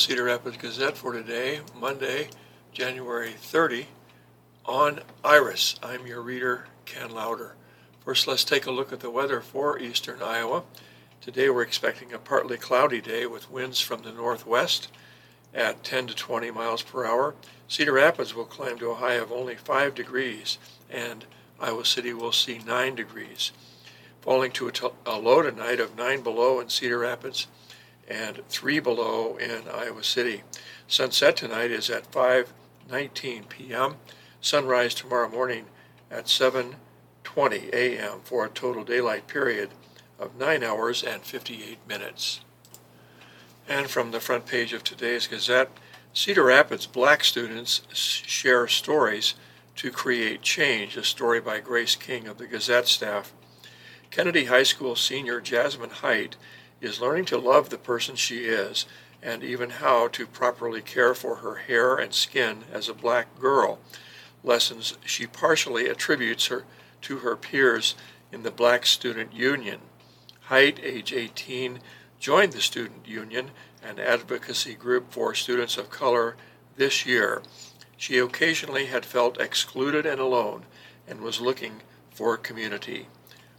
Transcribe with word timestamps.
Cedar 0.00 0.24
Rapids 0.24 0.56
Gazette 0.56 0.96
for 0.96 1.12
today, 1.12 1.60
Monday, 1.78 2.30
January 2.72 3.32
30, 3.32 3.86
on 4.64 5.00
Iris. 5.22 5.78
I'm 5.82 6.06
your 6.06 6.22
reader, 6.22 6.64
Ken 6.86 7.10
Lauder. 7.10 7.54
First, 8.02 8.26
let's 8.26 8.42
take 8.42 8.64
a 8.64 8.70
look 8.70 8.94
at 8.94 9.00
the 9.00 9.10
weather 9.10 9.42
for 9.42 9.78
eastern 9.78 10.22
Iowa. 10.22 10.62
Today, 11.20 11.50
we're 11.50 11.60
expecting 11.60 12.14
a 12.14 12.18
partly 12.18 12.56
cloudy 12.56 13.02
day 13.02 13.26
with 13.26 13.50
winds 13.50 13.78
from 13.78 14.00
the 14.00 14.10
northwest 14.10 14.88
at 15.52 15.84
10 15.84 16.06
to 16.06 16.14
20 16.14 16.50
miles 16.50 16.80
per 16.80 17.04
hour. 17.04 17.34
Cedar 17.68 17.92
Rapids 17.92 18.34
will 18.34 18.46
climb 18.46 18.78
to 18.78 18.92
a 18.92 18.94
high 18.94 19.14
of 19.14 19.30
only 19.30 19.54
5 19.54 19.94
degrees, 19.94 20.56
and 20.88 21.26
Iowa 21.60 21.84
City 21.84 22.14
will 22.14 22.32
see 22.32 22.58
9 22.58 22.94
degrees. 22.94 23.52
Falling 24.22 24.52
to 24.52 24.68
a, 24.68 24.72
t- 24.72 24.88
a 25.04 25.18
low 25.18 25.42
tonight 25.42 25.78
of 25.78 25.94
9 25.94 26.22
below 26.22 26.58
in 26.58 26.70
Cedar 26.70 27.00
Rapids 27.00 27.48
and 28.10 28.42
3 28.48 28.80
below 28.80 29.36
in 29.36 29.68
Iowa 29.72 30.02
City. 30.02 30.42
Sunset 30.88 31.36
tonight 31.36 31.70
is 31.70 31.88
at 31.88 32.10
5:19 32.10 33.48
p.m. 33.48 33.96
Sunrise 34.40 34.94
tomorrow 34.94 35.28
morning 35.28 35.66
at 36.10 36.24
7:20 36.24 37.72
a.m. 37.72 38.20
for 38.24 38.44
a 38.44 38.50
total 38.50 38.82
daylight 38.82 39.28
period 39.28 39.70
of 40.18 40.36
9 40.36 40.62
hours 40.64 41.02
and 41.02 41.22
58 41.22 41.78
minutes. 41.88 42.40
And 43.68 43.88
from 43.88 44.10
the 44.10 44.20
front 44.20 44.46
page 44.46 44.72
of 44.72 44.82
today's 44.82 45.28
Gazette, 45.28 45.70
Cedar 46.12 46.44
Rapids 46.44 46.86
black 46.86 47.22
students 47.22 47.82
share 47.92 48.66
stories 48.66 49.34
to 49.76 49.92
create 49.92 50.42
change, 50.42 50.96
a 50.96 51.04
story 51.04 51.40
by 51.40 51.60
Grace 51.60 51.94
King 51.94 52.26
of 52.26 52.38
the 52.38 52.48
Gazette 52.48 52.88
staff. 52.88 53.32
Kennedy 54.10 54.46
High 54.46 54.64
School 54.64 54.96
senior 54.96 55.40
Jasmine 55.40 55.90
Height 55.90 56.34
is 56.80 57.00
learning 57.00 57.26
to 57.26 57.38
love 57.38 57.68
the 57.68 57.78
person 57.78 58.16
she 58.16 58.44
is 58.44 58.86
and 59.22 59.42
even 59.42 59.70
how 59.70 60.08
to 60.08 60.26
properly 60.26 60.80
care 60.80 61.14
for 61.14 61.36
her 61.36 61.56
hair 61.56 61.96
and 61.96 62.14
skin 62.14 62.64
as 62.72 62.88
a 62.88 62.94
black 62.94 63.38
girl, 63.38 63.78
lessons 64.42 64.96
she 65.04 65.26
partially 65.26 65.88
attributes 65.88 66.46
her 66.46 66.64
to 67.02 67.18
her 67.18 67.36
peers 67.36 67.94
in 68.32 68.42
the 68.42 68.50
Black 68.50 68.86
Student 68.86 69.34
Union. 69.34 69.80
Height, 70.42 70.80
age 70.82 71.12
18, 71.12 71.80
joined 72.18 72.52
the 72.52 72.60
Student 72.60 73.06
Union, 73.06 73.50
an 73.82 73.98
advocacy 73.98 74.74
group 74.74 75.12
for 75.12 75.34
students 75.34 75.76
of 75.76 75.90
color, 75.90 76.36
this 76.76 77.04
year. 77.04 77.42
She 77.96 78.18
occasionally 78.18 78.86
had 78.86 79.04
felt 79.04 79.40
excluded 79.40 80.06
and 80.06 80.20
alone 80.20 80.64
and 81.06 81.20
was 81.20 81.40
looking 81.40 81.82
for 82.10 82.36
community. 82.36 83.08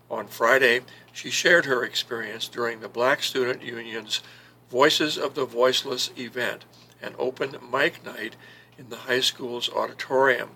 On 0.10 0.28
Friday, 0.28 0.82
she 1.12 1.30
shared 1.30 1.66
her 1.66 1.84
experience 1.84 2.48
during 2.48 2.80
the 2.80 2.90
Black 2.90 3.24
Student 3.24 3.64
Union's 3.64 4.22
Voices 4.70 5.18
of 5.18 5.36
the 5.36 5.46
Voiceless 5.46 6.12
event, 6.18 6.66
an 7.02 7.16
open 7.18 7.56
mic 7.72 8.06
night 8.06 8.36
in 8.78 8.90
the 8.90 8.98
high 8.98 9.20
school's 9.20 9.70
auditorium. 9.70 10.52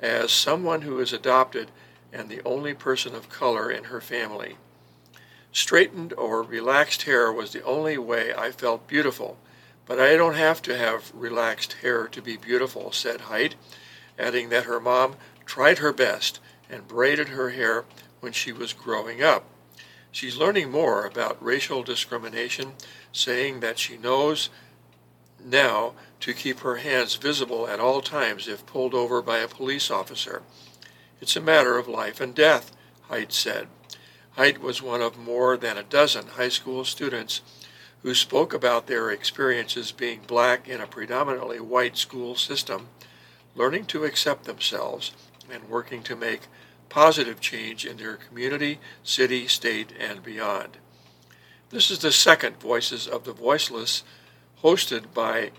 As 0.00 0.30
someone 0.30 0.82
who 0.82 1.00
is 1.00 1.12
adopted 1.12 1.70
and 2.12 2.28
the 2.28 2.42
only 2.44 2.74
person 2.74 3.14
of 3.14 3.28
color 3.28 3.70
in 3.70 3.84
her 3.84 4.00
family, 4.00 4.56
Straightened 5.52 6.12
or 6.12 6.42
relaxed 6.42 7.02
hair 7.02 7.32
was 7.32 7.52
the 7.52 7.64
only 7.64 7.96
way 7.96 8.34
I 8.34 8.52
felt 8.52 8.86
beautiful, 8.86 9.38
but 9.86 9.98
I 9.98 10.14
don't 10.14 10.34
have 10.34 10.60
to 10.62 10.76
have 10.76 11.10
relaxed 11.14 11.74
hair 11.74 12.06
to 12.08 12.20
be 12.20 12.36
beautiful, 12.36 12.92
said 12.92 13.22
Height, 13.22 13.54
adding 14.18 14.50
that 14.50 14.64
her 14.64 14.78
mom 14.78 15.16
tried 15.46 15.78
her 15.78 15.92
best 15.92 16.40
and 16.68 16.86
braided 16.86 17.30
her 17.30 17.50
hair 17.50 17.86
when 18.20 18.32
she 18.32 18.52
was 18.52 18.74
growing 18.74 19.22
up. 19.22 19.44
She's 20.18 20.36
learning 20.36 20.72
more 20.72 21.06
about 21.06 21.40
racial 21.40 21.84
discrimination, 21.84 22.72
saying 23.12 23.60
that 23.60 23.78
she 23.78 23.96
knows 23.96 24.50
now 25.38 25.92
to 26.18 26.34
keep 26.34 26.58
her 26.58 26.78
hands 26.78 27.14
visible 27.14 27.68
at 27.68 27.78
all 27.78 28.02
times 28.02 28.48
if 28.48 28.66
pulled 28.66 28.94
over 28.94 29.22
by 29.22 29.38
a 29.38 29.46
police 29.46 29.92
officer. 29.92 30.42
It's 31.20 31.36
a 31.36 31.40
matter 31.40 31.78
of 31.78 31.86
life 31.86 32.20
and 32.20 32.34
death, 32.34 32.72
Height 33.02 33.32
said. 33.32 33.68
Height 34.32 34.60
was 34.60 34.82
one 34.82 35.02
of 35.02 35.16
more 35.16 35.56
than 35.56 35.78
a 35.78 35.84
dozen 35.84 36.26
high 36.26 36.48
school 36.48 36.84
students 36.84 37.40
who 38.02 38.12
spoke 38.12 38.52
about 38.52 38.88
their 38.88 39.12
experiences 39.12 39.92
being 39.92 40.22
black 40.26 40.66
in 40.66 40.80
a 40.80 40.88
predominantly 40.88 41.60
white 41.60 41.96
school 41.96 42.34
system, 42.34 42.88
learning 43.54 43.84
to 43.84 44.04
accept 44.04 44.46
themselves, 44.46 45.12
and 45.48 45.68
working 45.68 46.02
to 46.02 46.16
make 46.16 46.48
positive 46.88 47.40
change 47.40 47.84
in 47.84 47.96
their 47.96 48.16
community, 48.16 48.78
city, 49.02 49.46
state, 49.46 49.92
and 49.98 50.22
beyond. 50.22 50.78
This 51.70 51.90
is 51.90 51.98
the 51.98 52.12
second 52.12 52.58
Voices 52.60 53.06
of 53.06 53.24
the 53.24 53.32
Voiceless 53.32 54.02
hosted 54.62 55.12
by 55.12 55.50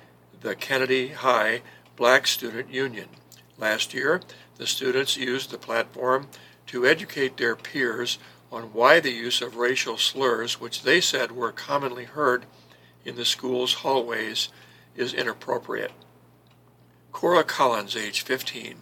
the 0.41 0.55
Kennedy 0.55 1.09
High 1.09 1.61
Black 1.95 2.27
Student 2.27 2.73
Union. 2.73 3.09
Last 3.57 3.93
year, 3.93 4.21
the 4.57 4.65
students 4.65 5.17
used 5.17 5.51
the 5.51 5.57
platform 5.57 6.27
to 6.67 6.85
educate 6.85 7.37
their 7.37 7.55
peers 7.55 8.17
on 8.51 8.73
why 8.73 8.99
the 8.99 9.11
use 9.11 9.41
of 9.41 9.57
racial 9.57 9.97
slurs, 9.97 10.59
which 10.59 10.83
they 10.83 11.01
said 11.01 11.31
were 11.31 11.51
commonly 11.51 12.05
heard 12.05 12.45
in 13.05 13.15
the 13.15 13.25
school's 13.25 13.75
hallways, 13.75 14.49
is 14.95 15.13
inappropriate. 15.13 15.91
Cora 17.11 17.43
Collins, 17.43 17.95
age 17.95 18.21
15, 18.21 18.75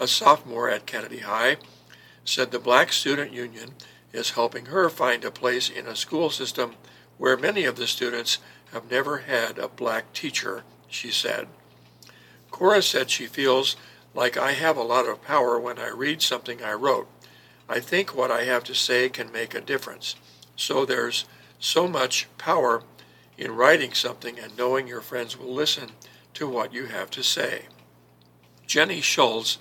a 0.00 0.06
sophomore 0.06 0.68
at 0.68 0.86
Kennedy 0.86 1.18
High, 1.18 1.56
said 2.24 2.50
the 2.50 2.58
Black 2.58 2.92
Student 2.92 3.32
Union 3.32 3.74
is 4.12 4.30
helping 4.30 4.66
her 4.66 4.88
find 4.88 5.24
a 5.24 5.30
place 5.30 5.68
in 5.68 5.86
a 5.86 5.96
school 5.96 6.30
system 6.30 6.74
where 7.18 7.36
many 7.36 7.64
of 7.64 7.76
the 7.76 7.86
students 7.86 8.38
have 8.72 8.90
never 8.90 9.18
had 9.18 9.58
a 9.58 9.68
black 9.68 10.12
teacher, 10.12 10.64
she 10.88 11.10
said. 11.10 11.46
Cora 12.50 12.82
said 12.82 13.10
she 13.10 13.26
feels 13.26 13.76
like 14.14 14.36
I 14.36 14.52
have 14.52 14.76
a 14.76 14.82
lot 14.82 15.08
of 15.08 15.22
power 15.22 15.58
when 15.58 15.78
I 15.78 15.88
read 15.88 16.22
something 16.22 16.62
I 16.62 16.72
wrote. 16.72 17.08
I 17.68 17.80
think 17.80 18.14
what 18.14 18.30
I 18.30 18.44
have 18.44 18.64
to 18.64 18.74
say 18.74 19.08
can 19.08 19.32
make 19.32 19.54
a 19.54 19.60
difference. 19.60 20.16
So 20.56 20.84
there's 20.84 21.24
so 21.58 21.88
much 21.88 22.28
power 22.38 22.82
in 23.36 23.56
writing 23.56 23.92
something 23.92 24.38
and 24.38 24.56
knowing 24.56 24.86
your 24.86 25.00
friends 25.00 25.36
will 25.36 25.52
listen 25.52 25.90
to 26.34 26.48
what 26.48 26.72
you 26.72 26.86
have 26.86 27.10
to 27.10 27.22
say. 27.22 27.66
Jenny 28.66 29.00
Schultz, 29.00 29.58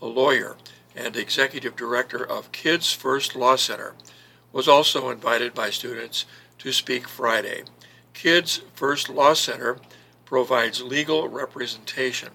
a 0.00 0.06
lawyer 0.06 0.56
and 0.96 1.16
executive 1.16 1.76
director 1.76 2.24
of 2.24 2.52
Kids 2.52 2.92
First 2.92 3.36
Law 3.36 3.56
Center, 3.56 3.94
was 4.52 4.66
also 4.66 5.10
invited 5.10 5.54
by 5.54 5.70
students 5.70 6.24
to 6.58 6.72
speak 6.72 7.06
Friday. 7.06 7.64
Kids 8.14 8.62
First 8.74 9.10
Law 9.10 9.34
Center 9.34 9.78
provides 10.24 10.82
legal 10.82 11.28
representation 11.28 12.30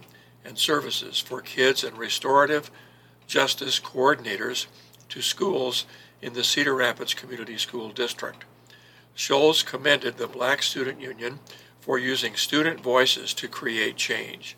and 0.46 0.58
services 0.58 1.20
for 1.20 1.42
kids 1.42 1.84
and 1.84 1.98
restorative 1.98 2.70
justice 3.28 3.80
coordinators 3.80 4.68
to 5.10 5.22
schools 5.22 5.86
in 6.22 6.34
the 6.34 6.44
Cedar 6.44 6.76
Rapids 6.76 7.14
Community 7.14 7.58
School 7.58 7.90
District. 7.90 8.46
Schultz 9.16 9.64
commended 9.64 10.18
the 10.18 10.28
Black 10.28 10.64
Student 10.64 11.02
Union 11.02 11.40
for 11.80 11.98
using 11.98 12.36
student 12.36 12.80
voices 12.80 13.34
to 13.34 13.48
create 13.48 13.98
change. 13.98 14.56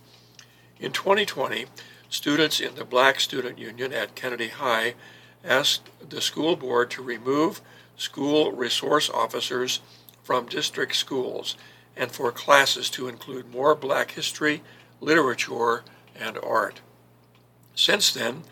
In 0.79 0.91
2020, 0.91 1.65
students 2.13 2.59
in 2.59 2.75
the 2.75 2.85
Black 2.85 3.19
Student 3.19 3.57
Union 3.57 3.91
at 3.91 4.13
Kennedy 4.13 4.49
High 4.49 4.93
asked 5.43 5.89
the 6.07 6.21
school 6.21 6.55
board 6.55 6.91
to 6.91 7.01
remove 7.01 7.59
school 7.97 8.51
resource 8.51 9.09
officers 9.09 9.79
from 10.21 10.45
district 10.45 10.95
schools 10.95 11.57
and 11.97 12.11
for 12.11 12.31
classes 12.31 12.91
to 12.91 13.07
include 13.07 13.51
more 13.51 13.73
black 13.73 14.11
history, 14.11 14.61
literature, 15.01 15.83
and 16.15 16.37
art. 16.43 16.81
Since 17.73 18.13
then, 18.13 18.43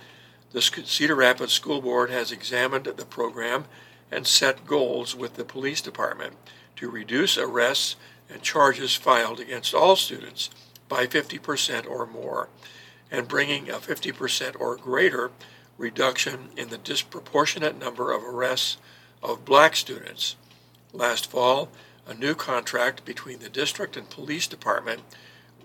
the 0.53 0.61
Cedar 0.61 1.15
Rapids 1.15 1.53
School 1.53 1.81
Board 1.81 2.09
has 2.09 2.31
examined 2.31 2.85
the 2.85 3.05
program 3.05 3.65
and 4.11 4.25
set 4.25 4.65
goals 4.65 5.15
with 5.15 5.35
the 5.35 5.45
police 5.45 5.81
department 5.81 6.33
to 6.77 6.89
reduce 6.89 7.37
arrests 7.37 7.95
and 8.27 8.41
charges 8.41 8.95
filed 8.95 9.39
against 9.39 9.75
all 9.75 9.95
students 9.95 10.49
by 10.89 11.05
50% 11.05 11.87
or 11.87 12.07
more, 12.07 12.49
and 13.11 13.27
bringing 13.27 13.69
a 13.69 13.73
50% 13.73 14.55
or 14.59 14.77
greater 14.77 15.31
reduction 15.77 16.49
in 16.55 16.69
the 16.69 16.77
disproportionate 16.77 17.77
number 17.77 18.11
of 18.11 18.23
arrests 18.23 18.77
of 19.21 19.45
black 19.45 19.75
students. 19.75 20.35
Last 20.93 21.29
fall, 21.29 21.69
a 22.07 22.13
new 22.13 22.33
contract 22.33 23.05
between 23.05 23.39
the 23.39 23.49
district 23.49 23.97
and 23.97 24.09
police 24.09 24.47
department 24.47 25.01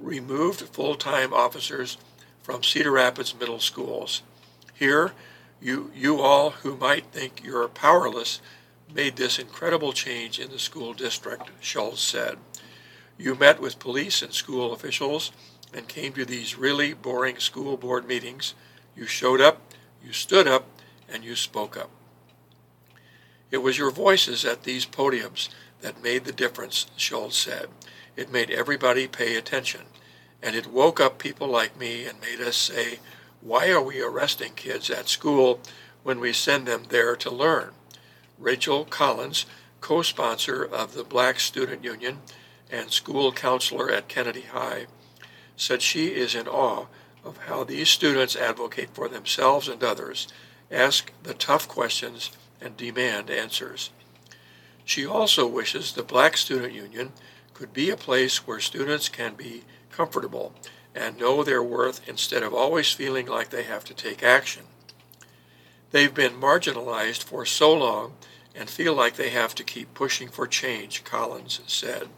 removed 0.01 0.61
full 0.61 0.95
time 0.95 1.33
officers 1.33 1.97
from 2.43 2.63
Cedar 2.63 2.93
Rapids 2.93 3.35
middle 3.39 3.61
schools. 3.61 4.23
Here, 4.75 5.13
you, 5.61 5.91
you 5.95 6.21
all 6.21 6.51
who 6.51 6.77
might 6.77 7.07
think 7.07 7.43
you're 7.43 7.67
powerless 7.69 8.41
made 8.93 9.17
this 9.17 9.39
incredible 9.39 9.93
change 9.93 10.39
in 10.39 10.51
the 10.51 10.59
school 10.59 10.93
district, 10.93 11.51
Schultz 11.61 12.01
said. 12.01 12.37
You 13.19 13.35
met 13.35 13.61
with 13.61 13.79
police 13.79 14.23
and 14.23 14.33
school 14.33 14.73
officials 14.73 15.33
and 15.73 15.89
came 15.89 16.13
to 16.15 16.25
these 16.25 16.59
really 16.59 16.95
boring 16.95 17.39
school 17.39 17.77
board 17.77 18.07
meetings. 18.07 18.55
You 18.97 19.07
showed 19.07 19.41
up, 19.41 19.61
you 20.05 20.13
stood 20.13 20.47
up, 20.47 20.67
and 21.13 21.25
you 21.25 21.37
spoke 21.37 21.77
up. 21.77 21.91
It 23.51 23.59
was 23.59 23.79
your 23.79 23.91
voices 23.91 24.45
at 24.45 24.65
these 24.65 24.87
podiums 24.87 25.49
that 25.81 26.03
made 26.03 26.25
the 26.25 26.33
difference, 26.33 26.87
Schultz 26.97 27.37
said. 27.37 27.69
It 28.17 28.33
made 28.33 28.51
everybody 28.51 29.07
pay 29.07 29.37
attention. 29.37 29.83
And 30.43 30.57
it 30.57 30.67
woke 30.67 31.01
up 31.01 31.19
people 31.19 31.49
like 31.49 31.79
me 31.79 32.05
and 32.07 32.21
made 32.21 32.41
us 32.41 32.57
say, 32.57 32.99
why 33.41 33.71
are 33.71 33.83
we 33.83 34.03
arresting 34.03 34.55
kids 34.55 34.91
at 34.91 35.09
school 35.09 35.61
when 36.03 36.19
we 36.19 36.33
send 36.33 36.67
them 36.67 36.85
there 36.89 37.15
to 37.17 37.31
learn? 37.31 37.71
Rachel 38.39 38.85
Collins, 38.85 39.47
co-sponsor 39.81 40.65
of 40.65 40.95
the 40.95 41.05
Black 41.05 41.39
Student 41.39 41.85
Union 41.85 42.19
and 42.71 42.91
school 42.91 43.33
counselor 43.33 43.91
at 43.91 44.09
Kennedy 44.09 44.43
High, 44.43 44.87
said 45.56 45.82
she 45.82 46.08
is 46.08 46.35
in 46.35 46.47
awe 46.47 46.87
of 47.25 47.38
how 47.49 47.64
these 47.64 47.88
students 47.88 48.37
advocate 48.37 48.91
for 48.91 49.08
themselves 49.08 49.69
and 49.69 49.82
others, 49.82 50.29
ask 50.70 51.12
the 51.23 51.35
tough 51.35 51.67
questions, 51.67 52.31
and 52.61 52.76
demand 52.76 53.31
answers. 53.31 53.91
She 54.85 55.05
also 55.05 55.47
wishes 55.47 55.93
the 55.93 56.03
Black 56.03 56.37
Student 56.37 56.73
Union 56.73 57.12
could 57.55 57.73
be 57.73 57.91
a 57.91 57.97
place 57.97 58.47
where 58.47 58.61
students 58.61 59.08
can 59.08 59.35
be 59.35 59.64
comfortable 59.91 60.53
and 60.94 61.19
know 61.19 61.43
their 61.43 61.62
worth 61.62 62.06
instead 62.09 62.43
of 62.43 62.55
always 62.55 62.93
feeling 62.93 63.26
like 63.26 63.50
they 63.50 63.64
have 63.64 63.85
to 63.85 63.94
take 63.94 64.23
action. 64.23 64.62
They've 65.91 66.14
been 66.14 66.41
marginalized 66.41 67.23
for 67.23 67.44
so 67.44 67.73
long 67.75 68.14
and 68.55 68.70
feel 68.70 68.94
like 68.94 69.17
they 69.17 69.31
have 69.31 69.55
to 69.56 69.64
keep 69.64 69.93
pushing 69.94 70.29
for 70.29 70.47
change, 70.47 71.05
Collins 71.05 71.61
said. 71.67 72.09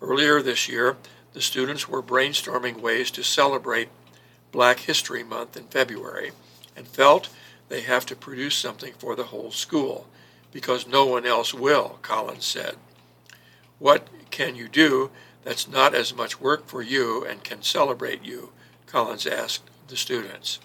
Earlier 0.00 0.42
this 0.42 0.68
year, 0.68 0.96
the 1.38 1.42
students 1.42 1.88
were 1.88 2.02
brainstorming 2.02 2.80
ways 2.80 3.12
to 3.12 3.22
celebrate 3.22 3.88
Black 4.50 4.80
History 4.80 5.22
Month 5.22 5.56
in 5.56 5.68
February 5.68 6.32
and 6.74 6.84
felt 6.84 7.28
they 7.68 7.82
have 7.82 8.04
to 8.06 8.16
produce 8.16 8.56
something 8.56 8.92
for 8.94 9.14
the 9.14 9.26
whole 9.30 9.52
school 9.52 10.08
because 10.50 10.88
no 10.88 11.06
one 11.06 11.24
else 11.24 11.54
will, 11.54 12.00
Collins 12.02 12.44
said. 12.44 12.74
What 13.78 14.08
can 14.32 14.56
you 14.56 14.66
do 14.66 15.12
that's 15.44 15.68
not 15.68 15.94
as 15.94 16.12
much 16.12 16.40
work 16.40 16.66
for 16.66 16.82
you 16.82 17.24
and 17.24 17.44
can 17.44 17.62
celebrate 17.62 18.24
you? 18.24 18.50
Collins 18.86 19.24
asked 19.24 19.62
the 19.86 19.96
students. 19.96 20.58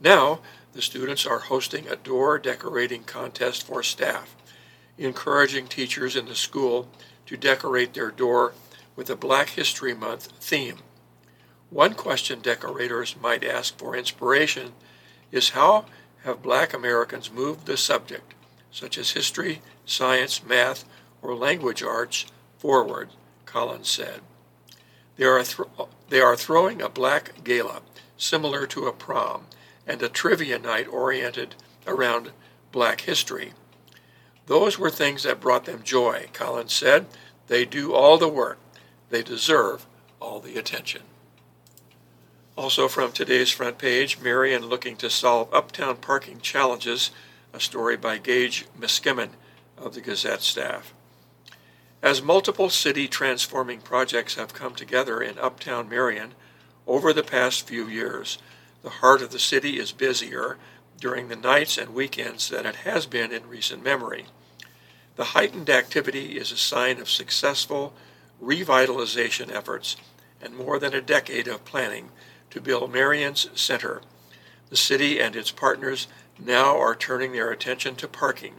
Now, 0.00 0.40
the 0.72 0.82
students 0.82 1.24
are 1.24 1.38
hosting 1.38 1.86
a 1.86 1.94
door 1.94 2.40
decorating 2.40 3.04
contest 3.04 3.64
for 3.64 3.84
staff, 3.84 4.34
encouraging 4.98 5.68
teachers 5.68 6.16
in 6.16 6.26
the 6.26 6.34
school 6.34 6.88
to 7.26 7.36
decorate 7.36 7.94
their 7.94 8.10
door 8.10 8.52
with 8.96 9.10
a 9.10 9.16
Black 9.16 9.50
History 9.50 9.94
Month 9.94 10.26
theme. 10.40 10.78
One 11.70 11.94
question 11.94 12.40
decorators 12.40 13.16
might 13.20 13.44
ask 13.44 13.78
for 13.78 13.96
inspiration 13.96 14.72
is 15.30 15.50
how 15.50 15.86
have 16.24 16.42
black 16.42 16.74
Americans 16.74 17.32
moved 17.32 17.66
the 17.66 17.76
subject, 17.76 18.34
such 18.70 18.98
as 18.98 19.12
history, 19.12 19.62
science, 19.84 20.44
math, 20.44 20.84
or 21.22 21.34
language 21.34 21.82
arts, 21.82 22.26
forward, 22.58 23.08
Collins 23.44 23.88
said. 23.88 24.20
They 25.16 25.24
are, 25.24 25.42
th- 25.42 25.68
they 26.08 26.20
are 26.20 26.36
throwing 26.36 26.80
a 26.80 26.88
black 26.88 27.42
gala, 27.42 27.82
similar 28.16 28.66
to 28.68 28.86
a 28.86 28.92
prom, 28.92 29.46
and 29.86 30.02
a 30.02 30.08
trivia 30.08 30.58
night 30.58 30.86
oriented 30.88 31.54
around 31.86 32.30
black 32.70 33.02
history. 33.02 33.52
Those 34.46 34.78
were 34.78 34.90
things 34.90 35.22
that 35.22 35.40
brought 35.40 35.64
them 35.64 35.82
joy, 35.82 36.28
Collins 36.32 36.72
said. 36.72 37.06
They 37.48 37.64
do 37.64 37.92
all 37.92 38.18
the 38.18 38.28
work. 38.28 38.58
They 39.12 39.22
deserve 39.22 39.84
all 40.20 40.40
the 40.40 40.56
attention. 40.56 41.02
Also 42.56 42.88
from 42.88 43.12
today's 43.12 43.50
front 43.50 43.76
page, 43.76 44.18
Marion 44.18 44.64
looking 44.64 44.96
to 44.96 45.10
solve 45.10 45.52
uptown 45.52 45.98
parking 45.98 46.40
challenges, 46.40 47.10
a 47.52 47.60
story 47.60 47.98
by 47.98 48.16
Gage 48.16 48.64
Miskimen 48.80 49.32
of 49.76 49.92
the 49.92 50.00
Gazette 50.00 50.40
staff. 50.40 50.94
As 52.02 52.22
multiple 52.22 52.70
city 52.70 53.06
transforming 53.06 53.82
projects 53.82 54.36
have 54.36 54.54
come 54.54 54.74
together 54.74 55.20
in 55.20 55.38
uptown 55.38 55.90
Marion 55.90 56.32
over 56.86 57.12
the 57.12 57.22
past 57.22 57.68
few 57.68 57.88
years, 57.88 58.38
the 58.82 58.88
heart 58.88 59.20
of 59.20 59.30
the 59.30 59.38
city 59.38 59.78
is 59.78 59.92
busier 59.92 60.56
during 60.98 61.28
the 61.28 61.36
nights 61.36 61.76
and 61.76 61.92
weekends 61.92 62.48
than 62.48 62.64
it 62.64 62.76
has 62.76 63.04
been 63.04 63.30
in 63.30 63.46
recent 63.46 63.84
memory. 63.84 64.24
The 65.16 65.36
heightened 65.36 65.68
activity 65.68 66.38
is 66.38 66.50
a 66.50 66.56
sign 66.56 66.98
of 66.98 67.10
successful 67.10 67.92
revitalization 68.42 69.52
efforts 69.52 69.96
and 70.40 70.56
more 70.56 70.78
than 70.78 70.94
a 70.94 71.00
decade 71.00 71.46
of 71.46 71.64
planning 71.64 72.10
to 72.50 72.60
build 72.60 72.92
Marion's 72.92 73.48
Center. 73.54 74.02
The 74.68 74.76
city 74.76 75.20
and 75.20 75.36
its 75.36 75.50
partners 75.50 76.08
now 76.38 76.78
are 76.78 76.94
turning 76.94 77.32
their 77.32 77.50
attention 77.50 77.94
to 77.96 78.08
parking, 78.08 78.54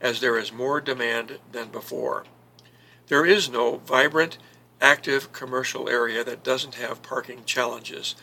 as 0.00 0.20
there 0.20 0.36
is 0.38 0.52
more 0.52 0.80
demand 0.80 1.38
than 1.52 1.68
before. 1.68 2.24
There 3.06 3.24
is 3.24 3.48
no 3.48 3.76
vibrant, 3.76 4.38
active 4.80 5.32
commercial 5.32 5.88
area 5.88 6.24
that 6.24 6.42
doesn't 6.42 6.74
have 6.74 7.02
parking 7.02 7.44
challenges, 7.44 8.16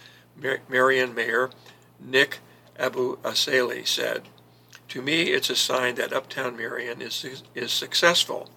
Marion 0.67 1.13
Mayor 1.13 1.49
Nick 1.99 2.39
AbouAssaly 2.77 3.87
said. 3.87 4.23
To 4.89 5.01
me, 5.01 5.23
it's 5.23 5.49
a 5.49 5.55
sign 5.55 5.95
that 5.95 6.13
Uptown 6.13 6.57
Marion 6.57 7.01
is, 7.01 7.43
is 7.53 7.71
successful. 7.71 8.49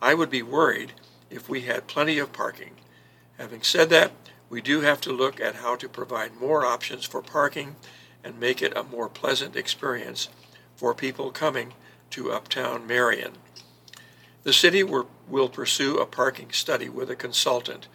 I 0.00 0.14
would 0.14 0.30
be 0.30 0.42
worried 0.42 0.92
if 1.30 1.48
we 1.48 1.62
had 1.62 1.86
plenty 1.86 2.18
of 2.18 2.32
parking. 2.32 2.72
Having 3.38 3.62
said 3.62 3.90
that, 3.90 4.12
we 4.48 4.60
do 4.60 4.80
have 4.80 5.00
to 5.02 5.12
look 5.12 5.40
at 5.40 5.56
how 5.56 5.76
to 5.76 5.88
provide 5.88 6.40
more 6.40 6.64
options 6.64 7.04
for 7.04 7.20
parking 7.20 7.76
and 8.22 8.40
make 8.40 8.62
it 8.62 8.76
a 8.76 8.82
more 8.82 9.08
pleasant 9.08 9.56
experience 9.56 10.28
for 10.76 10.94
people 10.94 11.30
coming 11.30 11.74
to 12.10 12.30
Uptown 12.30 12.86
Marion. 12.86 13.32
The 14.44 14.52
city 14.52 14.84
will 14.84 15.48
pursue 15.48 15.98
a 15.98 16.06
parking 16.06 16.52
study 16.52 16.88
with 16.88 17.10
a 17.10 17.16
consultant, 17.16 17.88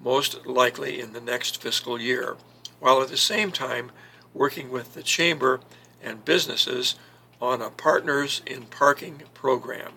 most 0.00 0.46
likely 0.46 1.00
in 1.00 1.12
the 1.12 1.20
next 1.20 1.60
fiscal 1.60 2.00
year, 2.00 2.36
while 2.78 3.02
at 3.02 3.08
the 3.08 3.16
same 3.16 3.50
time 3.50 3.90
working 4.32 4.70
with 4.70 4.94
the 4.94 5.02
chamber 5.02 5.60
and 6.02 6.24
businesses 6.24 6.94
on 7.40 7.60
a 7.60 7.70
Partners 7.70 8.42
in 8.46 8.66
Parking 8.66 9.22
program. 9.34 9.94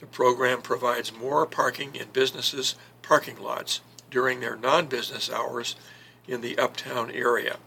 The 0.00 0.06
program 0.06 0.62
provides 0.62 1.12
more 1.12 1.44
parking 1.44 1.94
in 1.94 2.08
businesses' 2.08 2.74
parking 3.02 3.38
lots 3.38 3.82
during 4.10 4.40
their 4.40 4.56
non 4.56 4.86
business 4.86 5.30
hours 5.30 5.76
in 6.26 6.40
the 6.40 6.58
uptown 6.58 7.10
area. 7.10 7.58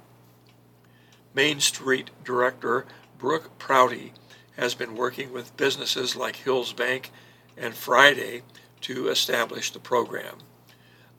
Main 1.35 1.59
Street 1.59 2.09
Director 2.23 2.87
Brooke 3.19 3.57
Prouty 3.59 4.13
has 4.57 4.73
been 4.73 4.95
working 4.95 5.31
with 5.31 5.55
businesses 5.57 6.15
like 6.15 6.37
Hills 6.37 6.73
Bank 6.73 7.11
and 7.55 7.75
Friday 7.75 8.41
to 8.81 9.09
establish 9.09 9.71
the 9.71 9.79
program. 9.79 10.37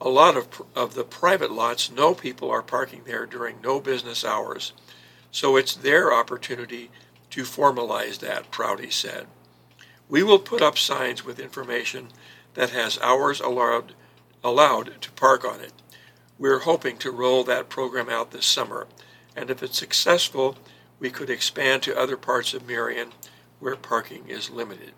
A 0.01 0.09
lot 0.09 0.35
of, 0.35 0.61
of 0.75 0.95
the 0.95 1.05
private 1.05 1.51
lots 1.51 1.89
know 1.89 2.13
people 2.13 2.51
are 2.51 2.61
parking 2.61 3.03
there 3.05 3.25
during 3.25 3.61
no 3.61 3.79
business 3.79 4.25
hours, 4.25 4.73
so 5.31 5.55
it's 5.55 5.75
their 5.75 6.13
opportunity 6.13 6.91
to 7.29 7.43
formalize 7.43 8.19
that, 8.19 8.51
Prouty 8.51 8.89
said. 8.89 9.27
We 10.07 10.23
will 10.23 10.39
put 10.39 10.61
up 10.61 10.77
signs 10.77 11.25
with 11.25 11.39
information 11.39 12.09
that 12.53 12.69
has 12.69 12.99
hours 12.99 13.39
allowed 13.39 13.93
allowed 14.43 15.01
to 15.01 15.11
park 15.13 15.43
on 15.43 15.59
it. 15.59 15.73
We're 16.37 16.59
hoping 16.59 16.97
to 16.97 17.11
roll 17.11 17.43
that 17.45 17.69
program 17.69 18.09
out 18.09 18.29
this 18.29 18.45
summer, 18.45 18.85
and 19.35 19.49
if 19.49 19.63
it's 19.63 19.79
successful, 19.79 20.57
we 20.99 21.09
could 21.09 21.31
expand 21.31 21.81
to 21.83 21.97
other 21.97 22.17
parts 22.17 22.53
of 22.53 22.67
Marion 22.67 23.11
where 23.59 23.75
parking 23.75 24.27
is 24.27 24.51
limited. 24.51 24.91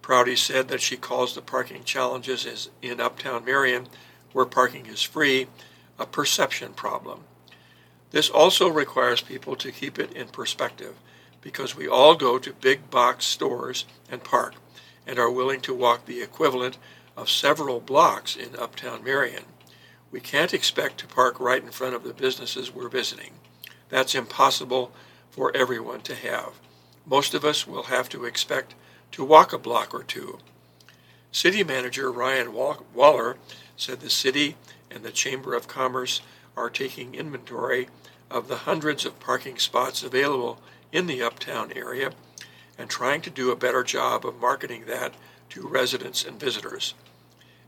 Prouty 0.00 0.36
said 0.36 0.68
that 0.68 0.80
she 0.80 0.96
calls 0.96 1.34
the 1.34 1.42
parking 1.42 1.84
challenges 1.84 2.70
in 2.80 3.00
Uptown 3.00 3.44
Marion, 3.44 3.88
where 4.32 4.46
parking 4.46 4.86
is 4.86 5.02
free, 5.02 5.46
a 5.98 6.06
perception 6.06 6.72
problem. 6.72 7.24
This 8.10 8.30
also 8.30 8.68
requires 8.68 9.20
people 9.20 9.56
to 9.56 9.72
keep 9.72 9.98
it 9.98 10.12
in 10.12 10.28
perspective 10.28 10.94
because 11.44 11.76
we 11.76 11.86
all 11.86 12.14
go 12.14 12.38
to 12.38 12.54
big 12.54 12.90
box 12.90 13.26
stores 13.26 13.84
and 14.10 14.24
park 14.24 14.54
and 15.06 15.18
are 15.18 15.30
willing 15.30 15.60
to 15.60 15.74
walk 15.74 16.06
the 16.06 16.22
equivalent 16.22 16.78
of 17.18 17.28
several 17.28 17.80
blocks 17.80 18.34
in 18.34 18.56
uptown 18.56 19.04
Marion. 19.04 19.44
We 20.10 20.20
can't 20.20 20.54
expect 20.54 20.98
to 20.98 21.06
park 21.06 21.38
right 21.38 21.62
in 21.62 21.70
front 21.70 21.94
of 21.94 22.02
the 22.02 22.14
businesses 22.14 22.74
we're 22.74 22.88
visiting. 22.88 23.32
That's 23.90 24.14
impossible 24.14 24.90
for 25.30 25.54
everyone 25.54 26.00
to 26.02 26.14
have. 26.14 26.54
Most 27.06 27.34
of 27.34 27.44
us 27.44 27.66
will 27.66 27.84
have 27.84 28.08
to 28.08 28.24
expect 28.24 28.74
to 29.12 29.22
walk 29.22 29.52
a 29.52 29.58
block 29.58 29.92
or 29.92 30.02
two. 30.02 30.38
City 31.30 31.62
Manager 31.62 32.10
Ryan 32.10 32.54
Waller 32.54 33.36
said 33.76 34.00
the 34.00 34.08
city 34.08 34.56
and 34.90 35.02
the 35.02 35.10
Chamber 35.10 35.54
of 35.54 35.68
Commerce 35.68 36.22
are 36.56 36.70
taking 36.70 37.14
inventory 37.14 37.88
of 38.30 38.48
the 38.48 38.58
hundreds 38.58 39.04
of 39.04 39.20
parking 39.20 39.58
spots 39.58 40.02
available 40.02 40.58
in 40.94 41.08
the 41.08 41.20
uptown 41.20 41.72
area 41.74 42.12
and 42.78 42.88
trying 42.88 43.20
to 43.20 43.28
do 43.28 43.50
a 43.50 43.56
better 43.56 43.82
job 43.82 44.24
of 44.24 44.40
marketing 44.40 44.84
that 44.86 45.12
to 45.50 45.66
residents 45.66 46.24
and 46.24 46.38
visitors. 46.38 46.94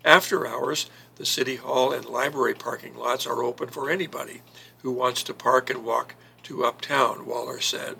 After 0.04 0.46
hours, 0.46 0.88
the 1.16 1.26
City 1.26 1.56
Hall 1.56 1.92
and 1.92 2.04
library 2.04 2.54
parking 2.54 2.96
lots 2.96 3.26
are 3.26 3.42
open 3.42 3.68
for 3.68 3.90
anybody 3.90 4.42
who 4.82 4.92
wants 4.92 5.24
to 5.24 5.34
park 5.34 5.68
and 5.68 5.84
walk 5.84 6.14
to 6.44 6.64
uptown, 6.64 7.26
Waller 7.26 7.60
said. 7.60 7.96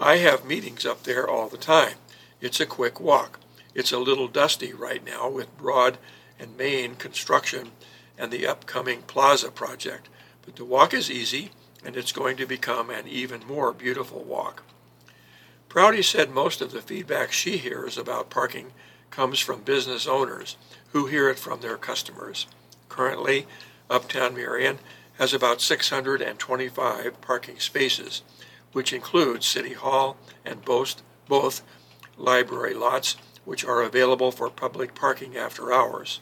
I 0.00 0.16
have 0.16 0.44
meetings 0.44 0.84
up 0.84 1.04
there 1.04 1.28
all 1.28 1.48
the 1.48 1.56
time. 1.56 1.94
It's 2.40 2.58
a 2.58 2.66
quick 2.66 2.98
walk. 2.98 3.38
It's 3.72 3.92
a 3.92 3.98
little 3.98 4.26
dusty 4.26 4.72
right 4.72 5.04
now 5.04 5.28
with 5.30 5.56
broad 5.56 5.96
and 6.40 6.56
Main 6.56 6.96
construction 6.96 7.70
and 8.18 8.32
the 8.32 8.48
upcoming 8.48 9.02
Plaza 9.02 9.52
project, 9.52 10.08
but 10.44 10.56
the 10.56 10.64
walk 10.64 10.92
is 10.92 11.08
easy 11.08 11.52
and 11.84 11.96
it's 11.96 12.12
going 12.12 12.36
to 12.36 12.46
become 12.46 12.90
an 12.90 13.06
even 13.06 13.46
more 13.46 13.72
beautiful 13.72 14.22
walk. 14.22 14.62
Prouty 15.68 16.02
said 16.02 16.30
most 16.30 16.60
of 16.60 16.72
the 16.72 16.80
feedback 16.80 17.32
she 17.32 17.56
hears 17.56 17.98
about 17.98 18.30
parking 18.30 18.72
comes 19.10 19.38
from 19.38 19.62
business 19.62 20.06
owners 20.06 20.56
who 20.92 21.06
hear 21.06 21.28
it 21.28 21.38
from 21.38 21.60
their 21.60 21.76
customers. 21.76 22.46
Currently, 22.88 23.46
Uptown 23.90 24.34
Marion 24.34 24.78
has 25.18 25.34
about 25.34 25.60
625 25.60 27.20
parking 27.20 27.58
spaces, 27.58 28.22
which 28.72 28.92
includes 28.92 29.46
City 29.46 29.72
Hall 29.72 30.16
and 30.44 30.64
both, 30.64 31.02
both 31.28 31.62
library 32.16 32.74
lots, 32.74 33.16
which 33.44 33.64
are 33.64 33.82
available 33.82 34.32
for 34.32 34.48
public 34.50 34.94
parking 34.94 35.36
after 35.36 35.72
hours. 35.72 36.20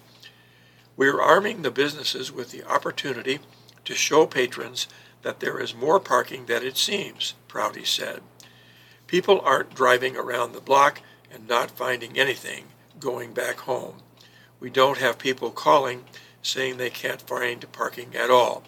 We 0.97 1.09
are 1.09 1.23
arming 1.23 1.62
the 1.62 1.71
businesses 1.71 2.33
with 2.33 2.50
the 2.50 2.64
opportunity 2.64 3.40
to 3.85 3.95
show 3.95 4.27
patrons 4.27 4.87
that 5.23 5.41
there 5.41 5.61
is 5.61 5.75
more 5.75 6.01
parking 6.01 6.47
than 6.47 6.62
it 6.62 6.77
seems, 6.77 7.35
Prouty 7.49 7.85
said. 7.85 8.21
People 9.07 9.41
aren't 9.41 9.75
driving 9.75 10.17
around 10.17 10.53
the 10.53 10.61
block 10.61 11.01
and 11.31 11.49
not 11.49 11.71
finding 11.71 12.19
anything 12.19 12.65
going 12.99 13.33
back 13.33 13.61
home. 13.61 13.97
We 14.61 14.71
don't 14.71 14.99
have 14.99 15.19
people 15.19 15.51
calling 15.51 16.05
saying 16.43 16.77
they 16.77 16.91
can't 16.91 17.23
find 17.23 17.71
parking 17.73 18.15
at 18.17 18.31
all. 18.31 18.65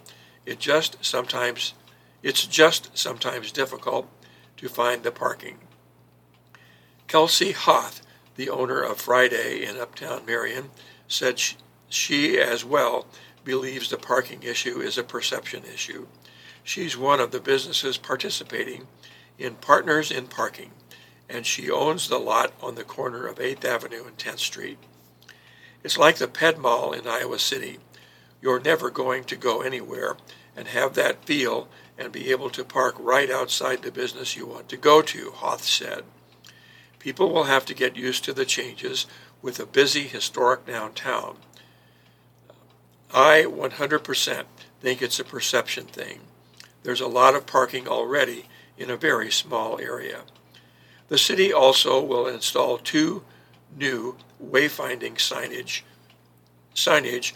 It 0.47 0.59
just 0.59 1.05
sometimes 1.05 1.75
it's 2.23 2.47
just 2.47 2.97
sometimes 2.97 3.53
difficult 3.53 4.09
to 4.57 4.69
find 4.69 5.03
the 5.03 5.11
parking. 5.11 5.59
Kelsey 7.07 7.53
Hoth, 7.53 8.03
the 8.37 8.49
owner 8.49 8.81
of 8.81 9.01
Friday 9.01 9.65
in 9.65 9.77
Uptown 9.77 10.25
Marion, 10.25 10.71
said 11.07 11.39
she, 11.39 11.57
she 11.89 12.39
as 12.39 12.65
well 12.65 13.07
believes 13.45 13.91
the 13.91 13.97
parking 13.97 14.43
issue 14.43 14.81
is 14.81 14.99
a 14.99 15.05
perception 15.05 15.65
issue. 15.65 16.07
She's 16.63 16.97
one 16.97 17.21
of 17.21 17.31
the 17.31 17.41
businesses 17.41 17.99
participating 17.99 18.87
in 19.39 19.57
Partners 19.57 20.11
in 20.11 20.27
Parking, 20.27 20.71
and 21.29 21.45
she 21.45 21.71
owns 21.71 22.09
the 22.09 22.19
lot 22.19 22.53
on 22.63 22.75
the 22.75 22.85
corner 22.85 23.27
of 23.27 23.39
8th 23.39 23.65
Avenue 23.65 24.05
and 24.07 24.17
10th 24.17 24.39
Street. 24.39 24.79
It's 25.83 25.99
like 25.99 26.17
the 26.17 26.29
Ped 26.29 26.59
Mall 26.59 26.93
in 26.93 27.07
Iowa 27.07 27.39
City. 27.39 27.79
You're 28.41 28.61
never 28.61 28.91
going 28.91 29.25
to 29.25 29.37
go 29.37 29.61
anywhere 29.61 30.17
and 30.57 30.69
have 30.69 30.95
that 30.95 31.25
feel 31.25 31.69
and 31.99 32.13
be 32.13 32.31
able 32.31 32.51
to 32.51 32.65
park 32.65 32.95
right 32.99 33.31
outside 33.31 33.83
the 33.83 33.93
business 33.93 34.37
you 34.37 34.47
want 34.47 34.69
to 34.71 34.77
go 34.77 35.03
to, 35.03 35.31
Hoth 35.33 35.65
said. 35.65 36.05
People 36.99 37.31
will 37.31 37.45
have 37.45 37.67
to 37.67 37.75
get 37.75 37.97
used 37.97 38.25
to 38.25 38.33
the 38.33 38.47
changes 38.47 39.07
with 39.43 39.61
a 39.61 39.67
busy 39.67 40.05
historic 40.05 40.67
downtown. 40.67 41.37
I 43.15 43.45
100% 43.45 44.45
think 44.81 45.01
it's 45.01 45.21
a 45.21 45.25
perception 45.25 45.85
thing. 45.85 46.19
There's 46.83 47.01
a 47.01 47.07
lot 47.07 47.37
of 47.37 47.47
parking 47.47 47.87
already 47.87 48.47
in 48.77 48.91
a 48.91 48.97
very 48.97 49.31
small 49.31 49.79
area. 49.79 50.23
The 51.07 51.17
city 51.17 51.53
also 51.53 52.03
will 52.03 52.27
install 52.27 52.77
two 52.77 53.23
new 53.77 54.17
wayfinding 54.43 55.15
signage 55.15 55.83
signage 56.75 57.33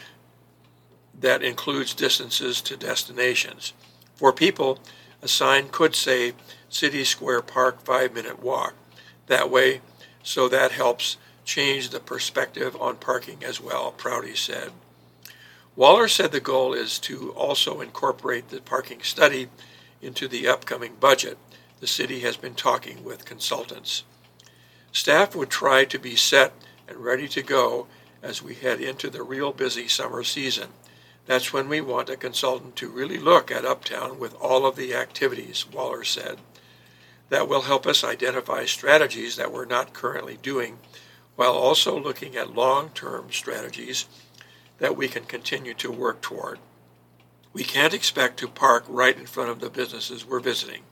that 1.19 1.45
includes 1.45 1.95
distances 1.95 2.61
to 2.63 2.77
destinations. 2.77 3.73
For 4.17 4.33
people, 4.33 4.81
a 5.23 5.29
sign 5.29 5.69
could 5.69 5.95
say 5.95 6.33
City 6.69 7.05
Square 7.05 7.43
Park 7.43 7.85
5-minute 7.85 8.43
walk. 8.43 8.75
That 9.29 9.49
way, 9.49 9.81
so 10.25 10.49
that 10.49 10.73
helps 10.73 11.19
change 11.45 11.91
the 11.91 12.01
perspective 12.01 12.77
on 12.81 12.97
parking 12.97 13.45
as 13.45 13.61
well, 13.61 13.93
Prouty 13.93 14.35
said. 14.35 14.73
Waller 15.79 16.09
said 16.09 16.33
the 16.33 16.41
goal 16.41 16.75
is 16.75 16.99
to 16.99 17.31
also 17.35 17.81
incorporate 17.81 18.49
the 18.49 18.61
parking 18.61 19.01
study 19.01 19.47
into 20.03 20.27
the 20.27 20.49
upcoming 20.49 20.97
budget, 20.99 21.39
the 21.79 21.87
city 21.87 22.19
has 22.19 22.37
been 22.37 22.57
talking 22.57 23.05
with 23.05 23.25
consultants. 23.25 24.03
Staff 24.91 25.37
would 25.37 25.51
try 25.51 25.85
to 25.85 25.97
be 25.97 26.17
set 26.17 26.53
and 26.89 26.97
ready 26.97 27.29
to 27.29 27.45
go 27.45 27.87
as 28.25 28.43
we 28.43 28.57
head 28.57 28.81
into 28.81 29.09
the 29.09 29.23
real 29.23 29.53
busy 29.53 29.87
summer 29.87 30.25
season. 30.25 30.71
That's 31.27 31.53
when 31.53 31.69
we 31.69 31.81
want 31.81 32.11
a 32.11 32.17
consultant 32.17 32.75
to 32.75 32.91
really 32.91 33.19
look 33.19 33.53
at 33.53 33.65
Uptown 33.65 34.19
with 34.19 34.35
all 34.41 34.67
of 34.67 34.75
the 34.75 34.97
activities, 34.97 35.65
Waller 35.71 36.03
said. 36.03 36.39
That 37.29 37.49
will 37.49 37.63
help 37.63 37.87
us 37.87 38.03
identify 38.03 38.65
strategies 38.65 39.37
that 39.37 39.53
we're 39.53 39.65
not 39.65 39.93
currently 39.93 40.39
doing 40.43 40.81
while 41.37 41.55
also 41.55 41.97
looking 41.97 42.35
at 42.35 42.57
long 42.57 42.89
term 42.89 43.31
strategies 43.31 44.07
that 44.79 44.97
we 44.97 45.09
can 45.09 45.25
continue 45.25 45.75
to 45.75 45.91
work 45.91 46.21
toward. 46.21 46.59
We 47.53 47.65
can't 47.65 47.95
expect 47.95 48.39
to 48.39 48.49
park 48.49 48.85
right 48.89 49.17
in 49.17 49.27
front 49.27 49.51
of 49.51 49.61
the 49.61 49.71
businesses 49.71 50.25
we're 50.25 50.41
visiting. 50.41 50.83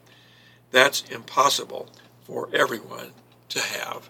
That's 0.71 1.01
impossible 1.09 1.89
for 2.23 2.49
everyone 2.53 3.11
to 3.49 3.59
have. 3.59 4.09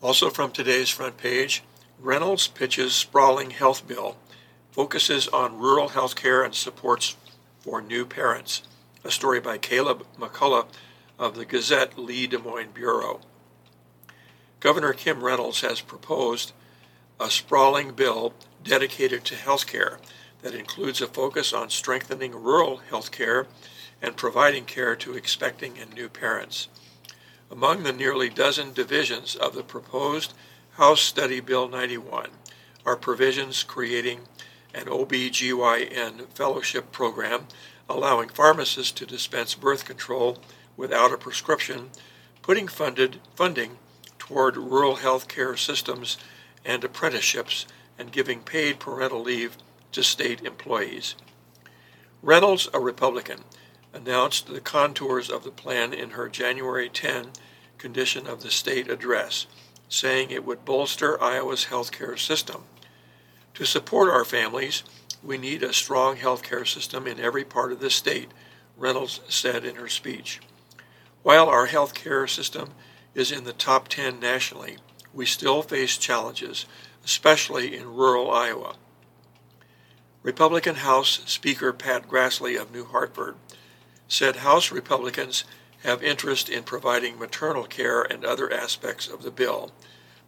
Also 0.00 0.30
from 0.30 0.52
today's 0.52 0.90
front 0.90 1.16
page, 1.16 1.62
Reynolds 1.98 2.46
pitches 2.46 2.94
sprawling 2.94 3.50
health 3.50 3.88
bill, 3.88 4.16
focuses 4.70 5.26
on 5.28 5.58
rural 5.58 5.88
health 5.88 6.14
care 6.14 6.44
and 6.44 6.54
supports 6.54 7.16
for 7.58 7.80
new 7.80 8.04
parents. 8.04 8.62
A 9.02 9.10
story 9.10 9.40
by 9.40 9.58
Caleb 9.58 10.06
McCullough 10.18 10.66
of 11.18 11.34
the 11.36 11.44
Gazette 11.44 11.98
Lee 11.98 12.26
Des 12.26 12.38
Moines 12.38 12.72
Bureau. 12.74 13.20
Governor 14.60 14.92
Kim 14.92 15.24
Reynolds 15.24 15.62
has 15.62 15.80
proposed 15.80 16.52
a 17.18 17.30
sprawling 17.30 17.92
bill 17.92 18.34
dedicated 18.62 19.24
to 19.24 19.34
health 19.34 19.66
care 19.66 19.98
that 20.42 20.54
includes 20.54 21.00
a 21.00 21.06
focus 21.06 21.52
on 21.52 21.70
strengthening 21.70 22.32
rural 22.32 22.78
health 22.78 23.10
care 23.10 23.46
and 24.02 24.16
providing 24.16 24.64
care 24.64 24.94
to 24.94 25.14
expecting 25.14 25.78
and 25.78 25.94
new 25.94 26.08
parents. 26.08 26.68
Among 27.50 27.82
the 27.82 27.92
nearly 27.92 28.28
dozen 28.28 28.72
divisions 28.72 29.34
of 29.34 29.54
the 29.54 29.62
proposed 29.62 30.34
House 30.72 31.00
Study 31.00 31.40
Bill 31.40 31.68
91 31.68 32.28
are 32.84 32.96
provisions 32.96 33.62
creating 33.62 34.20
an 34.74 34.88
OB/GYN 34.88 36.26
fellowship 36.34 36.92
program 36.92 37.46
allowing 37.88 38.28
pharmacists 38.28 38.92
to 38.92 39.06
dispense 39.06 39.54
birth 39.54 39.84
control 39.84 40.38
without 40.76 41.12
a 41.12 41.16
prescription, 41.16 41.90
putting 42.42 42.68
funded 42.68 43.20
funding 43.34 43.78
toward 44.18 44.56
rural 44.56 44.96
health 44.96 45.28
care 45.28 45.56
systems 45.56 46.18
and 46.66 46.84
apprenticeships, 46.84 47.66
and 47.98 48.12
giving 48.12 48.40
paid 48.40 48.78
parental 48.78 49.22
leave 49.22 49.56
to 49.92 50.02
state 50.02 50.42
employees. 50.42 51.14
Reynolds, 52.22 52.68
a 52.74 52.80
Republican, 52.80 53.44
announced 53.94 54.48
the 54.48 54.60
contours 54.60 55.30
of 55.30 55.44
the 55.44 55.50
plan 55.50 55.94
in 55.94 56.10
her 56.10 56.28
January 56.28 56.88
10 56.88 57.28
condition 57.78 58.26
of 58.26 58.42
the 58.42 58.50
state 58.50 58.90
address, 58.90 59.46
saying 59.88 60.30
it 60.30 60.44
would 60.44 60.64
bolster 60.64 61.22
Iowa's 61.22 61.66
healthcare 61.66 62.18
system. 62.18 62.64
To 63.54 63.64
support 63.64 64.10
our 64.10 64.24
families, 64.24 64.82
we 65.22 65.38
need 65.38 65.62
a 65.62 65.72
strong 65.72 66.16
healthcare 66.16 66.66
system 66.66 67.06
in 67.06 67.20
every 67.20 67.44
part 67.44 67.72
of 67.72 67.80
the 67.80 67.90
state, 67.90 68.30
Reynolds 68.76 69.20
said 69.28 69.64
in 69.64 69.76
her 69.76 69.88
speech. 69.88 70.40
While 71.22 71.48
our 71.48 71.68
healthcare 71.68 72.28
system 72.28 72.70
is 73.14 73.32
in 73.32 73.44
the 73.44 73.52
top 73.52 73.88
10 73.88 74.20
nationally, 74.20 74.76
we 75.16 75.24
still 75.24 75.62
face 75.62 75.96
challenges, 75.96 76.66
especially 77.02 77.74
in 77.74 77.96
rural 77.96 78.30
Iowa. 78.30 78.76
Republican 80.22 80.76
House 80.76 81.22
Speaker 81.24 81.72
Pat 81.72 82.06
Grassley 82.06 82.60
of 82.60 82.70
New 82.70 82.84
Hartford 82.84 83.36
said 84.08 84.36
House 84.36 84.70
Republicans 84.70 85.44
have 85.82 86.02
interest 86.02 86.50
in 86.50 86.64
providing 86.64 87.18
maternal 87.18 87.64
care 87.64 88.02
and 88.02 88.24
other 88.24 88.52
aspects 88.52 89.08
of 89.08 89.22
the 89.22 89.30
bill, 89.30 89.72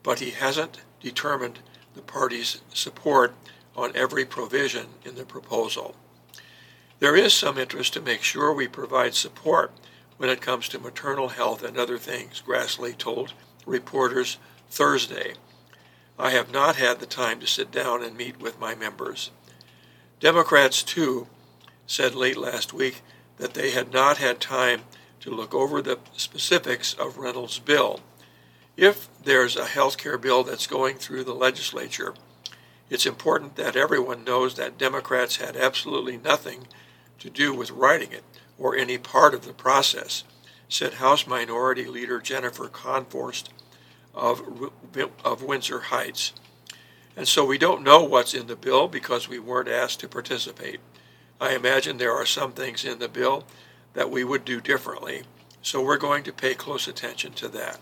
but 0.02 0.20
he 0.20 0.30
hasn't 0.30 0.80
determined 1.02 1.58
the 1.94 2.02
party's 2.02 2.62
support 2.72 3.34
on 3.76 3.92
every 3.94 4.24
provision 4.24 4.86
in 5.04 5.16
the 5.16 5.24
proposal. 5.24 5.94
There 6.98 7.14
is 7.14 7.34
some 7.34 7.58
interest 7.58 7.92
to 7.92 8.00
make 8.00 8.22
sure 8.22 8.52
we 8.52 8.68
provide 8.68 9.14
support 9.14 9.70
when 10.16 10.30
it 10.30 10.40
comes 10.40 10.68
to 10.70 10.78
maternal 10.78 11.28
health 11.28 11.62
and 11.62 11.76
other 11.76 11.98
things, 11.98 12.42
Grassley 12.44 12.96
told 12.96 13.34
reporters 13.66 14.38
Thursday. 14.70 15.34
I 16.18 16.30
have 16.30 16.52
not 16.52 16.76
had 16.76 16.98
the 16.98 17.06
time 17.06 17.40
to 17.40 17.46
sit 17.46 17.70
down 17.70 18.02
and 18.02 18.16
meet 18.16 18.40
with 18.40 18.60
my 18.60 18.74
members. 18.74 19.30
Democrats, 20.20 20.82
too, 20.82 21.28
said 21.86 22.14
late 22.14 22.36
last 22.36 22.72
week 22.72 23.02
that 23.38 23.54
they 23.54 23.70
had 23.70 23.92
not 23.92 24.18
had 24.18 24.40
time 24.40 24.82
to 25.20 25.30
look 25.30 25.54
over 25.54 25.80
the 25.80 25.98
specifics 26.16 26.92
of 26.94 27.18
Reynolds' 27.18 27.58
bill. 27.58 28.00
If 28.76 29.08
there's 29.22 29.56
a 29.56 29.66
health 29.66 29.96
care 29.96 30.18
bill 30.18 30.44
that's 30.44 30.66
going 30.66 30.96
through 30.96 31.24
the 31.24 31.34
legislature, 31.34 32.14
it's 32.90 33.06
important 33.06 33.56
that 33.56 33.76
everyone 33.76 34.24
knows 34.24 34.54
that 34.54 34.78
Democrats 34.78 35.36
had 35.36 35.56
absolutely 35.56 36.16
nothing 36.16 36.66
to 37.18 37.30
do 37.30 37.52
with 37.52 37.70
writing 37.70 38.12
it 38.12 38.24
or 38.58 38.76
any 38.76 38.98
part 38.98 39.34
of 39.34 39.44
the 39.44 39.52
process, 39.52 40.24
said 40.68 40.94
House 40.94 41.26
Minority 41.26 41.86
Leader 41.86 42.20
Jennifer 42.20 42.68
Konfrst 42.68 43.48
of, 44.18 44.70
of 45.24 45.42
Windsor 45.42 45.80
Heights. 45.80 46.32
and 47.16 47.26
so 47.26 47.44
we 47.44 47.58
don't 47.58 47.82
know 47.82 48.02
what's 48.02 48.34
in 48.34 48.46
the 48.46 48.56
bill 48.56 48.88
because 48.88 49.28
we 49.28 49.38
weren't 49.38 49.68
asked 49.68 50.00
to 50.00 50.08
participate. 50.08 50.80
I 51.40 51.54
imagine 51.54 51.96
there 51.96 52.14
are 52.14 52.26
some 52.26 52.52
things 52.52 52.84
in 52.84 52.98
the 52.98 53.08
bill 53.08 53.44
that 53.94 54.10
we 54.10 54.24
would 54.24 54.44
do 54.44 54.60
differently, 54.60 55.22
so 55.62 55.82
we're 55.82 55.96
going 55.96 56.24
to 56.24 56.32
pay 56.32 56.54
close 56.54 56.86
attention 56.88 57.32
to 57.34 57.48
that. 57.48 57.80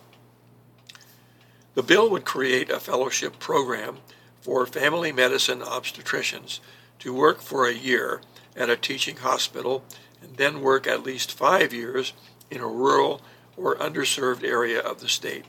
The 1.74 1.82
bill 1.82 2.08
would 2.10 2.24
create 2.24 2.70
a 2.70 2.80
fellowship 2.80 3.38
program 3.38 3.98
for 4.40 4.64
family 4.64 5.12
medicine 5.12 5.60
obstetricians 5.60 6.60
to 7.00 7.12
work 7.12 7.40
for 7.40 7.66
a 7.66 7.74
year 7.74 8.20
at 8.56 8.70
a 8.70 8.76
teaching 8.76 9.16
hospital 9.16 9.84
and 10.22 10.36
then 10.36 10.60
work 10.60 10.86
at 10.86 11.02
least 11.02 11.32
five 11.32 11.72
years 11.72 12.12
in 12.50 12.60
a 12.60 12.66
rural 12.66 13.20
or 13.56 13.76
underserved 13.76 14.44
area 14.44 14.80
of 14.80 15.00
the 15.00 15.08
state. 15.08 15.44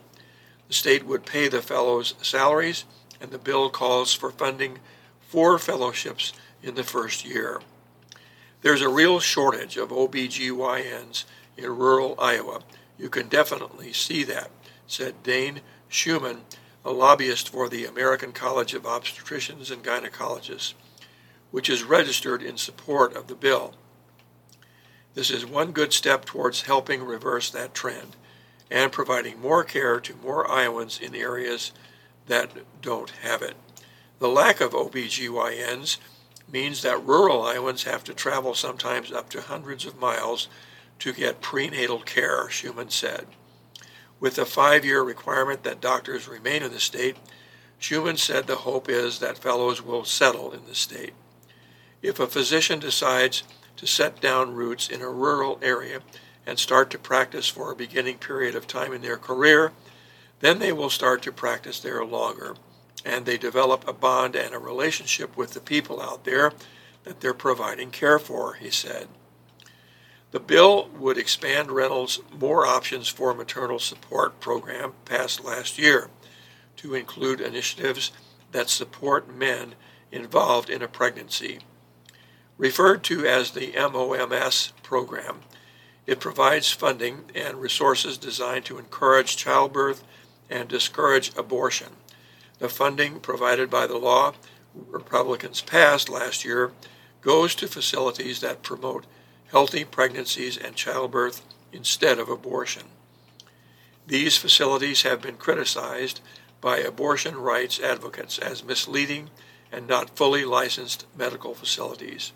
The 0.68 0.74
state 0.74 1.06
would 1.06 1.24
pay 1.24 1.48
the 1.48 1.62
fellows 1.62 2.14
salaries, 2.20 2.84
and 3.20 3.30
the 3.30 3.38
bill 3.38 3.70
calls 3.70 4.14
for 4.14 4.30
funding 4.30 4.78
four 5.20 5.58
fellowships 5.58 6.32
in 6.62 6.74
the 6.74 6.84
first 6.84 7.24
year. 7.24 7.60
There's 8.60 8.82
a 8.82 8.88
real 8.88 9.18
shortage 9.20 9.76
of 9.76 9.90
OBGYNs 9.90 11.24
in 11.56 11.76
rural 11.76 12.14
Iowa. 12.18 12.60
You 12.98 13.08
can 13.08 13.28
definitely 13.28 13.92
see 13.92 14.24
that, 14.24 14.50
said 14.86 15.22
Dane 15.22 15.60
Schumann, 15.88 16.42
a 16.84 16.92
lobbyist 16.92 17.48
for 17.48 17.68
the 17.68 17.84
American 17.84 18.32
College 18.32 18.74
of 18.74 18.82
Obstetricians 18.82 19.70
and 19.70 19.82
Gynecologists, 19.82 20.74
which 21.50 21.70
is 21.70 21.82
registered 21.82 22.42
in 22.42 22.56
support 22.56 23.16
of 23.16 23.26
the 23.26 23.34
bill. 23.34 23.74
This 25.14 25.30
is 25.30 25.46
one 25.46 25.72
good 25.72 25.92
step 25.92 26.24
towards 26.24 26.62
helping 26.62 27.02
reverse 27.02 27.50
that 27.50 27.74
trend 27.74 28.16
and 28.70 28.92
providing 28.92 29.40
more 29.40 29.64
care 29.64 30.00
to 30.00 30.16
more 30.16 30.50
Iowans 30.50 31.00
in 31.00 31.14
areas 31.14 31.72
that 32.26 32.50
don't 32.82 33.10
have 33.22 33.42
it. 33.42 33.56
The 34.18 34.28
lack 34.28 34.60
of 34.60 34.72
OBGYNs 34.72 35.98
means 36.50 36.82
that 36.82 37.04
rural 37.04 37.42
Iowans 37.42 37.84
have 37.84 38.04
to 38.04 38.14
travel 38.14 38.54
sometimes 38.54 39.12
up 39.12 39.30
to 39.30 39.40
hundreds 39.40 39.84
of 39.86 40.00
miles 40.00 40.48
to 40.98 41.12
get 41.12 41.40
prenatal 41.40 42.00
care, 42.00 42.48
Schumann 42.50 42.90
said. 42.90 43.26
With 44.20 44.36
the 44.36 44.46
five 44.46 44.84
year 44.84 45.02
requirement 45.02 45.62
that 45.62 45.80
doctors 45.80 46.26
remain 46.26 46.62
in 46.62 46.72
the 46.72 46.80
state, 46.80 47.16
Schumann 47.78 48.16
said 48.16 48.46
the 48.46 48.56
hope 48.56 48.88
is 48.88 49.20
that 49.20 49.38
fellows 49.38 49.80
will 49.80 50.04
settle 50.04 50.50
in 50.52 50.66
the 50.66 50.74
state. 50.74 51.14
If 52.02 52.18
a 52.18 52.26
physician 52.26 52.80
decides 52.80 53.44
to 53.76 53.86
set 53.86 54.20
down 54.20 54.54
roots 54.54 54.88
in 54.88 55.00
a 55.00 55.08
rural 55.08 55.58
area 55.62 56.00
and 56.48 56.58
start 56.58 56.88
to 56.88 56.98
practice 56.98 57.46
for 57.46 57.70
a 57.70 57.76
beginning 57.76 58.16
period 58.16 58.54
of 58.54 58.66
time 58.66 58.94
in 58.94 59.02
their 59.02 59.18
career, 59.18 59.70
then 60.40 60.58
they 60.58 60.72
will 60.72 60.88
start 60.88 61.20
to 61.22 61.30
practice 61.30 61.78
there 61.78 62.02
longer 62.02 62.56
and 63.04 63.26
they 63.26 63.36
develop 63.36 63.86
a 63.86 63.92
bond 63.92 64.34
and 64.34 64.54
a 64.54 64.58
relationship 64.58 65.36
with 65.36 65.52
the 65.52 65.60
people 65.60 66.00
out 66.00 66.24
there 66.24 66.52
that 67.04 67.20
they're 67.20 67.34
providing 67.34 67.90
care 67.90 68.18
for, 68.18 68.54
he 68.54 68.70
said. 68.70 69.08
The 70.30 70.40
bill 70.40 70.88
would 70.98 71.18
expand 71.18 71.70
Reynolds' 71.70 72.20
More 72.32 72.66
Options 72.66 73.08
for 73.08 73.34
Maternal 73.34 73.78
Support 73.78 74.40
program 74.40 74.94
passed 75.04 75.44
last 75.44 75.78
year 75.78 76.08
to 76.76 76.94
include 76.94 77.42
initiatives 77.42 78.10
that 78.52 78.70
support 78.70 79.34
men 79.34 79.74
involved 80.10 80.70
in 80.70 80.80
a 80.80 80.88
pregnancy. 80.88 81.60
Referred 82.56 83.04
to 83.04 83.26
as 83.26 83.50
the 83.50 83.72
MOMS 83.74 84.72
program, 84.82 85.40
it 86.08 86.20
provides 86.20 86.72
funding 86.72 87.24
and 87.34 87.60
resources 87.60 88.16
designed 88.16 88.64
to 88.64 88.78
encourage 88.78 89.36
childbirth 89.36 90.02
and 90.48 90.66
discourage 90.66 91.36
abortion. 91.36 91.88
The 92.60 92.70
funding 92.70 93.20
provided 93.20 93.68
by 93.68 93.86
the 93.86 93.98
law 93.98 94.32
Republicans 94.74 95.60
passed 95.60 96.08
last 96.08 96.46
year 96.46 96.72
goes 97.20 97.54
to 97.56 97.68
facilities 97.68 98.40
that 98.40 98.62
promote 98.62 99.04
healthy 99.50 99.84
pregnancies 99.84 100.56
and 100.56 100.74
childbirth 100.74 101.42
instead 101.74 102.18
of 102.18 102.30
abortion. 102.30 102.84
These 104.06 104.38
facilities 104.38 105.02
have 105.02 105.20
been 105.20 105.36
criticized 105.36 106.22
by 106.62 106.78
abortion 106.78 107.36
rights 107.36 107.78
advocates 107.78 108.38
as 108.38 108.64
misleading 108.64 109.28
and 109.70 109.86
not 109.86 110.16
fully 110.16 110.46
licensed 110.46 111.04
medical 111.14 111.52
facilities. 111.52 112.32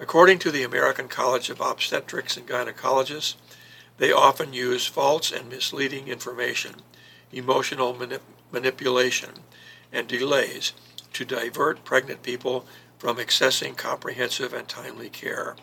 According 0.00 0.38
to 0.40 0.52
the 0.52 0.62
American 0.62 1.08
College 1.08 1.50
of 1.50 1.60
Obstetrics 1.60 2.36
and 2.36 2.46
Gynecologists, 2.46 3.34
they 3.98 4.12
often 4.12 4.52
use 4.52 4.86
false 4.86 5.32
and 5.32 5.48
misleading 5.48 6.06
information, 6.06 6.76
emotional 7.32 7.92
manip- 7.94 8.20
manipulation, 8.52 9.30
and 9.92 10.06
delays 10.06 10.72
to 11.14 11.24
divert 11.24 11.84
pregnant 11.84 12.22
people 12.22 12.64
from 12.96 13.16
accessing 13.16 13.76
comprehensive 13.76 14.52
and 14.52 14.68
timely 14.68 15.08
care. 15.08 15.56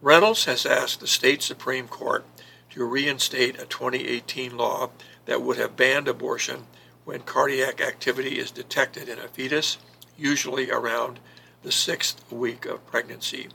Reynolds 0.00 0.46
has 0.46 0.64
asked 0.64 1.00
the 1.00 1.06
state 1.06 1.42
Supreme 1.42 1.86
Court 1.86 2.24
to 2.70 2.84
reinstate 2.84 3.60
a 3.60 3.66
2018 3.66 4.56
law 4.56 4.90
that 5.26 5.42
would 5.42 5.58
have 5.58 5.76
banned 5.76 6.08
abortion 6.08 6.66
when 7.04 7.20
cardiac 7.20 7.80
activity 7.80 8.38
is 8.38 8.50
detected 8.50 9.08
in 9.08 9.18
a 9.18 9.28
fetus, 9.28 9.76
usually 10.16 10.70
around 10.70 11.18
the 11.68 11.72
sixth 11.72 12.32
week 12.32 12.64
of 12.64 12.86
pregnancy. 12.86 13.46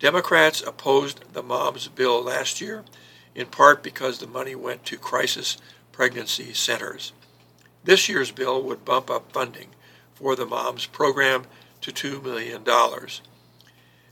Democrats 0.00 0.60
opposed 0.60 1.32
the 1.32 1.40
mom's 1.40 1.86
bill 1.86 2.20
last 2.20 2.60
year, 2.60 2.82
in 3.32 3.46
part 3.46 3.80
because 3.80 4.18
the 4.18 4.26
money 4.26 4.56
went 4.56 4.84
to 4.84 4.96
crisis 4.96 5.56
pregnancy 5.92 6.52
centers. 6.52 7.12
This 7.84 8.08
year's 8.08 8.32
bill 8.32 8.60
would 8.64 8.84
bump 8.84 9.08
up 9.08 9.30
funding 9.30 9.68
for 10.12 10.34
the 10.34 10.44
mom's 10.44 10.86
program 10.86 11.44
to 11.82 11.92
$2 11.92 12.24
million. 12.24 12.64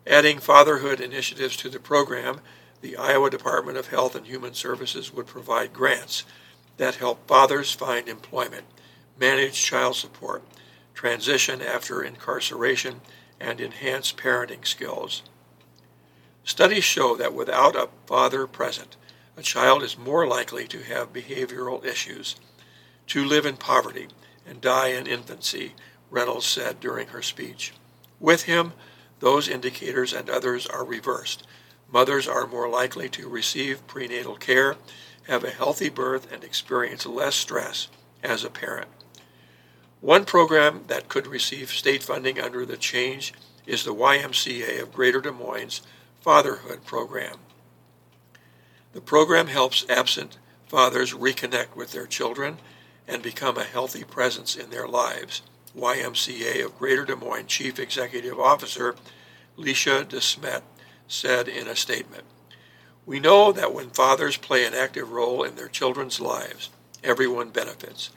Adding 0.06 0.38
fatherhood 0.38 1.00
initiatives 1.00 1.56
to 1.56 1.68
the 1.68 1.80
program, 1.80 2.40
the 2.80 2.96
Iowa 2.96 3.28
Department 3.28 3.76
of 3.76 3.88
Health 3.88 4.14
and 4.14 4.26
Human 4.28 4.54
Services 4.54 5.12
would 5.12 5.26
provide 5.26 5.72
grants 5.72 6.22
that 6.76 6.94
help 6.94 7.26
fathers 7.26 7.72
find 7.72 8.08
employment, 8.08 8.66
manage 9.18 9.60
child 9.60 9.96
support, 9.96 10.44
transition 11.00 11.62
after 11.62 12.02
incarceration, 12.02 13.00
and 13.40 13.58
enhance 13.58 14.12
parenting 14.12 14.66
skills. 14.66 15.22
Studies 16.44 16.84
show 16.84 17.16
that 17.16 17.32
without 17.32 17.74
a 17.74 17.88
father 18.04 18.46
present, 18.46 18.96
a 19.34 19.40
child 19.40 19.82
is 19.82 19.96
more 19.96 20.26
likely 20.26 20.66
to 20.66 20.82
have 20.82 21.10
behavioral 21.10 21.82
issues, 21.82 22.36
to 23.06 23.24
live 23.24 23.46
in 23.46 23.56
poverty, 23.56 24.08
and 24.46 24.60
die 24.60 24.88
in 24.88 25.06
infancy, 25.06 25.72
Reynolds 26.10 26.44
said 26.44 26.80
during 26.80 27.08
her 27.08 27.22
speech. 27.22 27.72
With 28.18 28.42
him, 28.42 28.74
those 29.20 29.48
indicators 29.48 30.12
and 30.12 30.28
others 30.28 30.66
are 30.66 30.84
reversed. 30.84 31.46
Mothers 31.90 32.28
are 32.28 32.46
more 32.46 32.68
likely 32.68 33.08
to 33.08 33.26
receive 33.26 33.86
prenatal 33.86 34.36
care, 34.36 34.76
have 35.28 35.44
a 35.44 35.50
healthy 35.50 35.88
birth, 35.88 36.30
and 36.30 36.44
experience 36.44 37.06
less 37.06 37.36
stress 37.36 37.88
as 38.22 38.44
a 38.44 38.50
parent. 38.50 38.90
One 40.00 40.24
program 40.24 40.84
that 40.86 41.08
could 41.08 41.26
receive 41.26 41.70
state 41.70 42.02
funding 42.02 42.40
under 42.40 42.64
the 42.64 42.78
change 42.78 43.34
is 43.66 43.84
the 43.84 43.94
YMCA 43.94 44.80
of 44.80 44.94
Greater 44.94 45.20
Des 45.20 45.30
Moines 45.30 45.82
Fatherhood 46.22 46.86
Program. 46.86 47.36
The 48.94 49.02
program 49.02 49.48
helps 49.48 49.84
absent 49.90 50.38
fathers 50.66 51.12
reconnect 51.12 51.76
with 51.76 51.92
their 51.92 52.06
children 52.06 52.58
and 53.06 53.22
become 53.22 53.58
a 53.58 53.64
healthy 53.64 54.02
presence 54.02 54.56
in 54.56 54.70
their 54.70 54.88
lives. 54.88 55.42
YMCA 55.76 56.64
of 56.64 56.78
Greater 56.78 57.04
Des 57.04 57.14
Moines 57.14 57.46
Chief 57.46 57.78
Executive 57.78 58.40
Officer 58.40 58.96
Leisha 59.58 60.04
DeSmet 60.04 60.62
said 61.08 61.46
in 61.46 61.68
a 61.68 61.76
statement. 61.76 62.24
We 63.04 63.20
know 63.20 63.52
that 63.52 63.74
when 63.74 63.90
fathers 63.90 64.38
play 64.38 64.64
an 64.64 64.72
active 64.72 65.12
role 65.12 65.42
in 65.42 65.56
their 65.56 65.68
children's 65.68 66.20
lives, 66.20 66.70
everyone 67.04 67.50
benefits. 67.50 68.08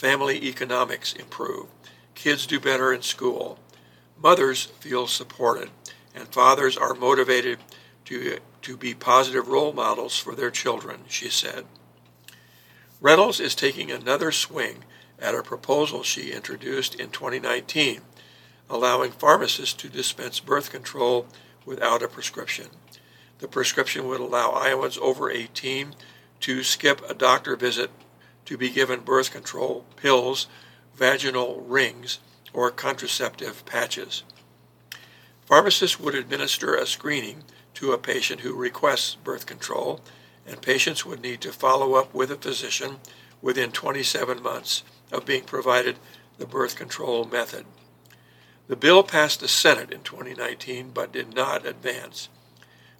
Family 0.00 0.42
economics 0.44 1.12
improve. 1.12 1.66
Kids 2.14 2.46
do 2.46 2.58
better 2.58 2.90
in 2.90 3.02
school. 3.02 3.58
Mothers 4.18 4.64
feel 4.64 5.06
supported, 5.06 5.68
and 6.14 6.26
fathers 6.26 6.74
are 6.74 6.94
motivated 6.94 7.58
to, 8.06 8.38
to 8.62 8.78
be 8.78 8.94
positive 8.94 9.46
role 9.46 9.74
models 9.74 10.16
for 10.16 10.34
their 10.34 10.50
children, 10.50 11.00
she 11.06 11.28
said. 11.28 11.66
Reynolds 12.98 13.40
is 13.40 13.54
taking 13.54 13.90
another 13.90 14.32
swing 14.32 14.84
at 15.18 15.34
a 15.34 15.42
proposal 15.42 16.02
she 16.02 16.32
introduced 16.32 16.94
in 16.94 17.10
2019, 17.10 18.00
allowing 18.70 19.10
pharmacists 19.10 19.74
to 19.74 19.90
dispense 19.90 20.40
birth 20.40 20.70
control 20.70 21.26
without 21.66 22.02
a 22.02 22.08
prescription. 22.08 22.68
The 23.40 23.48
prescription 23.48 24.08
would 24.08 24.20
allow 24.20 24.52
Iowans 24.52 24.96
over 24.96 25.30
18 25.30 25.94
to 26.40 26.62
skip 26.62 27.02
a 27.06 27.12
doctor 27.12 27.54
visit 27.54 27.90
to 28.44 28.56
be 28.56 28.70
given 28.70 29.00
birth 29.00 29.30
control 29.30 29.84
pills, 29.96 30.46
vaginal 30.94 31.60
rings, 31.66 32.18
or 32.52 32.70
contraceptive 32.70 33.64
patches. 33.64 34.22
Pharmacists 35.46 35.98
would 35.98 36.14
administer 36.14 36.74
a 36.74 36.86
screening 36.86 37.44
to 37.74 37.92
a 37.92 37.98
patient 37.98 38.40
who 38.40 38.54
requests 38.54 39.14
birth 39.16 39.46
control, 39.46 40.00
and 40.46 40.62
patients 40.62 41.04
would 41.04 41.20
need 41.20 41.40
to 41.40 41.52
follow 41.52 41.94
up 41.94 42.12
with 42.14 42.30
a 42.30 42.36
physician 42.36 42.96
within 43.42 43.72
27 43.72 44.42
months 44.42 44.82
of 45.10 45.24
being 45.24 45.44
provided 45.44 45.96
the 46.38 46.46
birth 46.46 46.76
control 46.76 47.24
method. 47.24 47.64
The 48.68 48.76
bill 48.76 49.02
passed 49.02 49.40
the 49.40 49.48
Senate 49.48 49.90
in 49.90 50.02
2019 50.02 50.90
but 50.94 51.12
did 51.12 51.34
not 51.34 51.66
advance. 51.66 52.28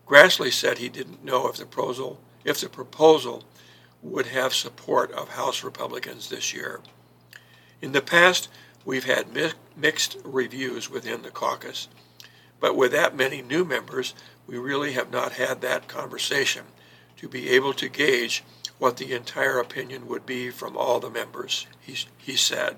Grassley 0.07 0.53
said 0.53 0.79
he 0.79 0.89
didn't 0.89 1.25
know 1.25 1.47
if 1.47 1.57
the 1.57 1.67
proposal, 1.67 2.21
if 2.45 2.61
the 2.61 2.69
proposal 2.69 3.45
would 4.03 4.27
have 4.27 4.55
support 4.55 5.11
of 5.13 5.31
House 5.31 5.63
Republicans 5.63 6.29
this 6.29 6.55
year. 6.55 6.81
In 7.83 7.93
the 7.93 8.01
past, 8.01 8.49
we've 8.85 9.05
had 9.05 9.33
mi- 9.33 9.53
mixed 9.77 10.17
reviews 10.25 10.91
within 10.91 11.23
the 11.23 11.31
caucus, 11.31 11.89
but 12.61 12.77
with 12.77 12.93
that 12.93 13.17
many 13.17 13.43
new 13.43 13.65
members, 13.65 14.15
we 14.47 14.59
really 14.59 14.93
have 14.93 15.11
not 15.11 15.33
had 15.33 15.61
that 15.61 15.89
conversation 15.89 16.65
to 17.17 17.29
be 17.29 17.51
able 17.51 17.73
to 17.75 17.89
gauge 17.89 18.43
what 18.79 18.97
the 18.97 19.13
entire 19.13 19.59
opinion 19.59 20.09
would 20.09 20.25
be 20.25 20.51
from 20.51 20.77
all 20.77 21.01
the 21.01 21.11
members, 21.11 21.67
he, 21.81 21.97
he 22.17 22.35
said. 22.35 22.77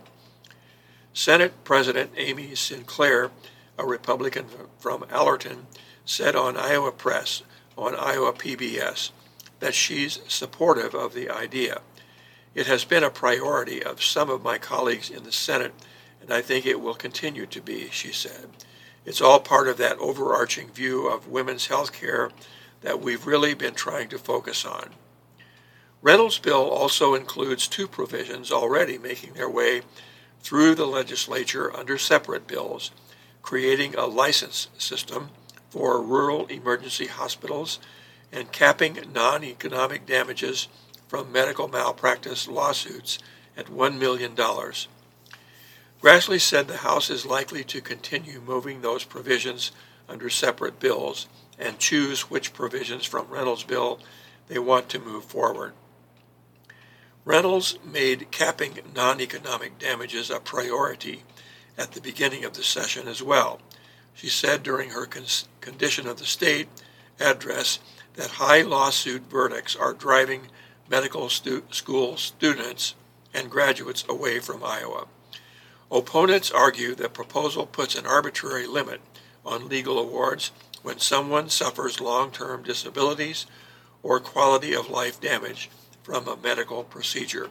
Senate 1.14 1.52
President 1.64 2.10
Amy 2.16 2.54
Sinclair, 2.54 3.30
a 3.78 3.86
Republican 3.86 4.46
from 4.78 5.04
Allerton, 5.10 5.66
said 6.04 6.34
on 6.34 6.56
Iowa 6.56 6.90
Press, 6.90 7.42
on 7.76 7.94
Iowa 7.94 8.32
PBS, 8.32 9.10
that 9.62 9.74
she's 9.74 10.18
supportive 10.26 10.92
of 10.92 11.14
the 11.14 11.30
idea. 11.30 11.80
It 12.52 12.66
has 12.66 12.84
been 12.84 13.04
a 13.04 13.10
priority 13.10 13.80
of 13.80 14.02
some 14.02 14.28
of 14.28 14.42
my 14.42 14.58
colleagues 14.58 15.08
in 15.08 15.22
the 15.22 15.30
Senate, 15.30 15.72
and 16.20 16.32
I 16.32 16.42
think 16.42 16.66
it 16.66 16.80
will 16.80 16.94
continue 16.94 17.46
to 17.46 17.60
be, 17.60 17.88
she 17.90 18.12
said. 18.12 18.48
It's 19.06 19.20
all 19.20 19.38
part 19.38 19.68
of 19.68 19.76
that 19.76 20.00
overarching 20.00 20.70
view 20.70 21.06
of 21.06 21.28
women's 21.28 21.68
health 21.68 21.92
care 21.92 22.32
that 22.80 23.00
we've 23.00 23.24
really 23.24 23.54
been 23.54 23.74
trying 23.74 24.08
to 24.08 24.18
focus 24.18 24.64
on. 24.64 24.90
Reynolds' 26.02 26.40
bill 26.40 26.68
also 26.68 27.14
includes 27.14 27.68
two 27.68 27.86
provisions 27.86 28.50
already 28.50 28.98
making 28.98 29.34
their 29.34 29.48
way 29.48 29.82
through 30.40 30.74
the 30.74 30.86
legislature 30.86 31.72
under 31.76 31.96
separate 31.98 32.48
bills, 32.48 32.90
creating 33.42 33.94
a 33.94 34.06
license 34.06 34.66
system 34.76 35.30
for 35.70 36.02
rural 36.02 36.46
emergency 36.46 37.06
hospitals 37.06 37.78
and 38.32 38.50
capping 38.50 38.98
non 39.14 39.44
economic 39.44 40.06
damages 40.06 40.68
from 41.06 41.30
medical 41.30 41.68
malpractice 41.68 42.48
lawsuits 42.48 43.18
at 43.56 43.66
$1 43.66 43.98
million. 43.98 44.34
Grassley 46.00 46.40
said 46.40 46.66
the 46.66 46.78
House 46.78 47.10
is 47.10 47.26
likely 47.26 47.62
to 47.64 47.80
continue 47.80 48.40
moving 48.40 48.80
those 48.80 49.04
provisions 49.04 49.70
under 50.08 50.28
separate 50.28 50.80
bills 50.80 51.28
and 51.58 51.78
choose 51.78 52.30
which 52.30 52.54
provisions 52.54 53.04
from 53.04 53.28
Reynolds' 53.28 53.62
bill 53.62 54.00
they 54.48 54.58
want 54.58 54.88
to 54.88 54.98
move 54.98 55.24
forward. 55.24 55.74
Reynolds 57.24 57.78
made 57.84 58.30
capping 58.32 58.78
non 58.94 59.20
economic 59.20 59.78
damages 59.78 60.28
a 60.28 60.40
priority 60.40 61.22
at 61.78 61.92
the 61.92 62.00
beginning 62.00 62.44
of 62.44 62.54
the 62.54 62.64
session 62.64 63.06
as 63.06 63.22
well. 63.22 63.60
She 64.14 64.28
said 64.28 64.62
during 64.62 64.90
her 64.90 65.06
con- 65.06 65.24
Condition 65.60 66.08
of 66.08 66.18
the 66.18 66.24
State 66.24 66.68
address 67.20 67.78
that 68.14 68.32
high 68.32 68.62
lawsuit 68.62 69.22
verdicts 69.30 69.74
are 69.74 69.92
driving 69.92 70.48
medical 70.88 71.28
stu- 71.28 71.64
school 71.70 72.16
students 72.16 72.94
and 73.32 73.50
graduates 73.50 74.04
away 74.08 74.38
from 74.38 74.62
Iowa. 74.62 75.06
Opponents 75.90 76.50
argue 76.50 76.94
the 76.94 77.08
proposal 77.08 77.66
puts 77.66 77.94
an 77.94 78.06
arbitrary 78.06 78.66
limit 78.66 79.00
on 79.44 79.68
legal 79.68 79.98
awards 79.98 80.50
when 80.82 80.98
someone 80.98 81.48
suffers 81.48 82.00
long 82.00 82.30
term 82.30 82.62
disabilities 82.62 83.46
or 84.02 84.20
quality 84.20 84.74
of 84.74 84.90
life 84.90 85.20
damage 85.20 85.70
from 86.02 86.26
a 86.26 86.36
medical 86.36 86.82
procedure. 86.84 87.50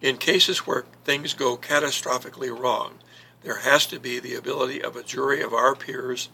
In 0.00 0.16
cases 0.16 0.66
where 0.66 0.84
things 1.04 1.32
go 1.32 1.56
catastrophically 1.56 2.56
wrong, 2.56 2.98
there 3.42 3.58
has 3.58 3.86
to 3.86 3.98
be 3.98 4.18
the 4.18 4.34
ability 4.34 4.82
of 4.82 4.96
a 4.96 5.02
jury 5.02 5.42
of 5.42 5.52
our 5.52 5.74
peers 5.74 6.28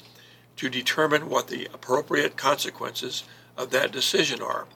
to 0.59 0.69
determine 0.69 1.31
what 1.31 1.47
the 1.47 1.67
appropriate 1.73 2.37
consequences 2.37 3.25
of 3.57 3.71
that 3.71 3.93
decision 3.93 4.43
are, 4.43 4.67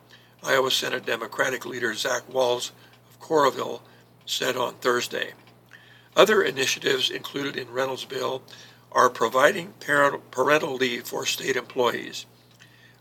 Iowa 0.43 0.71
Senate 0.71 1.05
Democratic 1.05 1.67
leader 1.67 1.93
Zach 1.95 2.23
Wahls 2.29 2.71
of 3.11 3.21
Coralville 3.21 3.81
said 4.25 4.57
on 4.57 4.75
Thursday. 4.75 5.33
Other 6.17 6.43
initiatives 6.43 7.11
included 7.11 7.57
in 7.57 7.73
Reynolds' 7.73 8.05
bill 8.05 8.43
are 8.93 9.11
providing 9.11 9.75
parental 9.81 10.75
leave 10.75 11.05
for 11.05 11.27
state 11.27 11.57
employees, 11.57 12.27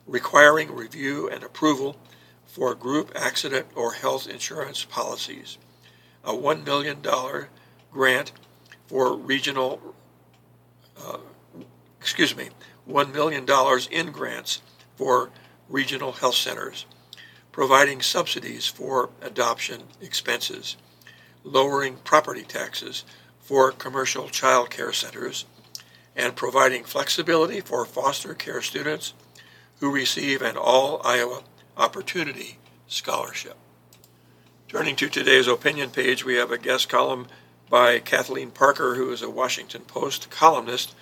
requiring 0.08 0.74
review 0.74 1.30
and 1.30 1.44
approval 1.44 1.98
for 2.46 2.74
group 2.74 3.12
accident 3.16 3.68
or 3.76 3.94
health 3.94 4.28
insurance 4.28 4.86
policies, 4.86 5.58
a 6.24 6.34
$1 6.34 6.66
million 6.66 7.00
grant 7.92 8.32
for 8.88 9.16
regional, 9.16 9.80
uh, 10.98 11.18
excuse 12.00 12.36
me, 12.36 12.50
$1 12.92 13.14
million 13.14 13.46
in 13.92 14.12
grants 14.12 14.62
for 14.96 15.30
regional 15.70 16.12
health 16.12 16.36
centers, 16.36 16.86
providing 17.52 18.02
subsidies 18.02 18.68
for 18.68 19.10
adoption 19.22 19.84
expenses, 20.02 20.78
lowering 21.44 21.98
property 22.04 22.44
taxes 22.44 23.04
for 23.40 23.72
commercial 23.72 24.30
child 24.30 24.70
care 24.70 24.94
centers, 24.94 25.46
and 26.16 26.36
providing 26.36 26.84
flexibility 26.84 27.62
for 27.62 27.86
foster 27.86 28.34
care 28.34 28.62
students 28.62 29.14
who 29.80 29.92
receive 29.92 30.42
an 30.42 30.58
all 30.58 31.02
Iowa 31.04 31.42
Opportunity 31.78 32.58
Scholarship. 32.88 33.58
Turning 34.68 34.96
to 34.98 35.10
today's 35.10 35.48
opinion 35.48 35.90
page, 35.90 36.24
we 36.24 36.36
have 36.36 36.52
a 36.52 36.58
guest 36.58 36.88
column 36.88 37.28
by 37.70 38.00
Kathleen 38.00 38.52
Parker, 38.52 38.96
who 38.96 39.12
is 39.12 39.22
a 39.22 39.30
Washington 39.30 39.82
Post 39.82 40.30
columnist. 40.30 40.94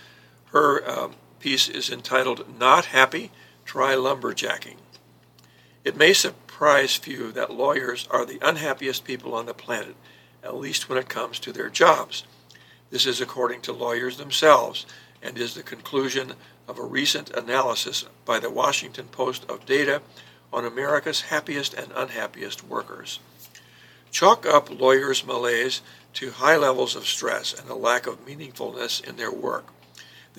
Her 0.45 0.88
um, 0.89 1.15
piece 1.39 1.69
is 1.69 1.89
entitled 1.89 2.60
Not 2.60 2.86
Happy, 2.86 3.32
Try 3.65 3.95
Lumberjacking. 3.95 4.78
It 5.84 5.95
may 5.95 6.13
surprise 6.13 6.95
few 6.95 7.32
that 7.32 7.54
lawyers 7.54 8.08
are 8.12 8.25
the 8.25 8.39
unhappiest 8.41 9.06
people 9.06 9.34
on 9.34 9.45
the 9.45 9.54
planet, 9.54 9.95
at 10.43 10.56
least 10.56 10.89
when 10.89 10.97
it 10.97 11.10
comes 11.10 11.39
to 11.39 11.52
their 11.52 11.69
jobs. 11.69 12.25
This 12.89 13.06
is 13.06 13.21
according 13.21 13.62
to 13.62 13.73
lawyers 13.73 14.17
themselves 14.17 14.86
and 15.21 15.38
is 15.38 15.54
the 15.54 15.63
conclusion 15.63 16.34
of 16.67 16.78
a 16.78 16.84
recent 16.84 17.30
analysis 17.32 18.06
by 18.25 18.39
the 18.39 18.49
Washington 18.49 19.08
Post 19.08 19.49
of 19.49 19.65
data 19.65 20.02
on 20.52 20.65
America's 20.65 21.21
happiest 21.21 21.73
and 21.73 21.91
unhappiest 21.95 22.65
workers. 22.67 23.19
Chalk 24.12 24.45
up 24.45 24.69
lawyers' 24.69 25.25
malaise 25.25 25.82
to 26.13 26.32
high 26.32 26.58
levels 26.58 26.95
of 26.95 27.06
stress 27.06 27.54
and 27.54 27.69
a 27.69 27.75
lack 27.75 28.08
of 28.08 28.25
meaningfulness 28.25 29.08
in 29.08 29.15
their 29.15 29.32
work. 29.32 29.67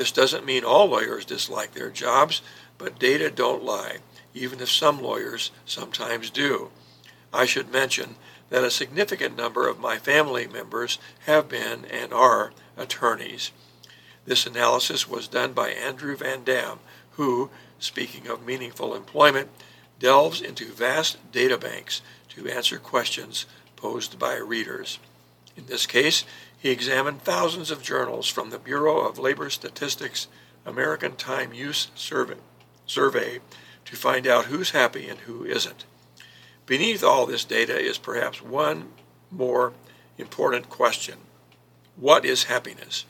This 0.00 0.12
doesn't 0.12 0.46
mean 0.46 0.64
all 0.64 0.86
lawyers 0.86 1.26
dislike 1.26 1.74
their 1.74 1.90
jobs, 1.90 2.40
but 2.78 2.98
data 2.98 3.30
don't 3.30 3.62
lie, 3.62 3.98
even 4.32 4.58
if 4.60 4.70
some 4.70 5.02
lawyers 5.02 5.50
sometimes 5.66 6.30
do. 6.30 6.70
I 7.34 7.44
should 7.44 7.70
mention 7.70 8.14
that 8.48 8.64
a 8.64 8.70
significant 8.70 9.36
number 9.36 9.68
of 9.68 9.78
my 9.78 9.98
family 9.98 10.46
members 10.46 10.98
have 11.26 11.50
been 11.50 11.84
and 11.84 12.14
are 12.14 12.52
attorneys. 12.78 13.50
This 14.24 14.46
analysis 14.46 15.06
was 15.06 15.28
done 15.28 15.52
by 15.52 15.68
Andrew 15.68 16.16
Van 16.16 16.44
Dam, 16.44 16.78
who, 17.16 17.50
speaking 17.78 18.26
of 18.26 18.46
meaningful 18.46 18.94
employment, 18.94 19.50
delves 19.98 20.40
into 20.40 20.72
vast 20.72 21.18
data 21.30 21.58
banks 21.58 22.00
to 22.30 22.48
answer 22.48 22.78
questions 22.78 23.44
posed 23.76 24.18
by 24.18 24.36
readers. 24.36 24.98
In 25.58 25.66
this 25.66 25.84
case, 25.84 26.24
he 26.60 26.70
examined 26.70 27.22
thousands 27.22 27.70
of 27.70 27.82
journals 27.82 28.28
from 28.28 28.50
the 28.50 28.58
Bureau 28.58 29.00
of 29.00 29.18
Labor 29.18 29.50
Statistics 29.50 30.28
American 30.64 31.16
Time 31.16 31.52
Use 31.52 31.88
Survey, 31.94 32.36
survey 32.86 33.40
to 33.86 33.96
find 33.96 34.26
out 34.26 34.44
who's 34.44 34.70
happy 34.70 35.08
and 35.08 35.20
who 35.20 35.44
isn't. 35.44 35.84
Beneath 36.66 37.02
all 37.02 37.26
this 37.26 37.44
data 37.44 37.76
is 37.76 37.98
perhaps 37.98 38.42
one 38.42 38.90
more 39.30 39.72
important 40.18 40.68
question 40.68 41.16
What 41.96 42.24
is 42.24 42.44
happiness? 42.44 43.06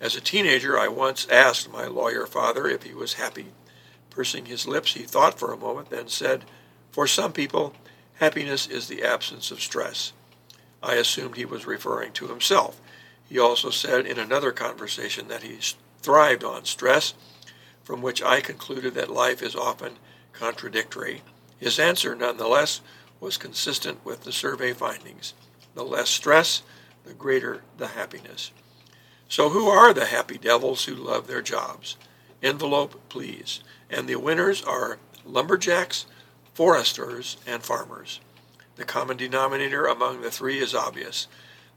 As 0.00 0.16
a 0.16 0.20
teenager, 0.20 0.78
I 0.78 0.88
once 0.88 1.28
asked 1.28 1.70
my 1.70 1.86
lawyer 1.86 2.26
father 2.26 2.66
if 2.66 2.82
he 2.82 2.94
was 2.94 3.14
happy 3.14 3.52
Pursing 4.14 4.46
his 4.46 4.68
lips, 4.68 4.94
he 4.94 5.02
thought 5.02 5.40
for 5.40 5.52
a 5.52 5.56
moment, 5.56 5.90
then 5.90 6.06
said, 6.06 6.44
For 6.92 7.08
some 7.08 7.32
people, 7.32 7.74
happiness 8.14 8.68
is 8.68 8.86
the 8.86 9.02
absence 9.02 9.50
of 9.50 9.60
stress. 9.60 10.12
I 10.84 10.94
assumed 10.94 11.36
he 11.36 11.44
was 11.44 11.66
referring 11.66 12.12
to 12.12 12.28
himself. 12.28 12.80
He 13.28 13.38
also 13.38 13.70
said 13.70 14.06
in 14.06 14.18
another 14.18 14.52
conversation 14.52 15.28
that 15.28 15.42
he 15.42 15.58
thrived 16.02 16.44
on 16.44 16.64
stress, 16.64 17.14
from 17.82 18.02
which 18.02 18.22
I 18.22 18.40
concluded 18.40 18.94
that 18.94 19.10
life 19.10 19.42
is 19.42 19.56
often 19.56 19.94
contradictory. 20.32 21.22
His 21.58 21.78
answer, 21.78 22.14
nonetheless, 22.14 22.80
was 23.20 23.36
consistent 23.36 24.04
with 24.04 24.24
the 24.24 24.32
survey 24.32 24.72
findings. 24.72 25.34
The 25.74 25.84
less 25.84 26.10
stress, 26.10 26.62
the 27.04 27.14
greater 27.14 27.62
the 27.78 27.88
happiness. 27.88 28.50
So, 29.28 29.48
who 29.48 29.68
are 29.68 29.94
the 29.94 30.06
happy 30.06 30.38
devils 30.38 30.84
who 30.84 30.94
love 30.94 31.26
their 31.26 31.42
jobs? 31.42 31.96
Envelope, 32.42 33.00
please 33.08 33.60
and 33.94 34.08
the 34.08 34.16
winners 34.16 34.62
are 34.62 34.98
lumberjacks, 35.24 36.06
foresters, 36.52 37.36
and 37.46 37.62
farmers. 37.62 38.20
The 38.76 38.84
common 38.84 39.16
denominator 39.16 39.86
among 39.86 40.22
the 40.22 40.30
three 40.30 40.58
is 40.58 40.74
obvious. 40.74 41.28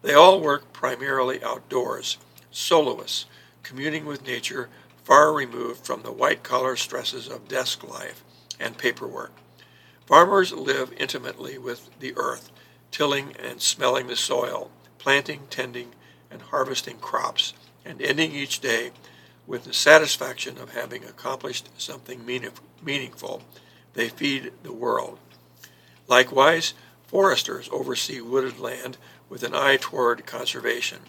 They 0.02 0.14
all 0.14 0.42
work 0.42 0.74
primarily 0.74 1.44
outdoors, 1.44 2.18
soloists, 2.52 3.26
communing 3.64 4.06
with 4.06 4.26
nature 4.26 4.70
far 5.04 5.34
removed 5.34 5.86
from 5.86 6.02
the 6.02 6.12
white 6.12 6.44
collar 6.44 6.76
stresses 6.76 7.28
of 7.28 7.48
desk 7.48 7.88
life 7.88 8.24
and 8.60 8.78
paperwork. 8.78 9.32
Farmers 10.06 10.52
live 10.54 10.94
intimately 10.98 11.58
with 11.58 11.90
the 12.00 12.14
earth, 12.18 12.52
tilling 12.92 13.36
and 13.38 13.62
smelling 13.62 14.08
the 14.08 14.16
soil, 14.16 14.72
planting, 14.98 15.42
tending, 15.50 15.94
and 16.32 16.42
harvesting 16.42 16.98
crops, 16.98 17.54
and 17.86 18.02
ending 18.02 18.34
each 18.34 18.60
day 18.60 18.92
with 19.46 19.64
the 19.64 19.74
satisfaction 19.74 20.58
of 20.58 20.74
having 20.74 21.04
accomplished 21.04 21.70
something 21.78 22.26
meaningful. 22.26 23.42
They 23.94 24.10
feed 24.10 24.52
the 24.64 24.74
world. 24.74 25.20
Likewise, 26.08 26.74
foresters 27.08 27.70
oversee 27.72 28.22
wooded 28.22 28.60
land 28.60 28.98
with 29.30 29.44
an 29.44 29.56
eye 29.56 29.78
toward 29.80 30.26
conservation. 30.26 31.00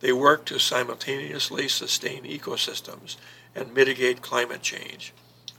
They 0.00 0.12
work 0.12 0.44
to 0.46 0.58
simultaneously 0.58 1.68
sustain 1.68 2.24
ecosystems 2.24 3.16
and 3.54 3.72
mitigate 3.72 4.20
climate 4.20 4.62
change. 4.62 5.14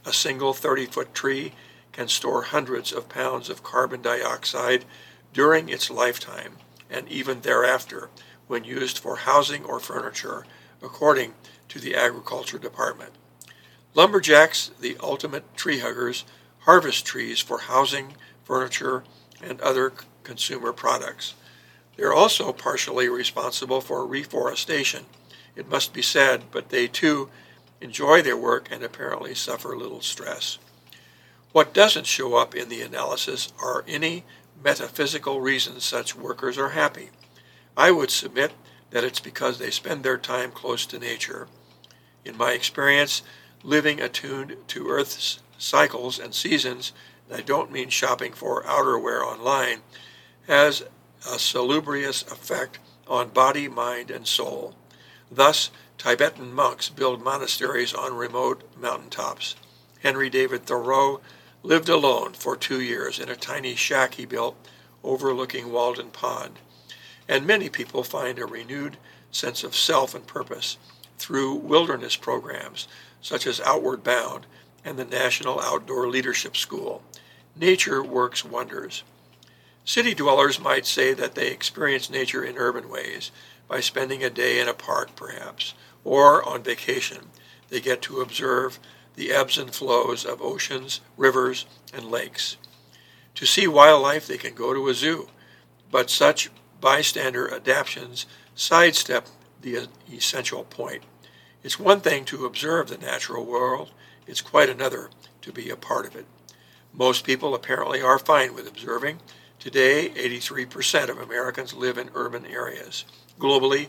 A 0.06 0.12
single 0.12 0.54
30 0.54 0.86
foot 0.86 1.12
tree 1.12 1.52
can 1.92 2.08
store 2.08 2.42
hundreds 2.42 2.92
of 2.92 3.08
pounds 3.08 3.50
of 3.50 3.64
carbon 3.64 4.00
dioxide 4.02 4.84
during 5.32 5.68
its 5.68 5.90
lifetime 5.90 6.52
and 6.88 7.08
even 7.08 7.40
thereafter 7.40 8.08
when 8.46 8.64
used 8.64 8.98
for 8.98 9.16
housing 9.16 9.64
or 9.64 9.80
furniture, 9.80 10.46
according 10.82 11.34
to 11.68 11.78
the 11.78 11.94
Agriculture 11.94 12.58
Department. 12.58 13.12
Lumberjacks, 13.94 14.70
the 14.80 14.96
ultimate 15.00 15.56
tree 15.56 15.80
huggers, 15.80 16.24
harvest 16.60 17.04
trees 17.04 17.40
for 17.40 17.58
housing, 17.58 18.14
furniture, 18.44 19.04
and 19.42 19.60
other 19.60 19.92
consumer 20.22 20.72
products. 20.72 21.34
They're 21.96 22.14
also 22.14 22.52
partially 22.52 23.08
responsible 23.08 23.80
for 23.80 24.06
reforestation. 24.06 25.06
It 25.56 25.68
must 25.68 25.92
be 25.92 26.02
said, 26.02 26.44
but 26.52 26.68
they 26.68 26.86
too 26.86 27.28
enjoy 27.80 28.22
their 28.22 28.36
work 28.36 28.68
and 28.70 28.82
apparently 28.82 29.34
suffer 29.34 29.76
little 29.76 30.00
stress. 30.00 30.58
What 31.52 31.72
doesn't 31.72 32.06
show 32.06 32.36
up 32.36 32.54
in 32.54 32.68
the 32.68 32.82
analysis 32.82 33.52
are 33.60 33.84
any 33.88 34.24
metaphysical 34.62 35.40
reasons 35.40 35.84
such 35.84 36.14
workers 36.14 36.58
are 36.58 36.70
happy. 36.70 37.10
I 37.76 37.90
would 37.90 38.10
submit 38.10 38.52
that 38.90 39.04
it's 39.04 39.20
because 39.20 39.58
they 39.58 39.70
spend 39.70 40.02
their 40.02 40.18
time 40.18 40.50
close 40.50 40.86
to 40.86 40.98
nature. 40.98 41.48
In 42.24 42.36
my 42.36 42.52
experience, 42.52 43.22
living 43.62 44.00
attuned 44.00 44.56
to 44.68 44.88
Earth's 44.88 45.40
cycles 45.58 46.18
and 46.18 46.34
seasons, 46.34 46.92
I 47.32 47.40
don't 47.42 47.72
mean 47.72 47.88
shopping 47.88 48.32
for 48.32 48.62
outerwear 48.64 49.22
online, 49.22 49.80
has 50.46 50.82
a 51.26 51.38
salubrious 51.38 52.22
effect 52.22 52.78
on 53.06 53.28
body, 53.28 53.68
mind, 53.68 54.10
and 54.10 54.26
soul. 54.26 54.74
Thus, 55.30 55.70
Tibetan 55.98 56.52
monks 56.52 56.88
build 56.88 57.22
monasteries 57.22 57.92
on 57.92 58.14
remote 58.14 58.62
mountaintops. 58.76 59.56
Henry 60.02 60.30
David 60.30 60.64
Thoreau 60.64 61.20
lived 61.62 61.88
alone 61.88 62.32
for 62.32 62.56
two 62.56 62.80
years 62.80 63.18
in 63.18 63.28
a 63.28 63.36
tiny 63.36 63.74
shack 63.74 64.14
he 64.14 64.24
built 64.24 64.56
overlooking 65.02 65.72
Walden 65.72 66.10
Pond. 66.10 66.58
And 67.28 67.46
many 67.46 67.68
people 67.68 68.02
find 68.02 68.38
a 68.38 68.46
renewed 68.46 68.96
sense 69.30 69.64
of 69.64 69.76
self 69.76 70.14
and 70.14 70.26
purpose 70.26 70.78
through 71.18 71.54
wilderness 71.54 72.16
programs 72.16 72.88
such 73.20 73.46
as 73.46 73.60
Outward 73.60 74.04
Bound 74.04 74.46
and 74.84 74.98
the 74.98 75.04
National 75.04 75.60
Outdoor 75.60 76.08
Leadership 76.08 76.56
School. 76.56 77.02
Nature 77.56 78.02
works 78.02 78.44
wonders. 78.44 79.02
City 79.84 80.14
dwellers 80.14 80.60
might 80.60 80.86
say 80.86 81.14
that 81.14 81.34
they 81.34 81.48
experience 81.48 82.10
nature 82.10 82.44
in 82.44 82.56
urban 82.56 82.88
ways, 82.88 83.30
by 83.68 83.80
spending 83.80 84.24
a 84.24 84.30
day 84.30 84.60
in 84.60 84.68
a 84.68 84.74
park 84.74 85.14
perhaps, 85.14 85.74
or 86.04 86.46
on 86.48 86.62
vacation. 86.62 87.28
They 87.68 87.80
get 87.80 88.00
to 88.02 88.20
observe 88.20 88.78
the 89.14 89.30
ebbs 89.30 89.58
and 89.58 89.74
flows 89.74 90.24
of 90.24 90.40
oceans, 90.40 91.00
rivers, 91.16 91.66
and 91.92 92.10
lakes. 92.10 92.56
To 93.34 93.46
see 93.46 93.66
wildlife, 93.66 94.26
they 94.26 94.38
can 94.38 94.54
go 94.54 94.72
to 94.72 94.88
a 94.88 94.94
zoo, 94.94 95.28
but 95.90 96.10
such 96.10 96.50
bystander 96.80 97.52
adaptations 97.52 98.26
sidestep 98.54 99.26
the 99.60 99.88
essential 100.12 100.64
point. 100.64 101.02
It's 101.62 101.78
one 101.78 102.00
thing 102.00 102.24
to 102.26 102.46
observe 102.46 102.88
the 102.88 102.98
natural 102.98 103.44
world, 103.44 103.90
it's 104.28 104.40
quite 104.40 104.68
another 104.68 105.10
to 105.42 105.52
be 105.52 105.70
a 105.70 105.76
part 105.76 106.06
of 106.06 106.14
it. 106.14 106.26
Most 106.92 107.24
people 107.24 107.54
apparently 107.54 108.00
are 108.00 108.18
fine 108.18 108.54
with 108.54 108.68
observing, 108.68 109.18
Today, 109.58 110.10
83% 110.10 111.08
of 111.08 111.18
Americans 111.18 111.74
live 111.74 111.98
in 111.98 112.10
urban 112.14 112.46
areas. 112.46 113.04
Globally, 113.40 113.88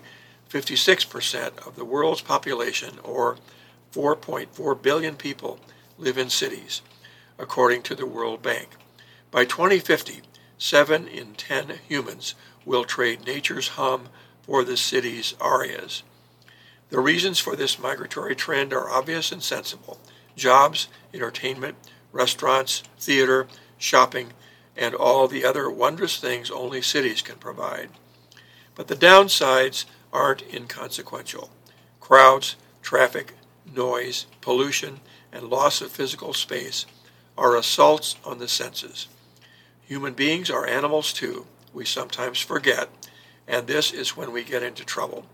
56% 0.49 1.67
of 1.67 1.75
the 1.75 1.85
world's 1.85 2.21
population, 2.21 2.97
or 3.03 3.37
4.4 3.93 4.81
billion 4.81 5.15
people, 5.15 5.59
live 5.99 6.17
in 6.17 6.31
cities, 6.31 6.81
according 7.37 7.83
to 7.83 7.93
the 7.93 8.07
World 8.07 8.41
Bank. 8.41 8.69
By 9.29 9.45
2050, 9.45 10.21
7 10.57 11.07
in 11.07 11.35
10 11.35 11.73
humans 11.87 12.33
will 12.65 12.83
trade 12.83 13.27
nature's 13.27 13.69
hum 13.69 14.09
for 14.41 14.63
the 14.63 14.75
city's 14.75 15.35
arias. 15.39 16.01
The 16.89 16.99
reasons 16.99 17.37
for 17.37 17.55
this 17.55 17.77
migratory 17.77 18.35
trend 18.35 18.73
are 18.73 18.89
obvious 18.89 19.31
and 19.31 19.43
sensible 19.43 19.99
jobs, 20.39 20.87
entertainment, 21.13 21.75
restaurants, 22.11 22.83
theater, 22.97 23.47
shopping, 23.77 24.33
and 24.75 24.95
all 24.95 25.27
the 25.27 25.45
other 25.45 25.69
wondrous 25.69 26.17
things 26.17 26.49
only 26.49 26.81
cities 26.81 27.21
can 27.21 27.35
provide. 27.35 27.89
But 28.75 28.87
the 28.87 28.95
downsides 28.95 29.85
aren't 30.11 30.41
inconsequential. 30.53 31.49
Crowds, 31.99 32.55
traffic, 32.81 33.33
noise, 33.75 34.25
pollution, 34.41 35.01
and 35.31 35.49
loss 35.49 35.81
of 35.81 35.91
physical 35.91 36.33
space 36.33 36.85
are 37.37 37.55
assaults 37.55 38.15
on 38.25 38.39
the 38.39 38.47
senses. 38.47 39.07
Human 39.85 40.13
beings 40.13 40.49
are 40.49 40.67
animals 40.67 41.13
too. 41.13 41.45
We 41.73 41.85
sometimes 41.85 42.39
forget, 42.39 42.89
and 43.47 43.67
this 43.67 43.91
is 43.91 44.17
when 44.17 44.31
we 44.31 44.43
get 44.43 44.63
into 44.63 44.83
trouble. 44.83 45.25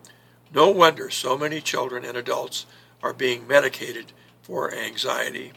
No 0.54 0.70
wonder 0.70 1.10
so 1.10 1.38
many 1.38 1.62
children 1.62 2.04
and 2.06 2.18
adults 2.18 2.66
are 3.02 3.14
being 3.14 3.48
medicated 3.48 4.12
for 4.46 4.72
anxiety. 4.72 5.52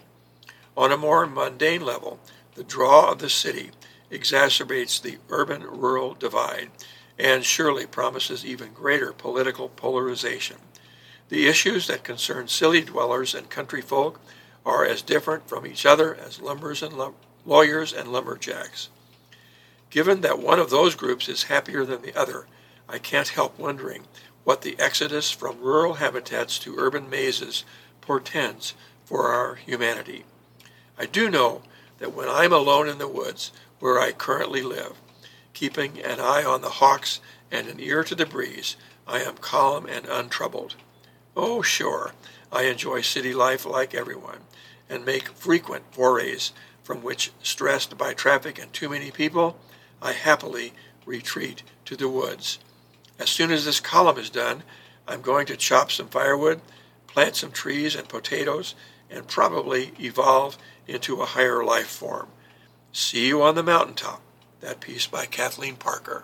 On 0.74 0.90
a 0.90 0.96
more 0.96 1.26
mundane 1.26 1.84
level, 1.84 2.18
the 2.54 2.64
draw 2.64 3.12
of 3.12 3.18
the 3.18 3.28
city 3.28 3.70
exacerbates 4.10 4.98
the 4.98 5.18
urban 5.28 5.62
rural 5.62 6.14
divide 6.14 6.70
and 7.18 7.44
surely 7.44 7.84
promises 7.84 8.46
even 8.46 8.72
greater 8.72 9.12
political 9.12 9.68
polarization. 9.68 10.56
The 11.28 11.46
issues 11.46 11.86
that 11.88 12.02
concern 12.02 12.48
city 12.48 12.80
dwellers 12.80 13.34
and 13.34 13.50
country 13.50 13.82
folk 13.82 14.22
are 14.64 14.86
as 14.86 15.02
different 15.02 15.46
from 15.46 15.66
each 15.66 15.84
other 15.84 16.14
as 16.14 16.40
lumbers 16.40 16.82
and 16.82 16.96
lum- 16.96 17.14
lawyers 17.44 17.92
and 17.92 18.10
lumberjacks. 18.10 18.88
Given 19.90 20.22
that 20.22 20.38
one 20.38 20.58
of 20.58 20.70
those 20.70 20.94
groups 20.94 21.28
is 21.28 21.44
happier 21.44 21.84
than 21.84 22.00
the 22.00 22.18
other, 22.18 22.46
I 22.88 22.96
can't 22.96 23.28
help 23.28 23.58
wondering 23.58 24.04
what 24.44 24.62
the 24.62 24.78
exodus 24.78 25.30
from 25.30 25.60
rural 25.60 25.94
habitats 25.94 26.58
to 26.60 26.78
urban 26.78 27.10
mazes 27.10 27.64
portends 28.08 28.72
for 29.04 29.28
our 29.28 29.56
humanity. 29.56 30.24
I 30.98 31.04
do 31.04 31.28
know 31.28 31.60
that 31.98 32.14
when 32.14 32.26
I'm 32.26 32.54
alone 32.54 32.88
in 32.88 32.96
the 32.96 33.06
woods, 33.06 33.52
where 33.80 34.00
I 34.00 34.12
currently 34.12 34.62
live, 34.62 34.94
keeping 35.52 36.00
an 36.00 36.18
eye 36.18 36.42
on 36.42 36.62
the 36.62 36.70
hawks 36.80 37.20
and 37.50 37.68
an 37.68 37.78
ear 37.78 38.02
to 38.04 38.14
the 38.14 38.24
breeze, 38.24 38.76
I 39.06 39.20
am 39.20 39.36
calm 39.36 39.84
and 39.84 40.06
untroubled. 40.06 40.74
Oh, 41.36 41.60
sure, 41.60 42.12
I 42.50 42.62
enjoy 42.62 43.02
city 43.02 43.34
life 43.34 43.66
like 43.66 43.94
everyone, 43.94 44.40
and 44.88 45.04
make 45.04 45.28
frequent 45.28 45.84
forays 45.90 46.52
from 46.82 47.02
which, 47.02 47.30
stressed 47.42 47.98
by 47.98 48.14
traffic 48.14 48.58
and 48.58 48.72
too 48.72 48.88
many 48.88 49.10
people, 49.10 49.58
I 50.00 50.12
happily 50.12 50.72
retreat 51.04 51.62
to 51.84 51.94
the 51.94 52.08
woods. 52.08 52.58
As 53.18 53.28
soon 53.28 53.50
as 53.50 53.66
this 53.66 53.80
column 53.80 54.16
is 54.16 54.30
done, 54.30 54.62
I'm 55.06 55.20
going 55.20 55.44
to 55.44 55.58
chop 55.58 55.90
some 55.90 56.08
firewood, 56.08 56.62
plant 57.18 57.34
some 57.34 57.50
trees 57.50 57.96
and 57.96 58.08
potatoes, 58.08 58.76
and 59.10 59.26
probably 59.26 59.90
evolve 59.98 60.56
into 60.86 61.20
a 61.20 61.26
higher 61.26 61.64
life 61.64 61.88
form. 61.88 62.28
See 62.92 63.26
You 63.26 63.42
on 63.42 63.56
the 63.56 63.62
Mountaintop, 63.64 64.22
that 64.60 64.78
piece 64.78 65.08
by 65.08 65.26
Kathleen 65.26 65.74
Parker. 65.74 66.22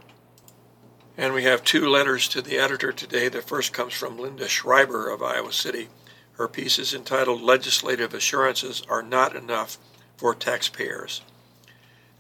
And 1.17 1.35
we 1.35 1.43
have 1.43 1.65
two 1.65 1.89
letters 1.89 2.29
to 2.29 2.41
the 2.41 2.59
editor 2.59 2.93
today. 2.93 3.29
The 3.29 3.43
first 3.43 3.73
comes 3.73 3.93
from 3.93 4.21
Linda 4.21 4.47
Schreiber 4.47 5.11
of 5.11 5.21
Iowa 5.21 5.53
City. 5.53 5.89
Her 6.35 6.47
piece 6.47 6.79
is 6.79 6.95
entitled 6.95 7.43
Legislative 7.43 8.15
Assurances 8.15 8.81
Are 8.89 9.03
Not 9.03 9.35
Enough 9.35 9.79
for 10.17 10.33
Taxpayers. 10.33 11.23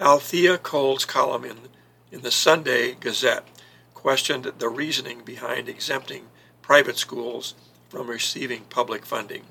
Althea 0.00 0.58
Cole's 0.58 1.04
column 1.04 1.44
in, 1.44 1.58
in 2.10 2.22
the 2.22 2.32
Sunday 2.32 2.96
Gazette 2.98 3.46
questioned 3.94 4.50
the 4.58 4.68
reasoning 4.68 5.22
behind 5.24 5.68
exempting 5.68 6.24
private 6.60 6.98
schools 6.98 7.54
from 7.94 8.08
receiving 8.08 8.62
public 8.64 9.06
funding. 9.06 9.44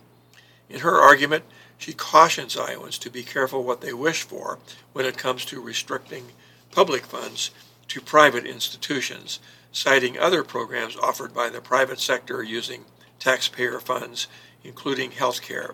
In 0.69 0.81
her 0.81 0.99
argument, 0.99 1.45
she 1.77 1.93
cautions 1.93 2.57
Iowans 2.57 2.97
to 2.99 3.09
be 3.09 3.23
careful 3.23 3.63
what 3.63 3.79
they 3.79 3.93
wish 3.93 4.23
for 4.23 4.59
when 4.91 5.05
it 5.05 5.17
comes 5.17 5.45
to 5.45 5.61
restricting 5.61 6.25
public 6.69 7.05
funds 7.05 7.51
to 7.87 8.01
private 8.01 8.45
institutions, 8.45 9.39
citing 9.71 10.19
other 10.19 10.43
programs 10.43 10.97
offered 10.97 11.33
by 11.33 11.47
the 11.47 11.61
private 11.61 12.01
sector 12.01 12.43
using 12.43 12.83
taxpayer 13.17 13.79
funds, 13.79 14.27
including 14.61 15.11
health 15.11 15.41
care, 15.41 15.73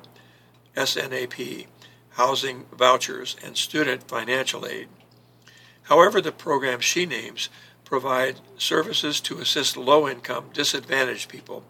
SNAP, 0.77 1.65
housing 2.11 2.65
vouchers, 2.71 3.35
and 3.43 3.57
student 3.57 4.07
financial 4.07 4.67
aid. 4.67 4.89
However, 5.83 6.21
the 6.21 6.31
programs 6.31 6.85
she 6.85 7.07
names 7.07 7.49
provide 7.83 8.41
services 8.59 9.19
to 9.21 9.39
assist 9.39 9.75
low-income, 9.75 10.51
disadvantaged 10.53 11.29
people 11.29 11.63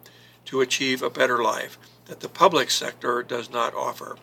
to 0.46 0.60
achieve 0.60 1.02
a 1.02 1.10
better 1.10 1.42
life 1.42 1.78
that 2.06 2.20
the 2.20 2.28
public 2.28 2.70
sector 2.70 3.22
does 3.22 3.50
not 3.50 3.74
offer. 3.74 4.16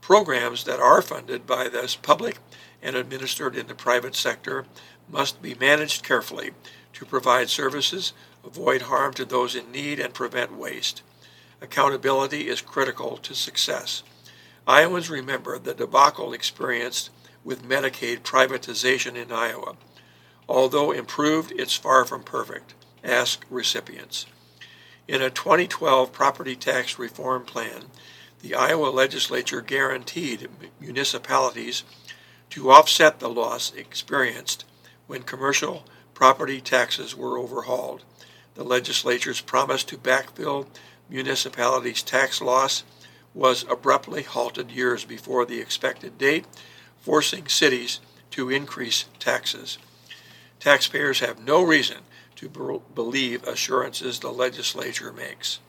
Programs 0.00 0.64
that 0.64 0.80
are 0.80 1.02
funded 1.02 1.46
by 1.46 1.68
this 1.68 1.96
public 1.96 2.38
and 2.82 2.94
administered 2.94 3.56
in 3.56 3.66
the 3.66 3.74
private 3.74 4.14
sector 4.14 4.66
must 5.10 5.42
be 5.42 5.54
managed 5.54 6.04
carefully 6.04 6.52
to 6.92 7.04
provide 7.04 7.48
services, 7.50 8.12
avoid 8.44 8.82
harm 8.82 9.12
to 9.14 9.24
those 9.24 9.56
in 9.56 9.72
need, 9.72 9.98
and 9.98 10.14
prevent 10.14 10.56
waste. 10.56 11.02
Accountability 11.60 12.48
is 12.48 12.60
critical 12.60 13.16
to 13.18 13.34
success. 13.34 14.02
Iowans 14.66 15.10
remember 15.10 15.58
the 15.58 15.74
debacle 15.74 16.32
experienced 16.32 17.10
with 17.42 17.68
Medicaid 17.68 18.20
privatization 18.20 19.14
in 19.16 19.32
Iowa. 19.32 19.76
Although 20.48 20.92
improved, 20.92 21.52
it's 21.56 21.74
far 21.74 22.04
from 22.04 22.22
perfect. 22.22 22.74
Ask 23.02 23.44
recipients. 23.50 24.26
In 25.06 25.20
a 25.20 25.28
2012 25.28 26.12
property 26.12 26.56
tax 26.56 26.98
reform 26.98 27.44
plan, 27.44 27.84
the 28.40 28.54
Iowa 28.54 28.86
legislature 28.86 29.60
guaranteed 29.60 30.48
municipalities 30.80 31.84
to 32.50 32.70
offset 32.70 33.20
the 33.20 33.28
loss 33.28 33.72
experienced 33.74 34.64
when 35.06 35.22
commercial 35.22 35.84
property 36.14 36.60
taxes 36.60 37.14
were 37.14 37.36
overhauled. 37.36 38.02
The 38.54 38.64
legislature's 38.64 39.42
promise 39.42 39.84
to 39.84 39.98
backfill 39.98 40.68
municipalities' 41.10 42.02
tax 42.02 42.40
loss 42.40 42.84
was 43.34 43.66
abruptly 43.68 44.22
halted 44.22 44.70
years 44.70 45.04
before 45.04 45.44
the 45.44 45.60
expected 45.60 46.16
date, 46.16 46.46
forcing 46.98 47.48
cities 47.48 48.00
to 48.30 48.48
increase 48.48 49.04
taxes. 49.18 49.76
Taxpayers 50.60 51.20
have 51.20 51.44
no 51.44 51.62
reason 51.62 51.98
to 52.36 52.82
believe 52.94 53.44
assurances 53.44 54.18
the 54.18 54.30
legislature 54.30 55.12
makes. 55.12 55.60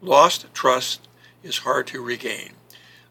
Lost 0.00 0.46
trust 0.52 1.08
is 1.42 1.58
hard 1.58 1.86
to 1.88 2.02
regain. 2.02 2.52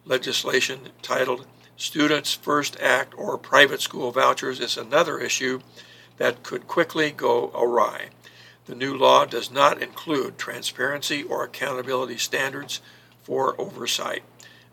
Legislation 0.06 0.90
titled 1.02 1.48
Students 1.76 2.34
First 2.34 2.80
Act 2.80 3.14
or 3.18 3.38
private 3.38 3.82
school 3.82 4.12
vouchers 4.12 4.60
is 4.60 4.78
another 4.78 5.20
issue 5.20 5.62
that 6.18 6.44
could 6.44 6.68
quickly 6.68 7.12
go 7.12 7.52
awry. 7.56 8.10
The 8.66 8.76
new 8.76 8.96
law 8.96 9.26
does 9.26 9.52
not 9.52 9.82
include 9.82 10.38
transparency 10.38 11.24
or 11.24 11.44
accountability 11.44 12.18
standards 12.18 12.82
for 13.24 13.60
oversight. 13.60 14.24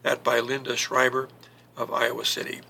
That 0.03 0.23
by 0.23 0.41
Linda 0.41 0.77
Schreiber 0.77 1.29
of 1.77 1.93
Iowa 1.93 2.25
City. 2.25 2.61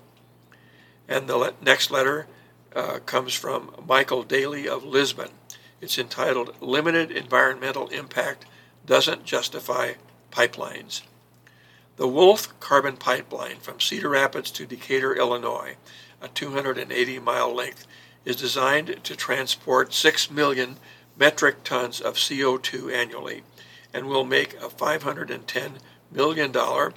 And 1.07 1.27
the 1.27 1.37
le- 1.37 1.53
next 1.61 1.91
letter 1.91 2.27
uh, 2.75 2.99
comes 3.05 3.33
from 3.33 3.71
Michael 3.87 4.23
Daly 4.23 4.67
of 4.67 4.83
Lisbon. 4.83 5.29
It's 5.81 5.97
entitled 5.97 6.55
Limited 6.61 7.11
Environmental 7.11 7.87
Impact 7.87 8.45
Doesn't 8.85 9.25
Justify 9.25 9.93
Pipelines. 10.31 11.01
The 11.95 12.07
Wolf 12.07 12.57
Carbon 12.59 12.97
Pipeline 12.97 13.57
from 13.57 13.79
Cedar 13.79 14.09
Rapids 14.09 14.51
to 14.51 14.65
Decatur, 14.65 15.13
Illinois, 15.15 15.75
a 16.21 16.27
280 16.27 17.19
mile 17.19 17.53
length, 17.53 17.85
is 18.25 18.35
designed 18.35 19.03
to 19.03 19.15
transport 19.15 19.93
6 19.93 20.31
million 20.31 20.77
metric 21.17 21.63
tons 21.63 21.99
of 21.99 22.15
CO2 22.15 22.93
annually 22.93 23.43
and 23.93 24.05
will 24.05 24.23
make 24.23 24.53
a 24.55 24.69
$510 24.69 25.71
million 26.11 26.55
uh, 26.55 26.93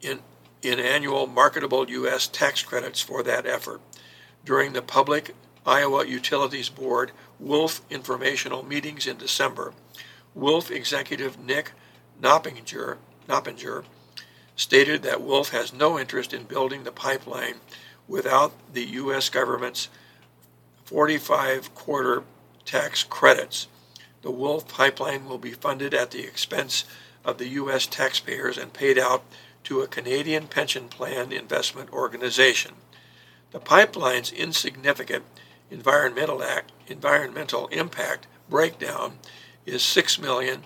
in, 0.00 0.20
in 0.64 0.80
annual 0.80 1.26
marketable 1.26 1.88
U.S. 1.90 2.26
tax 2.26 2.62
credits 2.62 3.00
for 3.00 3.22
that 3.22 3.46
effort. 3.46 3.80
During 4.44 4.72
the 4.72 4.82
public 4.82 5.34
Iowa 5.66 6.06
Utilities 6.06 6.68
Board 6.68 7.12
Wolf 7.38 7.80
informational 7.90 8.62
meetings 8.62 9.06
in 9.06 9.16
December, 9.16 9.72
Wolf 10.34 10.70
executive 10.70 11.38
Nick 11.38 11.72
Noppinger, 12.20 12.98
Noppinger 13.28 13.84
stated 14.56 15.02
that 15.02 15.20
Wolf 15.20 15.50
has 15.50 15.72
no 15.72 15.98
interest 15.98 16.32
in 16.32 16.44
building 16.44 16.84
the 16.84 16.92
pipeline 16.92 17.56
without 18.06 18.52
the 18.72 18.84
U.S. 18.84 19.28
government's 19.28 19.88
45 20.84 21.74
quarter 21.74 22.22
tax 22.64 23.02
credits. 23.02 23.68
The 24.22 24.30
Wolf 24.30 24.68
pipeline 24.68 25.26
will 25.26 25.38
be 25.38 25.52
funded 25.52 25.92
at 25.94 26.10
the 26.10 26.24
expense 26.24 26.84
of 27.24 27.38
the 27.38 27.48
U.S. 27.48 27.86
taxpayers 27.86 28.58
and 28.58 28.72
paid 28.72 28.98
out 28.98 29.24
to 29.64 29.80
a 29.80 29.86
Canadian 29.86 30.46
pension 30.46 30.88
plan 30.88 31.32
investment 31.32 31.92
organization. 31.92 32.72
The 33.50 33.60
pipeline's 33.60 34.32
insignificant 34.32 35.24
environmental, 35.70 36.42
act, 36.42 36.72
environmental 36.86 37.66
impact 37.68 38.26
breakdown 38.48 39.18
is 39.66 39.82
6 39.82 40.20
million 40.20 40.62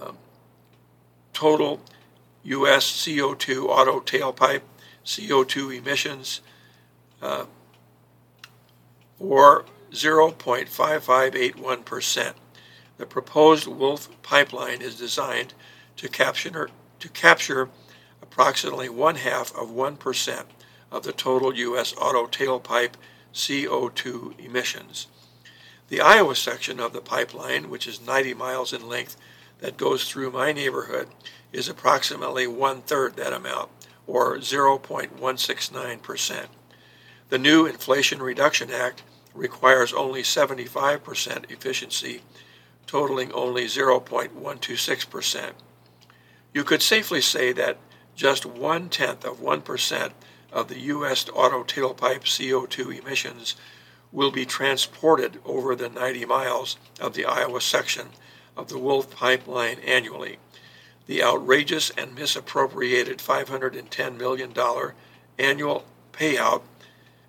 um, 0.00 0.16
total 1.32 1.80
U.S. 2.44 2.84
CO2 2.84 3.66
auto 3.66 4.00
tailpipe 4.00 4.62
CO2 5.04 5.78
emissions 5.78 6.40
uh, 7.20 7.46
or 9.18 9.64
0.5581%. 9.92 12.34
The 12.98 13.06
proposed 13.06 13.66
Wolf 13.66 14.08
pipeline 14.22 14.82
is 14.82 14.96
designed 14.96 15.54
to 15.96 16.08
capture, 16.08 16.70
to 17.02 17.08
capture 17.08 17.68
approximately 18.22 18.88
one 18.88 19.16
half 19.16 19.52
of 19.56 19.70
1% 19.70 20.44
of 20.92 21.02
the 21.02 21.12
total 21.12 21.52
U.S. 21.52 21.92
auto 21.98 22.28
tailpipe 22.28 22.92
CO2 23.34 24.38
emissions. 24.38 25.08
The 25.88 26.00
Iowa 26.00 26.36
section 26.36 26.78
of 26.78 26.92
the 26.92 27.00
pipeline, 27.00 27.68
which 27.68 27.88
is 27.88 28.06
90 28.06 28.34
miles 28.34 28.72
in 28.72 28.88
length, 28.88 29.16
that 29.58 29.76
goes 29.76 30.08
through 30.08 30.30
my 30.30 30.52
neighborhood, 30.52 31.08
is 31.52 31.68
approximately 31.68 32.46
one 32.46 32.82
third 32.82 33.16
that 33.16 33.32
amount, 33.32 33.70
or 34.06 34.36
0.169%. 34.36 36.46
The 37.30 37.38
new 37.38 37.66
Inflation 37.66 38.22
Reduction 38.22 38.70
Act 38.70 39.02
requires 39.34 39.92
only 39.92 40.22
75% 40.22 41.50
efficiency, 41.50 42.22
totaling 42.86 43.32
only 43.32 43.64
0.126%. 43.64 45.52
You 46.54 46.64
could 46.64 46.82
safely 46.82 47.20
say 47.20 47.52
that 47.52 47.78
just 48.14 48.44
one 48.44 48.88
tenth 48.88 49.24
of 49.24 49.40
1% 49.40 50.12
of 50.52 50.68
the 50.68 50.78
U.S. 50.80 51.26
auto 51.30 51.64
tailpipe 51.64 52.24
CO2 52.24 53.00
emissions 53.00 53.56
will 54.12 54.30
be 54.30 54.44
transported 54.44 55.38
over 55.44 55.74
the 55.74 55.88
90 55.88 56.26
miles 56.26 56.76
of 57.00 57.14
the 57.14 57.24
Iowa 57.24 57.60
section 57.60 58.08
of 58.56 58.68
the 58.68 58.78
Wolf 58.78 59.10
Pipeline 59.10 59.78
annually. 59.80 60.38
The 61.06 61.22
outrageous 61.22 61.90
and 61.90 62.14
misappropriated 62.14 63.18
$510 63.18 64.18
million 64.18 64.52
annual 65.38 65.84
payout 66.12 66.62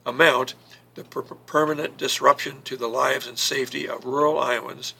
amount 0.05 0.55
the 0.95 1.03
per- 1.03 1.21
permanent 1.21 1.97
disruption 1.97 2.61
to 2.63 2.77
the 2.77 2.87
lives 2.87 3.25
and 3.25 3.39
safety 3.39 3.87
of 3.87 4.05
rural 4.05 4.37
Iowans, 4.37 4.93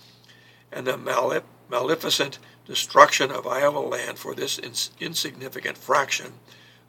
and 0.71 0.88
the 0.88 0.97
malef- 0.97 1.43
maleficent 1.69 2.39
destruction 2.66 3.32
of 3.32 3.45
Iowa 3.45 3.80
land 3.80 4.18
for 4.18 4.34
this 4.34 4.57
ins- 4.57 4.91
insignificant 4.99 5.78
fraction 5.78 6.34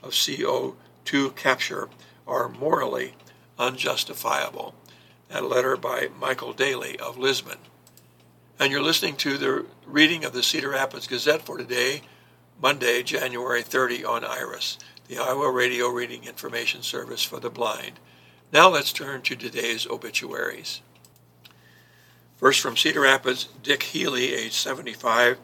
of 0.03 0.13
CO2 0.13 1.35
capture 1.37 1.89
are 2.27 2.49
morally 2.49 3.15
unjustifiable. 3.59 4.75
That 5.29 5.45
letter 5.45 5.77
by 5.77 6.09
Michael 6.19 6.53
Daly 6.53 6.99
of 6.99 7.19
Lisbon. 7.19 7.59
And 8.59 8.71
you're 8.71 8.83
listening 8.83 9.17
to 9.17 9.37
the 9.37 9.67
reading 9.85 10.25
of 10.25 10.33
the 10.33 10.43
Cedar 10.43 10.71
Rapids 10.71 11.09
Gazette 11.09 11.43
for 11.43 11.59
today, 11.59 12.03
Monday, 12.63 13.03
January 13.03 13.63
30 13.63 14.05
on 14.05 14.25
IRIS, 14.25 14.79
the 15.09 15.19
Iowa 15.19 15.51
Radio 15.51 15.89
Reading 15.89 16.25
Information 16.25 16.83
Service 16.83 17.25
for 17.25 17.41
the 17.41 17.51
Blind. 17.51 17.99
Now 18.53 18.69
let's 18.69 18.93
turn 18.93 19.23
to 19.23 19.35
today's 19.35 19.87
obituaries. 19.87 20.81
First 22.37 22.61
from 22.61 22.77
Cedar 22.77 23.01
Rapids, 23.01 23.49
Dick 23.63 23.83
Healy, 23.83 24.33
age 24.33 24.53
75, 24.53 25.39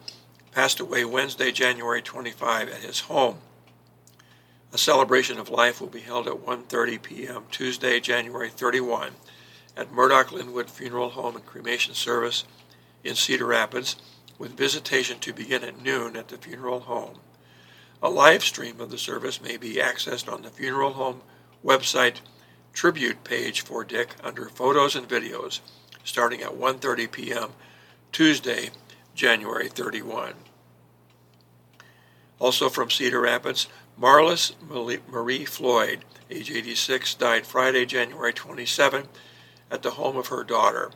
passed 0.51 0.79
away 0.79 1.05
Wednesday, 1.05 1.51
January 1.51 2.01
25 2.01 2.69
at 2.69 2.81
his 2.81 3.01
home. 3.01 3.37
A 4.73 4.77
celebration 4.77 5.37
of 5.37 5.49
life 5.49 5.81
will 5.81 5.87
be 5.87 5.99
held 5.99 6.27
at 6.27 6.45
1:30 6.45 7.01
p.m. 7.01 7.43
Tuesday, 7.51 7.99
January 7.99 8.49
31 8.49 9.13
at 9.75 9.91
Murdoch 9.91 10.31
Linwood 10.31 10.69
Funeral 10.69 11.09
Home 11.09 11.35
and 11.35 11.45
Cremation 11.45 11.93
Service 11.93 12.43
in 13.03 13.15
Cedar 13.15 13.45
Rapids 13.45 13.95
with 14.37 14.57
visitation 14.57 15.19
to 15.19 15.33
begin 15.33 15.63
at 15.63 15.81
noon 15.81 16.15
at 16.15 16.27
the 16.27 16.37
funeral 16.37 16.81
home. 16.81 17.19
A 18.01 18.09
live 18.09 18.43
stream 18.43 18.81
of 18.81 18.89
the 18.89 18.97
service 18.97 19.41
may 19.41 19.57
be 19.57 19.75
accessed 19.75 20.31
on 20.31 20.41
the 20.41 20.49
funeral 20.49 20.93
home 20.93 21.21
website 21.63 22.21
tribute 22.73 23.23
page 23.23 23.61
for 23.61 23.83
Dick 23.83 24.15
under 24.23 24.49
photos 24.49 24.95
and 24.95 25.07
videos 25.07 25.59
starting 26.03 26.41
at 26.41 26.57
1.30 26.57 27.11
p.m. 27.11 27.49
Tuesday, 28.11 28.71
January 29.21 29.69
31. 29.69 30.33
Also 32.39 32.69
from 32.69 32.89
Cedar 32.89 33.21
Rapids, 33.21 33.67
Marlis 33.95 34.53
Marie 34.67 35.45
Floyd, 35.45 36.03
age 36.31 36.49
86, 36.49 37.13
died 37.13 37.45
Friday, 37.45 37.85
January 37.85 38.33
27 38.33 39.07
at 39.69 39.83
the 39.83 39.91
home 39.91 40.17
of 40.17 40.29
her 40.29 40.43
daughter. 40.43 40.89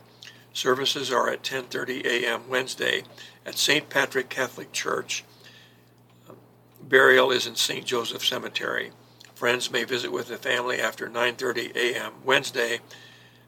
Services 0.52 1.12
are 1.12 1.30
at 1.30 1.44
10:30 1.44 2.04
a.m. 2.04 2.48
Wednesday 2.48 3.04
at 3.46 3.56
St. 3.56 3.88
Patrick 3.88 4.28
Catholic 4.28 4.72
Church. 4.72 5.22
Burial 6.82 7.30
is 7.30 7.46
in 7.46 7.54
St. 7.54 7.86
Joseph 7.86 8.26
Cemetery. 8.26 8.90
Friends 9.36 9.70
may 9.70 9.84
visit 9.84 10.10
with 10.10 10.26
the 10.26 10.36
family 10.36 10.80
after 10.80 11.08
9:30 11.08 11.76
a.m. 11.76 12.14
Wednesday. 12.24 12.80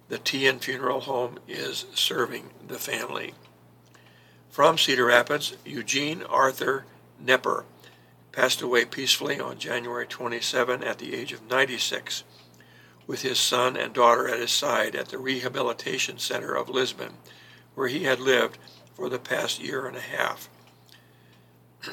The 0.08 0.20
Teahen 0.20 0.60
Funeral 0.60 1.00
Home 1.00 1.40
is 1.48 1.86
serving 1.94 2.50
the 2.68 2.78
family. 2.78 3.34
From 4.51 4.78
Cedar 4.78 5.07
Rapids, 5.07 5.57
Eugene 5.64 6.22
Arthur 6.22 6.84
Nepper 7.22 7.64
passed 8.32 8.61
away 8.62 8.84
peacefully 8.84 9.40
on 9.40 9.59
January 9.59 10.07
27 10.07 10.82
at 10.82 10.99
the 10.99 11.14
age 11.14 11.32
of 11.32 11.49
96 11.49 12.24
with 13.09 13.22
his 13.22 13.38
son 13.38 13.76
and 13.76 13.92
daughter 13.92 14.28
at 14.28 14.38
his 14.38 14.53
side 14.53 14.94
at 14.94 15.09
the 15.09 15.18
Rehabilitation 15.18 16.18
Center 16.18 16.55
of 16.55 16.68
Lisbon, 16.68 17.14
where 17.74 17.88
he 17.88 18.05
had 18.05 18.20
lived 18.20 18.59
for 18.94 19.09
the 19.09 19.18
past 19.18 19.61
year 19.61 19.86
and 19.86 19.96
a 19.96 20.01
half. 20.01 20.49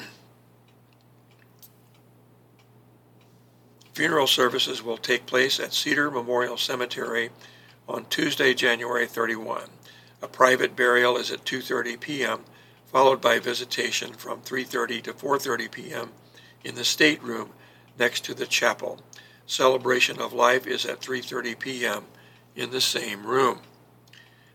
Funeral 3.94 4.26
services 4.26 4.82
will 4.82 4.98
take 4.98 5.24
place 5.24 5.58
at 5.58 5.72
Cedar 5.72 6.10
Memorial 6.10 6.58
Cemetery 6.58 7.30
on 7.88 8.04
Tuesday, 8.10 8.52
January 8.52 9.06
31. 9.06 9.62
A 10.22 10.28
private 10.28 10.74
burial 10.74 11.18
is 11.18 11.30
at 11.30 11.44
2:30 11.44 12.00
p.m., 12.00 12.44
followed 12.86 13.20
by 13.20 13.38
visitation 13.38 14.14
from 14.14 14.40
3:30 14.40 15.02
to 15.02 15.12
4:30 15.12 15.70
p.m. 15.70 16.12
in 16.64 16.74
the 16.74 16.84
stateroom 16.84 17.50
next 17.98 18.24
to 18.24 18.32
the 18.32 18.46
chapel. 18.46 19.00
Celebration 19.46 20.18
of 20.18 20.32
Life 20.32 20.66
is 20.66 20.86
at 20.86 21.00
3:30 21.00 21.58
p.m. 21.58 22.04
in 22.54 22.70
the 22.70 22.80
same 22.80 23.26
room. 23.26 23.60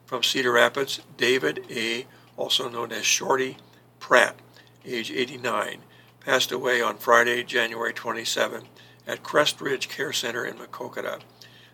From 0.05 0.23
Cedar 0.23 0.51
Rapids, 0.51 1.01
David 1.15 1.63
A., 1.69 2.07
also 2.35 2.67
known 2.67 2.91
as 2.91 3.05
Shorty 3.05 3.57
Pratt, 3.99 4.35
age 4.83 5.11
89, 5.11 5.81
passed 6.19 6.51
away 6.51 6.81
on 6.81 6.97
Friday, 6.97 7.43
January 7.43 7.93
27 7.93 8.63
at 9.05 9.23
Crest 9.23 9.61
Ridge 9.61 9.89
Care 9.89 10.11
Center 10.11 10.43
in 10.43 10.55
Maquoketa. 10.55 11.21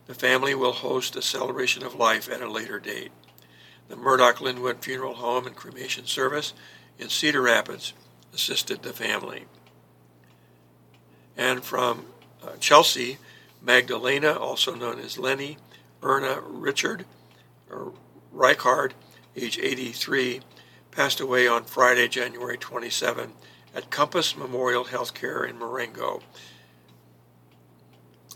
The 0.07 0.13
family 0.13 0.53
will 0.53 0.73
host 0.73 1.15
a 1.15 1.21
celebration 1.21 1.83
of 1.83 1.95
life 1.95 2.29
at 2.29 2.41
a 2.41 2.51
later 2.51 2.79
date. 2.79 3.11
The 3.87 3.95
Murdoch 3.95 4.41
Linwood 4.41 4.83
Funeral 4.83 5.15
Home 5.15 5.47
and 5.47 5.55
Cremation 5.55 6.05
Service 6.05 6.53
in 6.99 7.09
Cedar 7.09 7.41
Rapids 7.41 7.93
assisted 8.33 8.83
the 8.83 8.93
family. 8.93 9.45
And 11.37 11.63
from 11.63 12.07
uh, 12.43 12.57
Chelsea, 12.59 13.17
Magdalena, 13.61 14.33
also 14.33 14.75
known 14.75 14.99
as 14.99 15.17
Lenny, 15.17 15.57
Erna 16.01 16.41
Richard, 16.41 17.05
or 17.69 17.93
Reichard, 18.33 18.91
age 19.35 19.59
83, 19.59 20.41
passed 20.91 21.19
away 21.19 21.47
on 21.47 21.63
Friday, 21.63 22.07
January 22.07 22.57
27 22.57 23.33
at 23.75 23.89
Compass 23.89 24.35
Memorial 24.35 24.85
Healthcare 24.85 25.47
in 25.47 25.57
Marengo. 25.59 26.21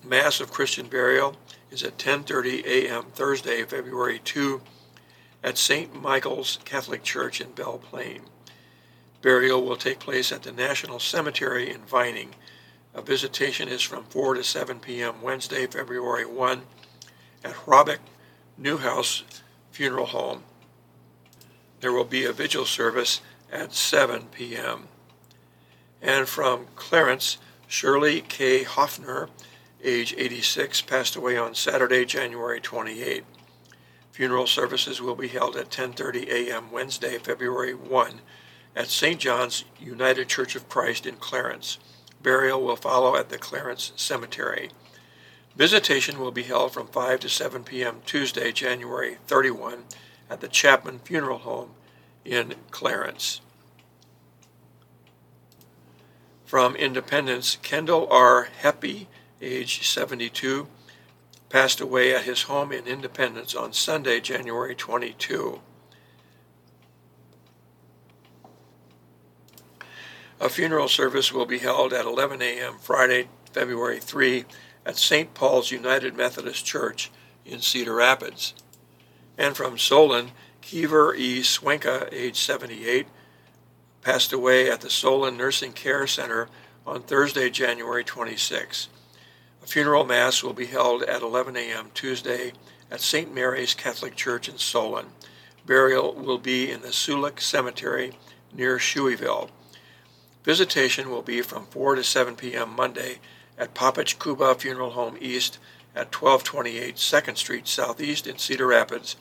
Mass 0.03 0.39
of 0.39 0.51
Christian 0.51 0.87
burial 0.87 1.35
is 1.69 1.83
at 1.83 1.97
10:30 1.97 2.65
a.m. 2.65 3.05
Thursday, 3.13 3.63
February 3.63 4.19
2 4.23 4.61
at 5.43 5.57
St. 5.57 5.99
Michael's 5.99 6.59
Catholic 6.65 7.03
Church 7.03 7.41
in 7.41 7.51
Belle 7.51 7.79
Plaine. 7.79 8.23
Burial 9.21 9.63
will 9.63 9.75
take 9.75 9.99
place 9.99 10.31
at 10.31 10.43
the 10.43 10.51
National 10.51 10.99
Cemetery 10.99 11.69
in 11.69 11.81
Vining. 11.81 12.35
A 12.93 13.01
visitation 13.01 13.67
is 13.67 13.81
from 13.81 14.03
4 14.05 14.35
to 14.35 14.43
7 14.43 14.79
p.m. 14.79 15.21
Wednesday, 15.21 15.67
February 15.67 16.25
1 16.25 16.61
at 17.43 17.53
Hrobic 17.53 17.99
Newhouse 18.57 19.23
Funeral 19.71 20.07
Home. 20.07 20.43
There 21.79 21.91
will 21.91 22.05
be 22.05 22.25
a 22.25 22.33
vigil 22.33 22.65
service 22.65 23.21
at 23.51 23.73
7 23.73 24.27
p.m. 24.31 24.87
And 26.01 26.27
from 26.27 26.67
Clarence, 26.75 27.37
Shirley 27.67 28.21
K. 28.21 28.63
Hoffner 28.63 29.29
age 29.83 30.13
86, 30.17 30.81
passed 30.81 31.15
away 31.15 31.37
on 31.37 31.55
Saturday, 31.55 32.05
January 32.05 32.59
28. 32.59 33.23
Funeral 34.11 34.47
services 34.47 35.01
will 35.01 35.15
be 35.15 35.29
held 35.29 35.55
at 35.55 35.69
10:30 35.69 36.27
a.m. 36.27 36.71
Wednesday, 36.71 37.17
February 37.17 37.73
1 37.73 38.21
at 38.75 38.87
St. 38.87 39.19
John's 39.19 39.63
United 39.79 40.27
Church 40.27 40.55
of 40.55 40.67
Christ 40.67 41.05
in 41.05 41.15
Clarence. 41.15 41.79
Burial 42.21 42.61
will 42.61 42.75
follow 42.75 43.15
at 43.15 43.29
the 43.29 43.37
Clarence 43.37 43.93
Cemetery. 43.95 44.69
Visitation 45.55 46.19
will 46.19 46.31
be 46.31 46.43
held 46.43 46.73
from 46.73 46.87
5 46.87 47.19
to 47.21 47.29
7 47.29 47.63
p.m. 47.63 48.01
Tuesday, 48.05 48.51
January 48.51 49.17
31 49.27 49.83
at 50.29 50.39
the 50.39 50.47
Chapman 50.47 50.99
Funeral 50.99 51.39
Home 51.39 51.71
in 52.23 52.55
Clarence. 52.69 53.41
From 56.45 56.75
Independence, 56.75 57.57
Kendall 57.61 58.07
R. 58.11 58.49
Heppy 58.61 59.07
age 59.41 59.87
72, 59.87 60.67
passed 61.51 61.81
away 61.81 62.15
at 62.15 62.23
his 62.23 62.43
home 62.43 62.71
in 62.71 62.87
Independence 62.87 63.53
on 63.53 63.73
Sunday, 63.73 64.21
January 64.21 64.73
22. 64.73 65.59
A 70.39 70.49
funeral 70.49 70.87
service 70.87 71.33
will 71.33 71.45
be 71.45 71.59
held 71.59 71.91
at 71.91 72.05
11 72.05 72.41
a.m. 72.41 72.79
Friday, 72.79 73.27
February 73.51 73.99
3 73.99 74.45
at 74.85 74.95
St. 74.97 75.33
Paul's 75.33 75.71
United 75.71 76.15
Methodist 76.15 76.65
Church 76.65 77.11
in 77.45 77.59
Cedar 77.59 77.95
Rapids. 77.95 78.53
And 79.37 79.55
from 79.55 79.77
Solon, 79.77 80.31
Kiever 80.61 81.15
E. 81.17 81.41
Swenka, 81.41 82.07
age 82.13 82.39
78, 82.39 83.07
passed 84.01 84.31
away 84.31 84.71
at 84.71 84.81
the 84.81 84.89
Solon 84.89 85.35
Nursing 85.35 85.73
Care 85.73 86.07
Center 86.07 86.47
on 86.87 87.01
Thursday, 87.03 87.49
January 87.49 88.05
26. 88.05 88.87
A 89.63 89.67
funeral 89.67 90.05
mass 90.05 90.41
will 90.41 90.53
be 90.53 90.65
held 90.65 91.03
at 91.03 91.21
11 91.21 91.55
a.m. 91.55 91.91
Tuesday 91.93 92.53
at 92.89 92.99
St. 92.99 93.33
Mary's 93.33 93.75
Catholic 93.75 94.15
Church 94.15 94.49
in 94.49 94.57
Solon. 94.57 95.07
Burial 95.65 96.13
will 96.13 96.39
be 96.39 96.71
in 96.71 96.81
the 96.81 96.87
Sulik 96.87 97.39
Cemetery 97.39 98.13
near 98.53 98.77
Shueyville. 98.77 99.49
Visitation 100.43 101.11
will 101.11 101.21
be 101.21 101.41
from 101.41 101.67
4 101.67 101.95
to 101.95 102.03
7 102.03 102.35
p.m. 102.35 102.75
Monday 102.75 103.19
at 103.57 103.75
Papich 103.75 104.19
Kuba 104.19 104.55
Funeral 104.55 104.91
Home 104.91 105.17
East 105.21 105.59
at 105.95 106.13
1228 106.13 106.95
2nd 106.95 107.37
Street 107.37 107.67
Southeast 107.67 108.25
in 108.25 108.39
Cedar 108.39 108.67
Rapids, 108.67 109.15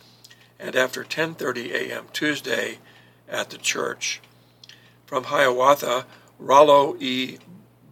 and 0.59 0.75
after 0.75 1.05
10:30 1.05 1.73
a.m. 1.73 2.07
Tuesday 2.13 2.79
at 3.29 3.51
the 3.51 3.59
church. 3.59 4.21
From 5.05 5.25
Hiawatha, 5.25 6.07
Rollo 6.39 6.97
E. 6.99 7.39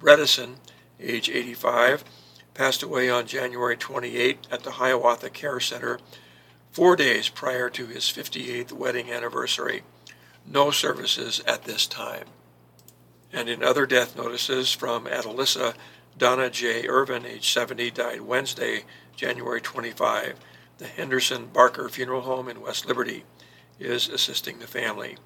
Bredesen, 0.01 0.55
age 0.99 1.29
85, 1.29 2.05
passed 2.59 2.83
away 2.83 3.09
on 3.09 3.25
January 3.25 3.77
28 3.77 4.49
at 4.51 4.65
the 4.65 4.73
Hiawatha 4.73 5.31
Care 5.31 5.61
Center, 5.61 6.01
four 6.73 6.97
days 6.97 7.29
prior 7.29 7.71
to 7.71 7.87
his 7.87 8.03
58th 8.07 8.73
wedding 8.73 9.13
anniversary. 9.13 9.83
No 10.45 10.73
services 10.73 11.41
at 11.47 11.63
this 11.65 11.87
time. 11.87 12.25
And 13.33 13.49
in 13.49 13.63
other 13.63 13.87
death 13.87 14.17
notices 14.17 14.73
from 14.73 15.05
Atalissa, 15.07 15.75
Donna 16.17 16.51
J. 16.51 16.89
Irvin, 16.89 17.25
age 17.25 17.49
70, 17.49 17.93
died 17.93 18.23
Wednesday, 18.23 18.83
January 19.15 19.61
25. 19.61 20.35
The 20.79 20.87
Henderson 20.89 21.47
Barker 21.53 21.89
Funeral 21.89 22.23
Home 22.23 22.49
in 22.49 22.61
West 22.61 22.87
Liberty 22.87 23.23
is 23.79 24.09
assisting 24.09 24.59
the 24.59 24.67
family. 24.67 25.17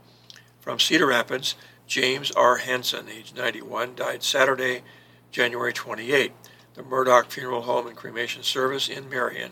From 0.61 0.79
Cedar 0.79 1.07
Rapids, 1.07 1.55
James 1.87 2.31
R. 2.33 2.59
Hanson, 2.59 3.09
age 3.09 3.33
91, 3.35 3.95
died 3.95 4.23
Saturday, 4.23 4.83
January 5.31 5.73
28. 5.73 6.33
The 6.75 6.83
Murdoch 6.83 7.31
Funeral 7.31 7.63
Home 7.63 7.87
and 7.87 7.95
Cremation 7.95 8.43
Service 8.43 8.89
in 8.89 9.11
Marion 9.11 9.51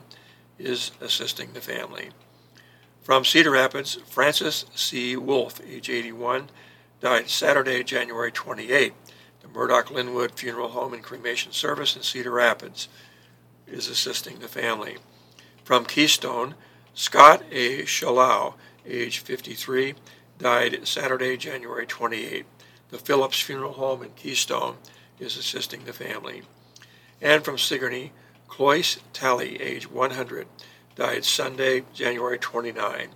is 0.58 0.92
assisting 1.02 1.52
the 1.52 1.60
family. 1.60 2.12
From 3.02 3.26
Cedar 3.26 3.50
Rapids, 3.50 3.98
Francis 4.06 4.64
C. 4.74 5.16
Wolf, 5.16 5.60
age 5.66 5.90
81, 5.90 6.48
died 7.02 7.28
Saturday, 7.28 7.84
January 7.84 8.32
28. 8.32 8.94
The 9.42 9.48
Murdoch 9.48 9.90
Linwood 9.90 10.32
Funeral 10.32 10.70
Home 10.70 10.94
and 10.94 11.02
Cremation 11.02 11.52
Service 11.52 11.94
in 11.94 12.02
Cedar 12.02 12.30
Rapids 12.30 12.88
is 13.66 13.86
assisting 13.86 14.38
the 14.38 14.48
family. 14.48 14.96
From 15.62 15.84
Keystone, 15.84 16.54
Scott 16.94 17.42
A. 17.52 17.82
Shalau, 17.82 18.54
age 18.86 19.18
53, 19.18 19.94
died 20.38 20.88
Saturday, 20.88 21.36
January 21.36 21.84
28. 21.84 22.46
The 22.88 22.98
Phillips 22.98 23.40
Funeral 23.40 23.74
Home 23.74 24.02
in 24.02 24.12
Keystone 24.12 24.76
is 25.18 25.36
assisting 25.36 25.84
the 25.84 25.92
family 25.92 26.44
and 27.20 27.44
from 27.44 27.58
Sigourney, 27.58 28.12
Cloyce 28.48 28.98
Talley, 29.12 29.60
age 29.60 29.90
100, 29.90 30.46
died 30.96 31.24
Sunday, 31.24 31.84
January 31.94 32.38
29. 32.38 33.08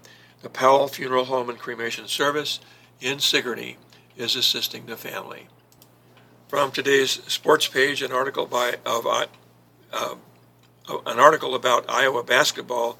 The 0.42 0.48
Powell 0.48 0.88
Funeral 0.88 1.24
Home 1.26 1.48
and 1.48 1.58
Cremation 1.58 2.06
Service 2.06 2.60
in 3.00 3.18
Sigourney 3.18 3.78
is 4.16 4.36
assisting 4.36 4.86
the 4.86 4.96
family. 4.96 5.48
From 6.48 6.70
today's 6.70 7.22
sports 7.26 7.66
page, 7.66 8.02
an 8.02 8.12
article 8.12 8.46
by 8.46 8.76
of 8.86 9.06
uh, 9.06 9.26
uh, 9.92 10.14
an 11.06 11.18
article 11.18 11.54
about 11.54 11.88
Iowa 11.88 12.22
basketball 12.22 12.98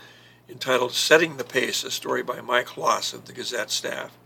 entitled 0.48 0.92
"Setting 0.92 1.36
the 1.36 1.44
Pace," 1.44 1.84
a 1.84 1.90
story 1.90 2.22
by 2.22 2.40
Mike 2.40 2.68
Hlas 2.68 3.14
of 3.14 3.26
the 3.26 3.32
Gazette 3.32 3.70
staff. 3.70 4.16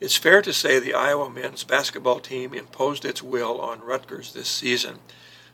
It's 0.00 0.16
fair 0.16 0.40
to 0.42 0.52
say 0.52 0.78
the 0.78 0.94
Iowa 0.94 1.28
men's 1.28 1.62
basketball 1.62 2.20
team 2.20 2.54
imposed 2.54 3.04
its 3.04 3.22
will 3.22 3.60
on 3.60 3.82
Rutgers 3.82 4.32
this 4.32 4.48
season. 4.48 4.98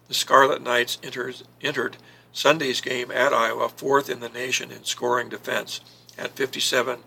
The 0.09 0.15
Scarlet 0.15 0.63
Knights 0.63 0.99
enters, 1.03 1.45
entered 1.61 1.97
Sunday's 2.33 2.81
game 2.81 3.11
at 3.11 3.33
Iowa 3.33 3.69
fourth 3.69 4.09
in 4.09 4.21
the 4.21 4.29
nation 4.29 4.71
in 4.71 4.85
scoring 4.85 5.29
defense 5.29 5.81
at 6.19 6.37
57 6.37 7.01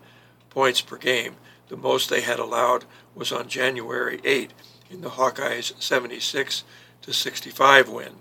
points 0.50 0.82
per 0.82 0.98
game. 0.98 1.36
The 1.70 1.78
most 1.78 2.10
they 2.10 2.22
had 2.22 2.40
allowed 2.40 2.86
was 3.16 3.32
on 3.32 3.48
January 3.48 4.20
8 4.24 4.54
in 4.90 5.02
the 5.02 5.12
Hawkeyes' 5.12 5.80
76 5.82 6.64
to 7.04 7.14
65 7.14 7.90
win. 7.90 8.16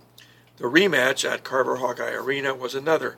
The 0.58 0.64
rematch 0.64 1.28
at 1.28 1.44
Carver 1.44 1.76
Hawkeye 1.76 2.12
Arena 2.12 2.54
was 2.54 2.74
another 2.74 3.16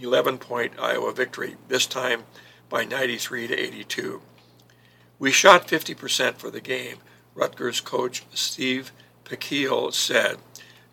11-point 0.00 0.78
Iowa 0.78 1.12
victory, 1.12 1.56
this 1.68 1.86
time 1.86 2.24
by 2.68 2.84
93 2.84 3.48
to 3.48 3.58
82. 3.58 4.22
We 5.18 5.32
shot 5.32 5.68
50% 5.68 6.36
for 6.36 6.50
the 6.50 6.60
game, 6.60 6.98
Rutgers 7.34 7.80
coach 7.80 8.24
Steve 8.34 8.92
Pikiell 9.24 9.92
said. 9.92 10.36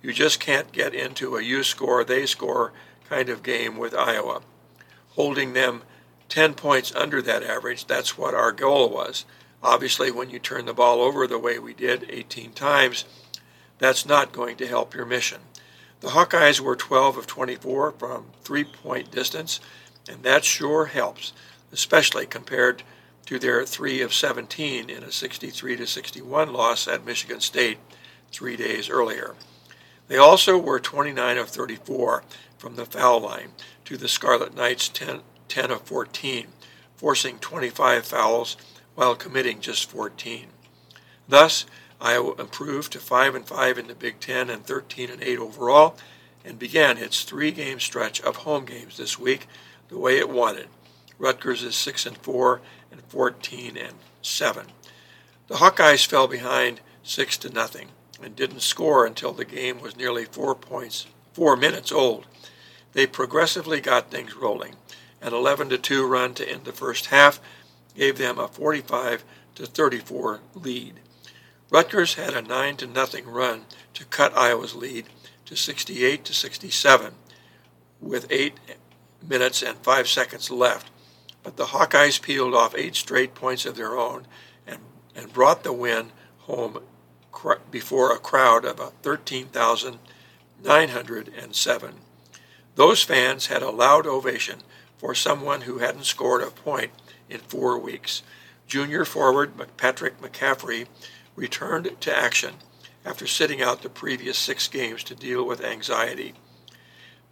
You 0.01 0.13
just 0.13 0.39
can't 0.39 0.71
get 0.71 0.93
into 0.93 1.35
a 1.35 1.43
you 1.43 1.63
score, 1.63 2.03
they 2.03 2.25
score 2.25 2.73
kind 3.07 3.29
of 3.29 3.43
game 3.43 3.77
with 3.77 3.93
Iowa. 3.93 4.41
Holding 5.09 5.53
them 5.53 5.83
10 6.29 6.53
points 6.53 6.95
under 6.95 7.21
that 7.21 7.43
average, 7.43 7.85
that's 7.85 8.17
what 8.17 8.33
our 8.33 8.51
goal 8.51 8.89
was. 8.89 9.25
Obviously, 9.61 10.09
when 10.09 10.29
you 10.29 10.39
turn 10.39 10.65
the 10.65 10.73
ball 10.73 11.01
over 11.01 11.27
the 11.27 11.37
way 11.37 11.59
we 11.59 11.73
did 11.73 12.05
18 12.09 12.53
times, 12.53 13.05
that's 13.77 14.05
not 14.05 14.31
going 14.31 14.55
to 14.57 14.67
help 14.67 14.95
your 14.95 15.05
mission. 15.05 15.41
The 15.99 16.09
Hawkeyes 16.09 16.59
were 16.59 16.75
12 16.75 17.17
of 17.17 17.27
24 17.27 17.91
from 17.91 18.25
three 18.43 18.63
point 18.63 19.11
distance, 19.11 19.59
and 20.09 20.23
that 20.23 20.43
sure 20.43 20.85
helps, 20.85 21.33
especially 21.71 22.25
compared 22.25 22.81
to 23.27 23.37
their 23.37 23.65
3 23.65 24.01
of 24.01 24.13
17 24.13 24.89
in 24.89 25.03
a 25.03 25.11
63 25.11 25.75
to 25.75 25.85
61 25.85 26.53
loss 26.53 26.87
at 26.87 27.05
Michigan 27.05 27.39
State 27.39 27.77
three 28.31 28.55
days 28.55 28.89
earlier. 28.89 29.35
They 30.11 30.17
also 30.17 30.57
were 30.57 30.81
29 30.81 31.37
of 31.37 31.47
34 31.47 32.25
from 32.57 32.75
the 32.75 32.85
foul 32.85 33.21
line 33.21 33.53
to 33.85 33.95
the 33.95 34.09
Scarlet 34.09 34.53
Knights 34.53 34.89
10, 34.89 35.21
10 35.47 35.71
of 35.71 35.83
14, 35.83 36.47
forcing 36.97 37.39
25 37.39 38.05
fouls 38.05 38.57
while 38.93 39.15
committing 39.15 39.61
just 39.61 39.89
14. 39.89 40.47
Thus, 41.29 41.65
Iowa 42.01 42.33
improved 42.41 42.91
to 42.91 42.99
5 42.99 43.35
and 43.35 43.47
5 43.47 43.77
in 43.77 43.87
the 43.87 43.95
Big 43.95 44.19
10 44.19 44.49
and 44.49 44.65
13 44.65 45.09
and 45.09 45.23
8 45.23 45.39
overall 45.39 45.95
and 46.43 46.59
began 46.59 46.97
its 46.97 47.23
three-game 47.23 47.79
stretch 47.79 48.19
of 48.19 48.35
home 48.35 48.65
games 48.65 48.97
this 48.97 49.17
week 49.17 49.47
the 49.87 49.97
way 49.97 50.17
it 50.17 50.29
wanted. 50.29 50.67
Rutgers 51.19 51.63
is 51.63 51.77
6 51.77 52.05
and 52.05 52.17
4 52.17 52.59
and 52.91 53.01
14 53.03 53.77
and 53.77 53.93
7. 54.21 54.65
The 55.47 55.55
Hawkeyes 55.55 56.05
fell 56.05 56.27
behind 56.27 56.81
6 57.01 57.37
to 57.37 57.49
nothing 57.49 57.87
and 58.23 58.35
didn't 58.35 58.61
score 58.61 59.05
until 59.05 59.33
the 59.33 59.45
game 59.45 59.81
was 59.81 59.97
nearly 59.97 60.25
4 60.25 60.55
points 60.55 61.07
4 61.33 61.55
minutes 61.55 61.91
old. 61.91 62.25
They 62.93 63.07
progressively 63.07 63.79
got 63.79 64.11
things 64.11 64.35
rolling. 64.35 64.75
An 65.21 65.33
11 65.33 65.69
to 65.69 65.77
2 65.77 66.05
run 66.05 66.33
to 66.35 66.49
end 66.49 66.65
the 66.65 66.73
first 66.73 67.07
half 67.07 67.39
gave 67.95 68.17
them 68.17 68.37
a 68.37 68.47
45 68.47 69.23
to 69.55 69.65
34 69.65 70.41
lead. 70.55 70.99
Rutgers 71.69 72.15
had 72.15 72.33
a 72.33 72.41
9 72.41 72.77
to 72.77 72.87
nothing 72.87 73.25
run 73.25 73.65
to 73.93 74.05
cut 74.05 74.37
Iowa's 74.37 74.75
lead 74.75 75.05
to 75.45 75.55
68 75.55 76.25
to 76.25 76.33
67 76.33 77.13
with 78.01 78.27
8 78.29 78.53
minutes 79.25 79.61
and 79.61 79.77
5 79.77 80.07
seconds 80.07 80.51
left. 80.51 80.89
But 81.43 81.57
the 81.57 81.67
Hawkeyes 81.67 82.21
peeled 82.21 82.53
off 82.53 82.75
8 82.75 82.95
straight 82.95 83.35
points 83.35 83.65
of 83.65 83.75
their 83.75 83.97
own 83.97 84.27
and, 84.67 84.79
and 85.15 85.31
brought 85.31 85.63
the 85.63 85.73
win 85.73 86.11
home 86.39 86.81
before 87.69 88.13
a 88.13 88.19
crowd 88.19 88.63
of 88.65 88.93
13,907. 89.01 91.95
Those 92.75 93.03
fans 93.03 93.47
had 93.47 93.61
a 93.61 93.69
loud 93.69 94.07
ovation 94.07 94.59
for 94.97 95.13
someone 95.15 95.61
who 95.61 95.77
hadn't 95.79 96.05
scored 96.05 96.41
a 96.41 96.51
point 96.51 96.91
in 97.29 97.39
four 97.39 97.77
weeks. 97.77 98.23
Junior 98.67 99.03
forward 99.03 99.51
Patrick 99.77 100.21
McCaffery 100.21 100.87
returned 101.35 101.91
to 101.99 102.15
action 102.15 102.53
after 103.03 103.25
sitting 103.25 103.61
out 103.61 103.81
the 103.81 103.89
previous 103.89 104.37
six 104.37 104.67
games 104.67 105.03
to 105.03 105.15
deal 105.15 105.45
with 105.45 105.63
anxiety. 105.63 106.33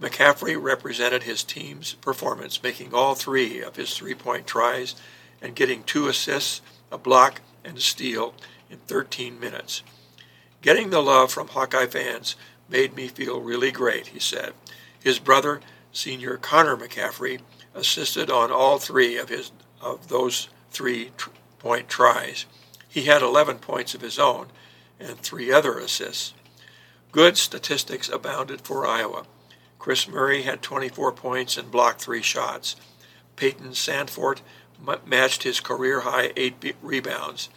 McCaffery 0.02 0.62
represented 0.62 1.24
his 1.24 1.44
team's 1.44 1.94
performance, 1.96 2.64
making 2.64 2.94
all 2.94 3.16
three 3.16 3.62
of 3.62 3.76
his 3.76 3.96
three 3.96 4.16
point 4.16 4.48
tries 4.48 4.96
and 5.42 5.56
getting 5.56 5.84
two 5.84 6.08
assists, 6.08 6.62
a 6.92 6.98
block, 6.98 7.42
and 7.64 7.78
a 7.78 7.82
steal 7.82 8.34
in 8.70 8.78
13 8.80 9.40
minutes. 9.40 9.84
Getting 10.62 10.90
the 10.90 11.02
love 11.02 11.32
from 11.32 11.48
Hawkeye 11.50 11.88
fans 11.88 12.36
made 12.68 12.96
me 12.96 13.08
feel 13.08 13.42
really 13.42 13.72
great, 13.72 14.08
he 14.08 14.20
said. 14.20 14.54
His 15.02 15.20
brother, 15.20 15.62
senior 15.92 16.38
Connor 16.38 16.76
McCaffery, 16.76 17.40
assisted 17.74 18.30
on 18.30 18.52
all 18.52 18.78
three 18.78 19.18
of 19.18 19.30
his 19.30 19.52
of 19.82 20.10
those 20.10 20.50
three 20.72 21.12
point 21.60 21.88
tries. 21.88 22.46
He 22.88 23.04
had 23.04 23.22
11 23.22 23.60
points 23.60 23.94
of 23.94 24.02
his 24.02 24.20
own 24.20 24.48
and 25.00 25.18
three 25.20 25.52
other 25.52 25.80
assists. 25.80 26.34
Good 27.12 27.38
statistics 27.38 28.10
abounded 28.10 28.62
for 28.62 28.86
Iowa. 28.86 29.26
Kris 29.80 30.08
Murray 30.08 30.42
had 30.42 30.62
24 30.62 31.14
points 31.14 31.58
and 31.58 31.72
blocked 31.72 32.02
three 32.02 32.22
shots. 32.22 32.76
Payton 33.36 33.70
Sandfort 33.70 34.42
matched 35.06 35.44
his 35.44 35.62
career 35.62 36.02
high 36.02 36.34
eight 36.36 36.76
rebounds. 36.82 37.50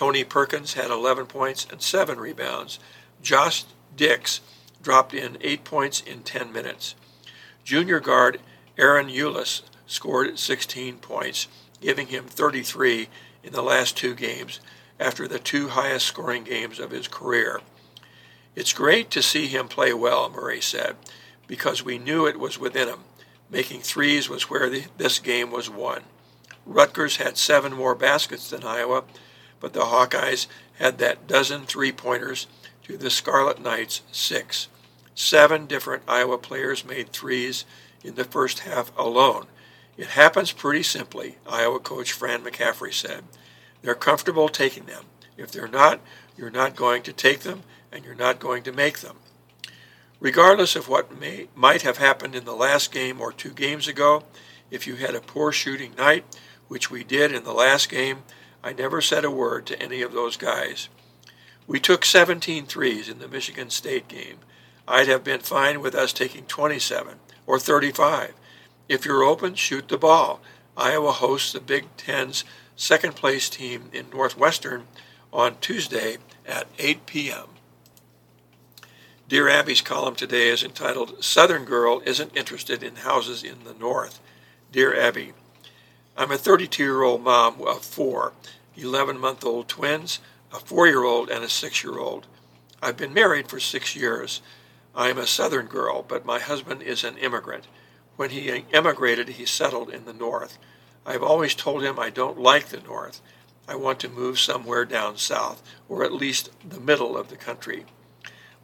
Tony 0.00 0.24
Perkins 0.24 0.72
had 0.72 0.90
11 0.90 1.26
points 1.26 1.66
and 1.70 1.82
seven 1.82 2.18
rebounds. 2.18 2.78
Josh 3.20 3.66
Dix 3.94 4.40
dropped 4.82 5.12
in 5.12 5.36
eight 5.42 5.62
points 5.62 6.00
in 6.00 6.22
10 6.22 6.50
minutes. 6.50 6.94
Junior 7.64 8.00
guard 8.00 8.40
Ahron 8.78 9.14
Ulis 9.14 9.60
scored 9.86 10.38
16 10.38 10.96
points, 11.00 11.48
giving 11.82 12.06
him 12.06 12.24
33 12.24 13.10
in 13.44 13.52
the 13.52 13.60
last 13.60 13.94
two 13.94 14.14
games 14.14 14.60
after 14.98 15.28
the 15.28 15.38
two 15.38 15.68
highest 15.68 16.06
scoring 16.06 16.44
games 16.44 16.78
of 16.78 16.92
his 16.92 17.06
career. 17.06 17.60
It's 18.56 18.72
great 18.72 19.10
to 19.10 19.22
see 19.22 19.48
him 19.48 19.68
play 19.68 19.92
well, 19.92 20.30
Murray 20.30 20.62
said, 20.62 20.96
because 21.46 21.84
we 21.84 21.98
knew 21.98 22.24
it 22.26 22.40
was 22.40 22.58
within 22.58 22.88
him. 22.88 23.00
Making 23.50 23.82
threes 23.82 24.30
was 24.30 24.48
where 24.48 24.70
the, 24.70 24.84
this 24.96 25.18
game 25.18 25.50
was 25.50 25.68
won. 25.68 26.04
Rutgers 26.64 27.18
had 27.18 27.36
seven 27.36 27.74
more 27.74 27.94
baskets 27.94 28.48
than 28.48 28.64
Iowa, 28.64 29.04
but 29.60 29.72
the 29.72 29.80
Hawkeyes 29.80 30.46
had 30.78 30.98
that 30.98 31.28
dozen 31.28 31.66
three 31.66 31.92
pointers 31.92 32.46
to 32.84 32.96
the 32.96 33.10
Scarlet 33.10 33.62
Knights 33.62 34.02
six. 34.10 34.68
Seven 35.14 35.66
different 35.66 36.02
Iowa 36.08 36.38
players 36.38 36.84
made 36.84 37.10
threes 37.10 37.64
in 38.02 38.14
the 38.14 38.24
first 38.24 38.60
half 38.60 38.90
alone. 38.96 39.46
It 39.96 40.08
happens 40.08 40.50
pretty 40.50 40.82
simply, 40.82 41.36
Iowa 41.46 41.78
coach 41.78 42.12
Fran 42.12 42.42
McCaffery 42.42 42.94
said. 42.94 43.24
They're 43.82 43.94
comfortable 43.94 44.48
taking 44.48 44.86
them. 44.86 45.04
If 45.36 45.52
they're 45.52 45.68
not, 45.68 46.00
you're 46.36 46.50
not 46.50 46.74
going 46.74 47.02
to 47.02 47.12
take 47.12 47.40
them 47.40 47.62
and 47.92 48.04
you're 48.04 48.14
not 48.14 48.38
going 48.38 48.62
to 48.62 48.72
make 48.72 49.00
them. 49.00 49.16
Regardless 50.20 50.76
of 50.76 50.88
what 50.88 51.18
may, 51.18 51.48
might 51.54 51.82
have 51.82 51.98
happened 51.98 52.34
in 52.34 52.44
the 52.44 52.54
last 52.54 52.92
game 52.92 53.20
or 53.20 53.32
two 53.32 53.50
games 53.50 53.88
ago, 53.88 54.24
if 54.70 54.86
you 54.86 54.96
had 54.96 55.14
a 55.14 55.20
poor 55.20 55.50
shooting 55.50 55.94
night, 55.96 56.24
which 56.68 56.90
we 56.90 57.02
did 57.02 57.32
in 57.32 57.44
the 57.44 57.52
last 57.52 57.88
game, 57.88 58.22
I 58.62 58.72
never 58.72 59.00
said 59.00 59.24
a 59.24 59.30
word 59.30 59.66
to 59.66 59.82
any 59.82 60.02
of 60.02 60.12
those 60.12 60.36
guys. 60.36 60.88
We 61.66 61.80
took 61.80 62.04
17 62.04 62.66
threes 62.66 63.08
in 63.08 63.18
the 63.18 63.28
Michigan 63.28 63.70
State 63.70 64.08
game. 64.08 64.38
I'd 64.86 65.08
have 65.08 65.24
been 65.24 65.40
fine 65.40 65.80
with 65.80 65.94
us 65.94 66.12
taking 66.12 66.44
27 66.44 67.14
or 67.46 67.58
35. 67.58 68.34
If 68.88 69.04
you're 69.04 69.22
open, 69.22 69.54
shoot 69.54 69.88
the 69.88 69.96
ball. 69.96 70.40
Iowa 70.76 71.12
hosts 71.12 71.52
the 71.52 71.60
Big 71.60 71.86
Ten's 71.96 72.44
second 72.76 73.14
place 73.14 73.48
team 73.48 73.90
in 73.92 74.10
Northwestern 74.10 74.86
on 75.32 75.56
Tuesday 75.60 76.16
at 76.46 76.66
8 76.78 77.06
p.m. 77.06 77.46
Dear 79.28 79.48
Abby's 79.48 79.80
column 79.80 80.16
today 80.16 80.48
is 80.48 80.64
entitled 80.64 81.22
Southern 81.22 81.64
Girl 81.64 82.02
Isn't 82.04 82.36
Interested 82.36 82.82
in 82.82 82.96
Houses 82.96 83.44
in 83.44 83.62
the 83.62 83.74
North. 83.74 84.18
Dear 84.72 84.98
Abby, 84.98 85.34
I'm 86.20 86.30
a 86.30 86.36
32 86.36 86.82
year 86.82 87.02
old 87.02 87.24
mom 87.24 87.62
of 87.62 87.82
four 87.82 88.34
11 88.76 89.18
month 89.18 89.42
old 89.42 89.68
twins, 89.68 90.18
a 90.52 90.60
four 90.60 90.86
year 90.86 91.02
old, 91.02 91.30
and 91.30 91.42
a 91.42 91.48
six 91.48 91.82
year 91.82 91.98
old. 91.98 92.26
I've 92.82 92.98
been 92.98 93.14
married 93.14 93.48
for 93.48 93.58
six 93.58 93.96
years. 93.96 94.42
I'm 94.94 95.16
a 95.16 95.26
southern 95.26 95.64
girl, 95.64 96.04
but 96.06 96.26
my 96.26 96.38
husband 96.38 96.82
is 96.82 97.04
an 97.04 97.16
immigrant. 97.16 97.68
When 98.16 98.28
he 98.28 98.66
emigrated, 98.70 99.30
he 99.30 99.46
settled 99.46 99.88
in 99.88 100.04
the 100.04 100.12
north. 100.12 100.58
I've 101.06 101.22
always 101.22 101.54
told 101.54 101.82
him 101.82 101.98
I 101.98 102.10
don't 102.10 102.38
like 102.38 102.66
the 102.66 102.82
north. 102.82 103.22
I 103.66 103.76
want 103.76 103.98
to 104.00 104.10
move 104.10 104.38
somewhere 104.38 104.84
down 104.84 105.16
south, 105.16 105.62
or 105.88 106.04
at 106.04 106.12
least 106.12 106.50
the 106.68 106.80
middle 106.80 107.16
of 107.16 107.30
the 107.30 107.36
country. 107.36 107.86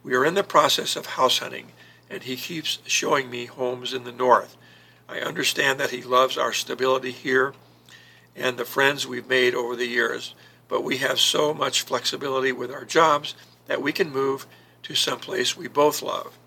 We 0.03 0.13
are 0.13 0.25
in 0.25 0.35
the 0.35 0.43
process 0.43 0.95
of 0.95 1.07
house 1.07 1.39
hunting, 1.39 1.71
and 2.07 2.21
he 2.21 2.35
keeps 2.35 2.77
showing 2.85 3.31
me 3.31 3.45
homes 3.47 3.95
in 3.95 4.03
the 4.03 4.11
north. 4.11 4.55
I 5.09 5.19
understand 5.19 5.79
that 5.79 5.91
he 5.91 6.01
loves 6.01 6.37
our 6.37 6.53
stability 6.53 7.11
here 7.11 7.53
and 8.35 8.57
the 8.57 8.65
friends 8.65 9.07
we've 9.07 9.27
made 9.27 9.55
over 9.55 9.75
the 9.75 9.87
years, 9.87 10.35
but 10.67 10.83
we 10.83 10.97
have 10.97 11.19
so 11.19 11.53
much 11.53 11.81
flexibility 11.81 12.51
with 12.51 12.71
our 12.71 12.85
jobs 12.85 13.35
that 13.67 13.81
we 13.81 13.91
can 13.91 14.11
move 14.11 14.45
to 14.83 14.95
some 14.95 15.19
place 15.19 15.57
we 15.57 15.67
both 15.67 16.01
love. 16.01 16.37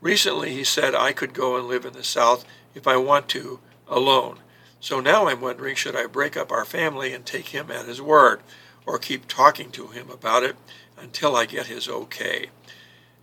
Recently, 0.00 0.52
he 0.52 0.64
said 0.64 0.94
I 0.94 1.12
could 1.12 1.32
go 1.32 1.56
and 1.56 1.66
live 1.66 1.84
in 1.84 1.94
the 1.94 2.04
South 2.04 2.44
if 2.74 2.86
I 2.86 2.96
want 2.96 3.28
to, 3.30 3.60
alone. 3.88 4.40
So 4.80 5.00
now 5.00 5.28
I'm 5.28 5.40
wondering 5.40 5.74
should 5.74 5.96
I 5.96 6.06
break 6.06 6.36
up 6.36 6.52
our 6.52 6.64
family 6.64 7.12
and 7.12 7.24
take 7.24 7.48
him 7.48 7.70
at 7.70 7.86
his 7.86 8.02
word, 8.02 8.40
or 8.84 8.98
keep 8.98 9.26
talking 9.26 9.70
to 9.72 9.88
him 9.88 10.10
about 10.10 10.42
it 10.42 10.56
until 10.98 11.34
I 11.34 11.46
get 11.46 11.66
his 11.66 11.88
okay? 11.88 12.50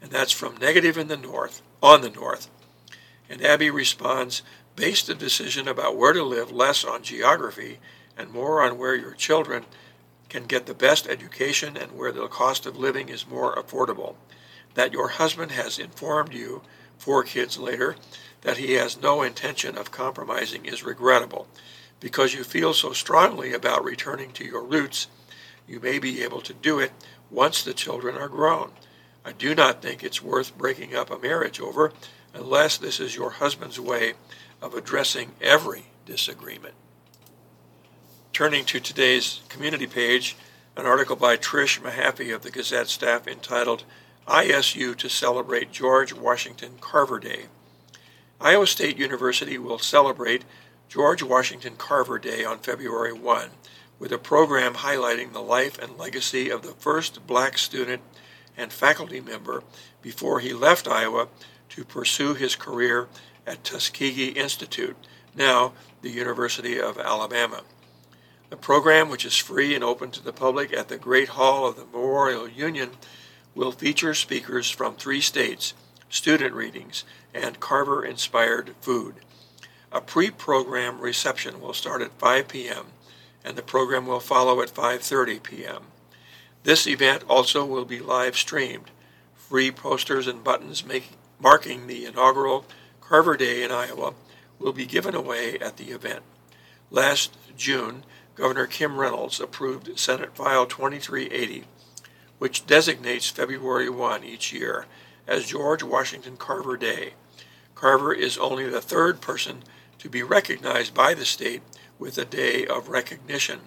And 0.01 0.11
that's 0.11 0.31
from 0.31 0.57
Negative 0.57 0.97
in 0.97 1.07
the 1.07 1.17
North, 1.17 1.61
on 1.81 2.01
the 2.01 2.09
North. 2.09 2.49
And 3.33 3.43
Abby 3.43 3.71
responds, 3.71 4.43
based 4.75 5.07
the 5.07 5.15
decision 5.15 5.67
about 5.67 5.97
where 5.97 6.13
to 6.13 6.21
live 6.21 6.51
less 6.51 6.85
on 6.85 7.01
geography 7.01 7.79
and 8.15 8.29
more 8.29 8.61
on 8.61 8.77
where 8.77 8.93
your 8.93 9.15
children 9.15 9.65
can 10.29 10.43
get 10.43 10.67
the 10.67 10.75
best 10.75 11.07
education 11.07 11.75
and 11.75 11.93
where 11.93 12.11
the 12.11 12.27
cost 12.27 12.67
of 12.67 12.77
living 12.77 13.09
is 13.09 13.27
more 13.27 13.55
affordable. 13.55 14.17
That 14.75 14.93
your 14.93 15.07
husband 15.07 15.49
has 15.49 15.79
informed 15.79 16.31
you, 16.31 16.61
four 16.99 17.23
kids 17.23 17.57
later, 17.57 17.95
that 18.41 18.57
he 18.57 18.73
has 18.73 19.01
no 19.01 19.23
intention 19.23 19.79
of 19.79 19.89
compromising 19.89 20.67
is 20.67 20.83
regrettable. 20.83 21.47
Because 21.99 22.35
you 22.35 22.43
feel 22.43 22.75
so 22.75 22.93
strongly 22.93 23.51
about 23.51 23.83
returning 23.83 24.31
to 24.33 24.45
your 24.45 24.63
roots, 24.63 25.07
you 25.67 25.79
may 25.79 25.97
be 25.97 26.21
able 26.21 26.41
to 26.41 26.53
do 26.53 26.77
it 26.77 26.91
once 27.31 27.63
the 27.63 27.73
children 27.73 28.15
are 28.15 28.29
grown. 28.29 28.73
I 29.25 29.31
do 29.31 29.55
not 29.55 29.81
think 29.81 30.03
it's 30.03 30.21
worth 30.21 30.55
breaking 30.55 30.93
up 30.95 31.09
a 31.09 31.17
marriage 31.17 31.59
over 31.59 31.93
unless 32.33 32.77
this 32.77 32.99
is 32.99 33.15
your 33.15 33.31
husband's 33.31 33.79
way 33.79 34.13
of 34.61 34.73
addressing 34.73 35.31
every 35.41 35.85
disagreement. 36.05 36.73
Turning 38.31 38.65
to 38.65 38.79
today's 38.79 39.41
community 39.49 39.85
page, 39.85 40.35
an 40.75 40.85
article 40.85 41.15
by 41.15 41.37
Trish 41.37 41.79
Mahaffey 41.79 42.33
of 42.33 42.41
the 42.41 42.49
Gazette 42.49 42.87
staff 42.87 43.27
entitled 43.27 43.83
ISU 44.27 44.95
to 44.95 45.09
Celebrate 45.09 45.71
George 45.71 46.13
Washington 46.13 46.73
Carver 46.81 47.19
Day. 47.19 47.45
Iowa 48.41 48.65
State 48.65 48.97
University 48.97 49.57
will 49.57 49.79
celebrate 49.79 50.45
George 50.89 51.21
Washington 51.21 51.75
Carver 51.77 52.17
Day 52.17 52.43
on 52.43 52.57
February 52.59 53.13
1 53.13 53.49
with 53.99 54.11
a 54.11 54.17
program 54.17 54.75
highlighting 54.75 55.31
the 55.31 55.41
life 55.41 55.77
and 55.77 55.97
legacy 55.97 56.49
of 56.49 56.61
the 56.61 56.73
first 56.73 57.25
black 57.27 57.57
student 57.57 58.01
and 58.57 58.73
faculty 58.73 59.21
member 59.21 59.63
before 60.01 60.39
he 60.39 60.53
left 60.53 60.87
Iowa 60.87 61.27
to 61.73 61.83
pursue 61.83 62.35
his 62.35 62.55
career 62.55 63.07
at 63.47 63.63
Tuskegee 63.63 64.27
Institute, 64.27 64.95
now 65.35 65.73
the 66.03 66.11
University 66.11 66.79
of 66.79 66.99
Alabama. 66.99 67.61
The 68.51 68.57
program, 68.57 69.09
which 69.09 69.25
is 69.25 69.35
free 69.35 69.73
and 69.73 69.83
open 69.83 70.11
to 70.11 70.23
the 70.23 70.31
public 70.31 70.71
at 70.71 70.87
the 70.87 70.99
Great 70.99 71.29
Hall 71.29 71.65
of 71.65 71.75
the 71.75 71.85
Memorial 71.85 72.47
Union, 72.47 72.91
will 73.55 73.71
feature 73.71 74.13
speakers 74.13 74.69
from 74.69 74.93
three 74.93 75.19
states, 75.19 75.73
student 76.09 76.53
readings, 76.53 77.05
and 77.33 77.59
Carver 77.59 78.05
inspired 78.05 78.75
food. 78.79 79.15
A 79.91 79.99
pre 79.99 80.29
program 80.29 81.01
reception 81.01 81.59
will 81.59 81.73
start 81.73 82.03
at 82.03 82.19
5 82.19 82.47
p.m., 82.47 82.85
and 83.43 83.57
the 83.57 83.63
program 83.63 84.05
will 84.05 84.19
follow 84.19 84.61
at 84.61 84.71
5.30 84.71 85.41
p.m. 85.41 85.85
This 86.61 86.85
event 86.85 87.23
also 87.27 87.65
will 87.65 87.85
be 87.85 87.99
live 87.99 88.37
streamed. 88.37 88.91
Free 89.35 89.71
posters 89.71 90.27
and 90.27 90.43
buttons 90.43 90.85
make, 90.85 91.09
marking 91.43 91.87
the 91.87 92.05
inaugural 92.05 92.65
Carver 93.01 93.35
Day 93.35 93.63
in 93.63 93.71
Iowa 93.71 94.13
will 94.59 94.71
be 94.71 94.85
given 94.85 95.13
away 95.13 95.59
at 95.59 95.75
the 95.75 95.91
event. 95.91 96.23
Last 96.89 97.37
June, 97.57 98.05
Governor 98.35 98.65
Kim 98.65 98.97
Reynolds 98.97 99.41
approved 99.41 99.99
Senate 99.99 100.33
File 100.35 100.65
2380, 100.65 101.65
which 102.39 102.65
designates 102.65 103.29
February 103.29 103.89
1 103.89 104.23
each 104.23 104.53
year 104.53 104.85
as 105.27 105.45
George 105.45 105.83
Washington 105.83 106.37
Carver 106.37 106.77
Day. 106.77 107.13
Carver 107.75 108.13
is 108.13 108.37
only 108.37 108.69
the 108.69 108.81
third 108.81 109.19
person 109.19 109.63
to 109.99 110.09
be 110.09 110.23
recognized 110.23 110.93
by 110.93 111.13
the 111.13 111.25
state 111.25 111.61
with 111.99 112.17
a 112.17 112.25
day 112.25 112.65
of 112.65 112.87
recognition. 112.87 113.59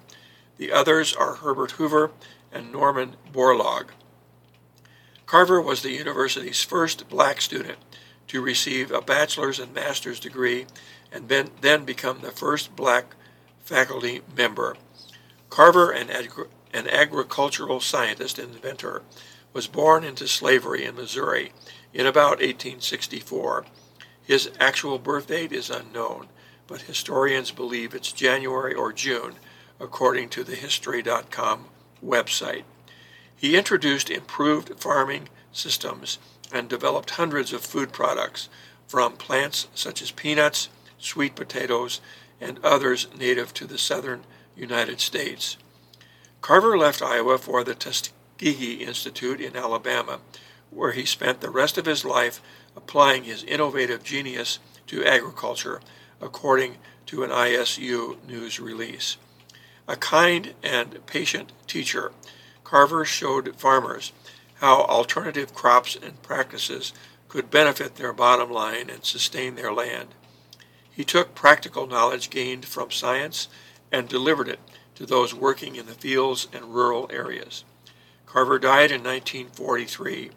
The 0.57 0.72
others 0.72 1.14
are 1.14 1.35
Herbert 1.35 1.72
Hoover 1.72 2.11
and 2.51 2.72
Norman 2.72 3.16
Borlaug. 3.33 3.89
Carver 5.27 5.61
was 5.61 5.83
the 5.83 5.91
university's 5.91 6.62
first 6.62 7.09
black 7.09 7.41
student 7.41 7.79
to 8.29 8.41
receive 8.41 8.93
a 8.93 9.01
bachelor's 9.01 9.59
and 9.59 9.74
master's 9.74 10.20
degree 10.20 10.66
and 11.12 11.29
then 11.29 11.85
become 11.85 12.20
the 12.20 12.31
first 12.31 12.77
black 12.77 13.16
faculty 13.64 14.22
member. 14.37 14.77
Carver, 15.51 15.91
an, 15.91 16.11
agri- 16.11 16.47
an 16.72 16.89
agricultural 16.89 17.81
scientist 17.81 18.39
and 18.39 18.55
inventor, 18.55 19.03
was 19.53 19.66
born 19.66 20.05
into 20.05 20.29
slavery 20.29 20.85
in 20.85 20.95
Missouri 20.95 21.53
in 21.93 22.07
about 22.07 22.39
1864. 22.39 23.66
His 24.22 24.51
actual 24.61 24.99
birth 24.99 25.29
date 25.29 25.53
is 25.53 25.70
unknown, 25.70 26.29
but 26.66 26.83
historians 26.83 27.51
believe 27.51 27.95
it's 27.95 28.12
January 28.12 28.74
or 28.74 28.93
June, 28.93 29.37
according 29.81 30.29
to 30.31 30.45
the 30.45 30.57
History.com 30.57 31.66
website. 32.05 32.64
He 33.37 33.57
introduced 33.57 34.11
improved 34.11 34.80
farming 34.80 35.28
systems 35.53 36.18
and 36.53 36.68
developed 36.68 37.11
hundreds 37.11 37.53
of 37.53 37.61
food 37.61 37.93
products 37.93 38.49
from 38.89 39.16
plants 39.16 39.68
such 39.74 40.01
as 40.01 40.11
peanuts, 40.11 40.68
sweet 40.99 41.34
potatoes, 41.34 42.01
and 42.41 42.59
others 42.64 43.09
native 43.18 43.53
to 43.55 43.66
the 43.66 43.78
southern 43.78 44.22
United 44.57 45.01
States. 45.01 45.57
Carver 46.41 46.78
left 46.78 47.03
Iowa 47.03 47.39
for 47.39 47.64
the 47.64 47.74
Tuskegee 47.74 48.74
Institute 48.74 49.41
in 49.41 49.57
Alabama, 49.57 50.20
where 50.70 50.93
he 50.93 51.05
spent 51.05 51.41
the 51.41 51.51
rest 51.51 51.76
of 51.76 51.87
his 51.87 52.05
life 52.05 52.41
applying 52.76 53.24
his 53.24 53.45
innovative 53.45 54.03
genius 54.03 54.59
to 54.87 55.05
agriculture, 55.05 55.80
according 56.20 56.76
to 57.07 57.22
an 57.22 57.30
ISU 57.30 58.16
news 58.26 58.61
release. 58.61 59.16
A 59.89 59.97
kind 59.97 60.55
and 60.62 61.05
patient 61.07 61.53
teacher, 61.66 62.12
Carver 62.67 63.05
showed 63.05 63.55
farmers 63.55 64.11
how 64.55 64.81
alternative 64.87 65.55
crops 65.55 65.95
and 65.95 66.21
practices 66.21 66.93
could 67.29 67.49
benefit 67.49 67.95
their 67.95 68.12
bottom 68.12 68.51
line 68.51 68.91
and 68.91 69.05
sustain 69.05 69.55
their 69.55 69.73
land. 69.73 70.09
He 70.91 71.05
took 71.05 71.37
practical 71.37 71.87
knowledge 71.87 72.29
gained 72.29 72.64
from 72.64 72.91
science 72.91 73.47
and 73.93 74.09
delivered 74.09 74.49
it 74.49 74.59
to 74.97 75.07
those 75.07 75.33
working 75.33 75.77
in 75.77 75.87
the 75.87 75.95
fields 75.95 76.49
and 76.53 76.75
rural 76.75 77.09
areas. 77.12 77.62
Carver 78.27 78.59
died 78.59 78.91
in 78.91 79.05
1943. 79.05 80.33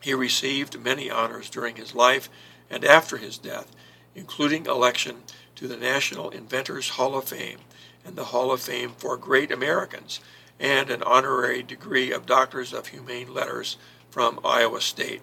He 0.00 0.12
received 0.12 0.80
many 0.80 1.08
honors 1.08 1.48
during 1.48 1.76
his 1.76 1.94
life 1.94 2.28
and 2.68 2.84
after 2.84 3.18
his 3.18 3.38
death, 3.38 3.70
including 4.16 4.66
election 4.66 5.18
to 5.54 5.68
the 5.68 5.76
National 5.76 6.30
Inventors 6.30 6.88
Hall 6.88 7.16
of 7.16 7.26
Fame 7.26 7.60
and 8.04 8.16
the 8.16 8.24
Hall 8.24 8.50
of 8.50 8.60
Fame 8.60 8.90
for 8.98 9.16
Great 9.16 9.52
Americans, 9.52 10.18
and 10.58 10.90
an 10.90 11.02
honorary 11.02 11.62
degree 11.62 12.12
of 12.12 12.26
Doctors 12.26 12.72
of 12.72 12.88
Humane 12.88 13.32
Letters 13.32 13.76
from 14.10 14.40
Iowa 14.44 14.80
State. 14.80 15.22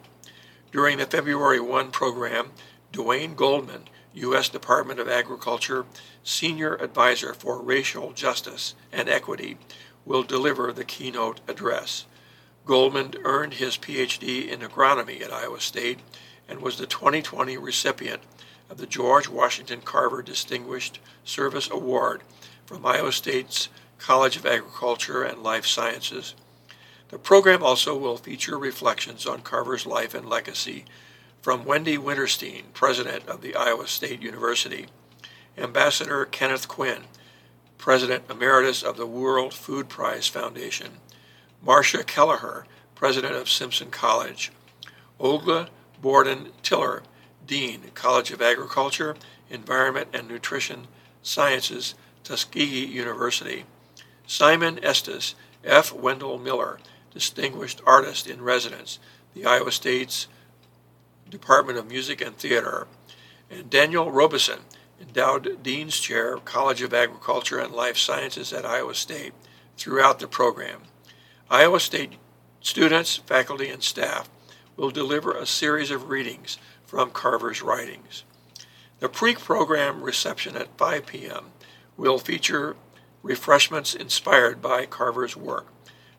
During 0.72 0.98
the 0.98 1.06
February 1.06 1.60
1 1.60 1.92
program, 1.92 2.52
Dewayne 2.92 3.36
Goldmon 3.36 3.84
U.S. 4.14 4.50
Department 4.50 5.00
of 5.00 5.08
Agriculture 5.08 5.86
Senior 6.24 6.76
Advisor 6.76 7.34
for 7.34 7.62
Racial 7.62 8.12
Justice 8.12 8.76
and 8.92 9.08
Equity, 9.08 9.58
will 10.06 10.24
deliver 10.24 10.74
the 10.74 10.84
keynote 10.84 11.40
address. 11.48 12.06
Goldmon 12.66 13.16
earned 13.24 13.56
his 13.56 13.78
PhD 13.78 14.48
in 14.48 14.60
agronomy 14.60 15.22
at 15.22 15.32
Iowa 15.32 15.60
State 15.60 16.00
and 16.48 16.62
was 16.62 16.78
the 16.78 16.86
2020 16.86 17.58
recipient 17.58 18.22
of 18.70 18.78
the 18.78 18.86
George 18.86 19.28
Washington 19.28 19.82
Carver 19.82 20.22
Distinguished 20.22 21.00
Service 21.24 21.70
Award 21.70 22.22
from 22.66 22.86
Iowa 22.86 23.12
State's 23.12 23.70
College 24.02 24.36
of 24.36 24.48
Agriculture 24.48 25.22
and 25.22 25.44
Life 25.44 25.68
Sciences. 25.68 26.34
The 27.10 27.20
program 27.20 27.62
also 27.62 27.96
will 27.96 28.18
feature 28.18 28.58
reflections 28.58 29.28
on 29.28 29.42
Carver's 29.42 29.86
life 29.86 30.16
and 30.16 30.28
legacy 30.28 30.86
from 31.40 31.66
Wendy 31.66 31.98
Wintersteen, 31.98 32.64
president 32.74 33.28
of 33.28 33.42
the 33.42 33.56
Iowa 33.56 33.88
State 33.88 34.24
University, 34.24 34.88
Ambassador 35.56 36.26
Kenneth 36.26 36.68
Quinn, 36.68 37.04
president 37.78 38.24
emeritus 38.28 38.82
of 38.82 38.98
the 38.98 39.06
World 39.06 39.54
Food 39.54 39.88
Prize 39.88 40.28
Foundation, 40.28 40.94
Marsha 41.64 42.04
Kelliher, 42.04 42.64
president 42.96 43.36
of 43.36 43.52
Simpson 43.52 43.92
College, 43.92 44.52
Olga 45.20 45.70
Borden 46.02 46.50
Tiller, 46.64 47.04
Dean, 47.46 47.92
College 47.94 48.32
of 48.32 48.42
Agriculture, 48.42 49.16
Environment 49.52 50.08
and 50.12 50.28
Nutrition 50.28 50.88
Sciences, 51.22 51.94
Tuskegee 52.24 52.88
University. 52.88 53.66
Simon 54.32 54.80
Estes, 54.82 55.36
F. 55.62 55.92
Wendell 55.92 56.38
Miller, 56.38 56.80
Distinguished 57.14 57.82
Artist 57.86 58.28
in 58.28 58.42
Residence, 58.42 58.98
the 59.34 59.46
Iowa 59.46 59.74
State's 59.74 60.30
Department 61.30 61.78
of 61.78 61.90
Music 61.90 62.22
and 62.22 62.38
Theater. 62.38 62.88
And 63.50 63.70
Daniel 63.70 64.10
Robison, 64.10 64.60
Endowed 65.02 65.62
Dean's 65.62 66.00
Chair, 66.00 66.38
College 66.38 66.82
of 66.82 66.94
Agriculture 66.94 67.60
and 67.60 67.74
Life 67.74 67.98
Sciences 67.98 68.54
at 68.54 68.66
Iowa 68.66 68.96
State, 68.96 69.34
throughout 69.76 70.20
the 70.20 70.30
program. 70.30 70.84
Iowa 71.50 71.82
State 71.82 72.14
students, 72.62 73.18
faculty, 73.18 73.68
and 73.68 73.84
staff 73.84 74.30
will 74.78 74.92
deliver 74.92 75.34
a 75.34 75.46
series 75.46 75.92
of 75.92 76.10
readings 76.10 76.58
from 76.86 77.12
Carver's 77.12 77.62
writings. 77.62 78.24
The 79.00 79.10
pre-program 79.10 80.02
reception 80.02 80.56
at 80.56 80.78
5 80.78 81.06
p.m. 81.06 81.48
will 81.98 82.18
feature 82.18 82.78
refreshments 83.24 83.94
inspired 83.94 84.62
by 84.62 84.86
Carver's 84.86 85.36
work. 85.38 85.68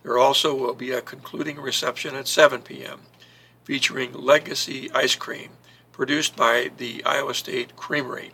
There 0.02 0.18
also 0.18 0.54
will 0.54 0.74
be 0.74 0.90
a 0.90 1.00
concluding 1.00 1.60
reception 1.60 2.14
at 2.14 2.28
7 2.28 2.62
p.m. 2.62 3.02
featuring 3.64 4.12
Legacy 4.12 4.90
Ice 4.94 5.14
Cream, 5.14 5.50
produced 5.92 6.36
by 6.36 6.70
the 6.76 7.04
Iowa 7.04 7.34
State 7.34 7.76
Creamery. 7.76 8.32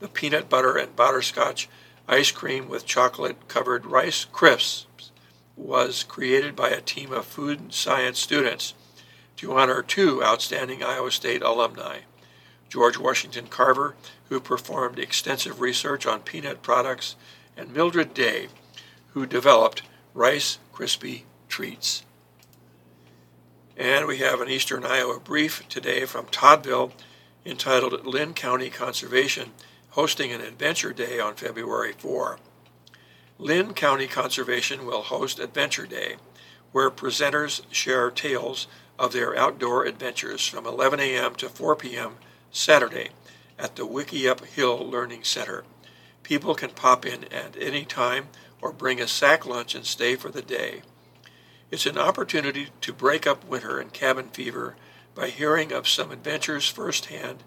The 0.00 0.08
peanut 0.08 0.48
butter 0.48 0.76
and 0.76 0.96
butterscotch 0.96 1.68
ice 2.08 2.30
cream 2.30 2.68
with 2.68 2.86
chocolate 2.86 3.48
covered 3.48 3.86
rice 3.86 4.24
crisps 4.24 4.86
was 5.56 6.02
created 6.02 6.56
by 6.56 6.70
a 6.70 6.80
team 6.80 7.12
of 7.12 7.26
food 7.26 7.72
science 7.72 8.18
students 8.18 8.74
to 9.36 9.52
honor 9.52 9.82
two 9.82 10.22
outstanding 10.24 10.82
Iowa 10.82 11.10
State 11.10 11.42
alumni. 11.42 12.00
George 12.68 12.98
Washington 12.98 13.46
Carver, 13.46 13.94
who 14.28 14.40
performed 14.40 14.98
extensive 14.98 15.60
research 15.60 16.06
on 16.06 16.20
peanut 16.20 16.62
products, 16.62 17.16
and 17.60 17.74
Mildred 17.74 18.14
Day, 18.14 18.48
who 19.08 19.26
developed 19.26 19.82
Rice 20.14 20.58
Krispie 20.72 21.24
Treats. 21.48 22.04
And 23.76 24.06
we 24.06 24.18
have 24.18 24.40
an 24.40 24.48
Eastern 24.48 24.84
Iowa 24.84 25.20
brief 25.20 25.68
today 25.68 26.06
from 26.06 26.26
Toddville 26.26 26.92
entitled 27.44 28.06
Linn 28.06 28.32
County 28.32 28.70
Conservation 28.70 29.50
hosting 29.90 30.32
an 30.32 30.40
Adventure 30.40 30.92
Day 30.92 31.20
on 31.20 31.34
February 31.34 31.92
4. 31.92 32.38
Linn 33.38 33.74
County 33.74 34.06
Conservation 34.06 34.86
will 34.86 35.02
host 35.02 35.38
Adventure 35.38 35.86
Day, 35.86 36.16
where 36.72 36.90
presenters 36.90 37.62
share 37.70 38.10
tales 38.10 38.68
of 38.98 39.12
their 39.12 39.36
outdoor 39.36 39.84
adventures 39.84 40.46
from 40.46 40.66
11 40.66 41.00
a.m. 41.00 41.34
to 41.34 41.48
4 41.48 41.76
p.m. 41.76 42.16
Saturday 42.50 43.10
at 43.58 43.76
the 43.76 43.86
Wickiup 43.86 44.44
Hill 44.46 44.78
Learning 44.88 45.24
Center. 45.24 45.64
People 46.30 46.54
can 46.54 46.70
pop 46.70 47.04
in 47.04 47.24
at 47.32 47.56
any 47.60 47.84
time 47.84 48.28
or 48.62 48.70
bring 48.70 49.00
a 49.00 49.08
sack 49.08 49.44
lunch 49.44 49.74
and 49.74 49.84
stay 49.84 50.14
for 50.14 50.30
the 50.30 50.40
day. 50.40 50.82
It's 51.72 51.86
an 51.86 51.98
opportunity 51.98 52.68
to 52.82 52.92
break 52.92 53.26
up 53.26 53.44
winter 53.44 53.80
and 53.80 53.92
cabin 53.92 54.28
fever 54.28 54.76
by 55.12 55.30
hearing 55.30 55.72
of 55.72 55.88
some 55.88 56.12
adventures 56.12 56.68
firsthand 56.68 57.42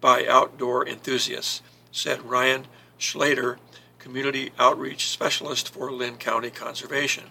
by 0.00 0.24
outdoor 0.24 0.86
enthusiasts, 0.86 1.62
said 1.90 2.30
Ryan 2.30 2.68
Schlater, 2.96 3.56
Community 3.98 4.52
Outreach 4.56 5.08
Specialist 5.08 5.68
for 5.70 5.90
Linn 5.90 6.16
County 6.16 6.50
Conservation. 6.50 7.24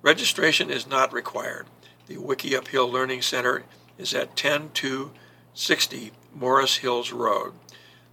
Registration 0.00 0.70
is 0.70 0.86
not 0.86 1.12
required. 1.12 1.66
The 2.06 2.16
Wickiup 2.16 2.68
Hill 2.68 2.90
Learning 2.90 3.20
Center 3.20 3.64
is 3.98 4.14
at 4.14 4.36
10260 4.36 6.12
Morris 6.34 6.76
Hills 6.78 7.12
Road. 7.12 7.52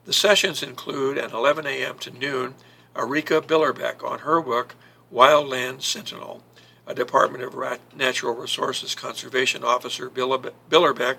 The 0.05 0.13
sessions 0.13 0.63
include 0.63 1.17
at 1.17 1.33
11 1.33 1.65
a.m. 1.67 1.97
to 1.99 2.11
noon 2.11 2.55
Arika 2.95 3.41
Billerbeck 3.41 4.03
on 4.03 4.19
her 4.19 4.41
book 4.41 4.75
Wildland 5.13 5.81
Sentinel. 5.81 6.43
A 6.87 6.95
Department 6.95 7.43
of 7.43 7.79
Natural 7.95 8.33
Resources 8.33 8.95
Conservation 8.95 9.63
Officer 9.63 10.09
Billerbeck 10.09 11.17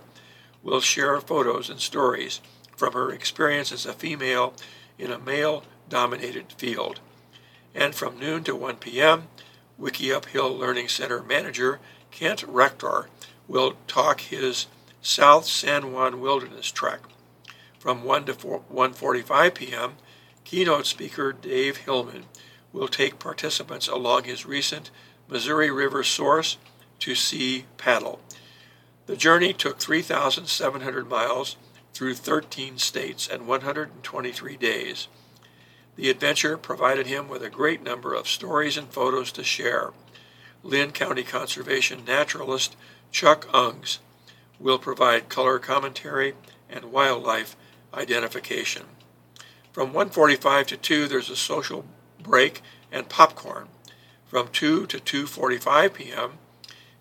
will 0.62 0.80
share 0.80 1.20
photos 1.20 1.70
and 1.70 1.80
stories 1.80 2.40
from 2.76 2.94
her 2.94 3.12
experience 3.12 3.70
as 3.70 3.86
a 3.86 3.92
female 3.92 4.54
in 4.98 5.12
a 5.12 5.18
male 5.18 5.62
dominated 5.88 6.52
field. 6.52 7.00
And 7.74 7.94
from 7.94 8.18
noon 8.18 8.42
to 8.44 8.56
1 8.56 8.76
p.m., 8.76 9.28
Wickiup 9.80 10.26
Hill 10.26 10.56
Learning 10.56 10.88
Center 10.88 11.22
manager 11.22 11.78
Kent 12.10 12.42
Rector 12.42 13.08
will 13.46 13.74
talk 13.86 14.20
his 14.22 14.66
South 15.00 15.46
San 15.46 15.92
Juan 15.92 16.20
Wilderness 16.20 16.70
Trek. 16.70 17.00
From 17.80 18.04
1 18.04 18.26
to 18.26 18.34
1:45 18.34 19.54
p.m., 19.54 19.94
keynote 20.44 20.84
speaker 20.84 21.32
Dave 21.32 21.78
Hillman 21.78 22.26
will 22.74 22.88
take 22.88 23.18
participants 23.18 23.88
along 23.88 24.24
his 24.24 24.44
recent 24.44 24.90
Missouri 25.26 25.70
River 25.70 26.04
source 26.04 26.58
to 26.98 27.14
sea 27.14 27.64
paddle. 27.78 28.20
The 29.06 29.16
journey 29.16 29.54
took 29.54 29.78
3,700 29.78 31.08
miles 31.08 31.56
through 31.94 32.16
13 32.16 32.76
states 32.76 33.26
and 33.26 33.46
123 33.46 34.56
days. 34.58 35.08
The 35.96 36.10
adventure 36.10 36.58
provided 36.58 37.06
him 37.06 37.28
with 37.28 37.42
a 37.42 37.48
great 37.48 37.82
number 37.82 38.12
of 38.12 38.28
stories 38.28 38.76
and 38.76 38.92
photos 38.92 39.32
to 39.32 39.42
share. 39.42 39.92
Linn 40.62 40.92
County 40.92 41.22
Conservation 41.22 42.04
naturalist 42.06 42.76
Chuck 43.10 43.46
Ungs 43.54 44.00
will 44.58 44.78
provide 44.78 45.30
color 45.30 45.58
commentary 45.58 46.34
and 46.68 46.92
wildlife 46.92 47.56
identification. 47.94 48.86
From 49.72 49.92
1:45 49.92 50.66
to 50.66 50.76
2 50.76 51.08
there's 51.08 51.30
a 51.30 51.36
social 51.36 51.84
break 52.22 52.62
and 52.92 53.08
popcorn. 53.08 53.68
From 54.26 54.48
2 54.48 54.86
to 54.86 54.98
2:45 54.98 55.94
p.m., 55.94 56.38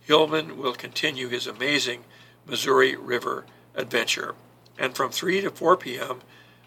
Hillman 0.02 0.58
will 0.58 0.74
continue 0.74 1.28
his 1.28 1.46
amazing 1.46 2.04
Missouri 2.46 2.96
River 2.96 3.46
adventure. 3.76 4.36
And 4.78 4.96
from 4.96 5.12
3 5.12 5.42
to 5.42 5.52
4 5.52 5.78
p.m., 5.78 6.22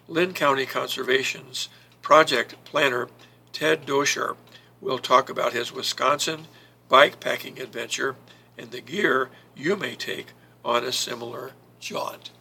Linn 0.07 0.33
County 0.33 0.65
Conservation's 0.65 1.69
project 2.01 2.55
planner 2.63 3.09
Ted 3.51 3.85
Dosher 3.85 4.35
will 4.81 4.99
talk 4.99 5.29
about 5.29 5.53
his 5.53 5.71
Wisconsin 5.71 6.47
bike 6.89 7.19
packing 7.19 7.59
adventure 7.59 8.15
and 8.57 8.71
the 8.71 8.81
gear 8.81 9.29
you 9.55 9.75
may 9.75 9.95
take 9.95 10.27
on 10.63 10.83
a 10.83 10.91
similar 10.91 11.51
jaunt. 11.79 12.31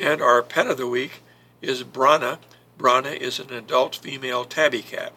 And 0.00 0.22
our 0.22 0.42
pet 0.42 0.66
of 0.66 0.78
the 0.78 0.86
week 0.86 1.20
is 1.60 1.84
Brana. 1.84 2.38
Brana 2.78 3.14
is 3.14 3.38
an 3.38 3.52
adult 3.52 3.96
female 3.96 4.46
tabby 4.46 4.80
cat 4.80 5.12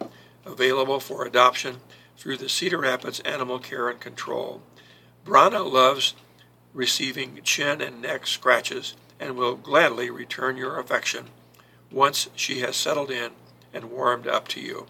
available 0.46 1.00
for 1.00 1.26
adoption 1.26 1.78
through 2.18 2.36
the 2.36 2.50
Cedar 2.50 2.80
Rapids 2.80 3.22
Animal 3.22 3.60
Care 3.60 3.88
and 3.88 4.02
Control. 4.02 4.62
Brana 5.24 5.64
loves 5.64 6.16
receiving 6.74 7.40
chin 7.44 7.80
and 7.80 8.02
neck 8.02 8.28
scratches 8.28 8.94
and 9.22 9.38
will 9.38 9.56
gladly 9.56 10.10
return 10.10 10.58
your 10.58 10.78
affection 10.78 11.28
once 11.90 12.30
she 12.36 12.60
has 12.60 12.76
settled 12.76 13.10
in 13.10 13.32
and 13.74 13.90
warmed 13.90 14.28
up 14.28 14.50
to 14.50 14.60
you. 14.60 14.88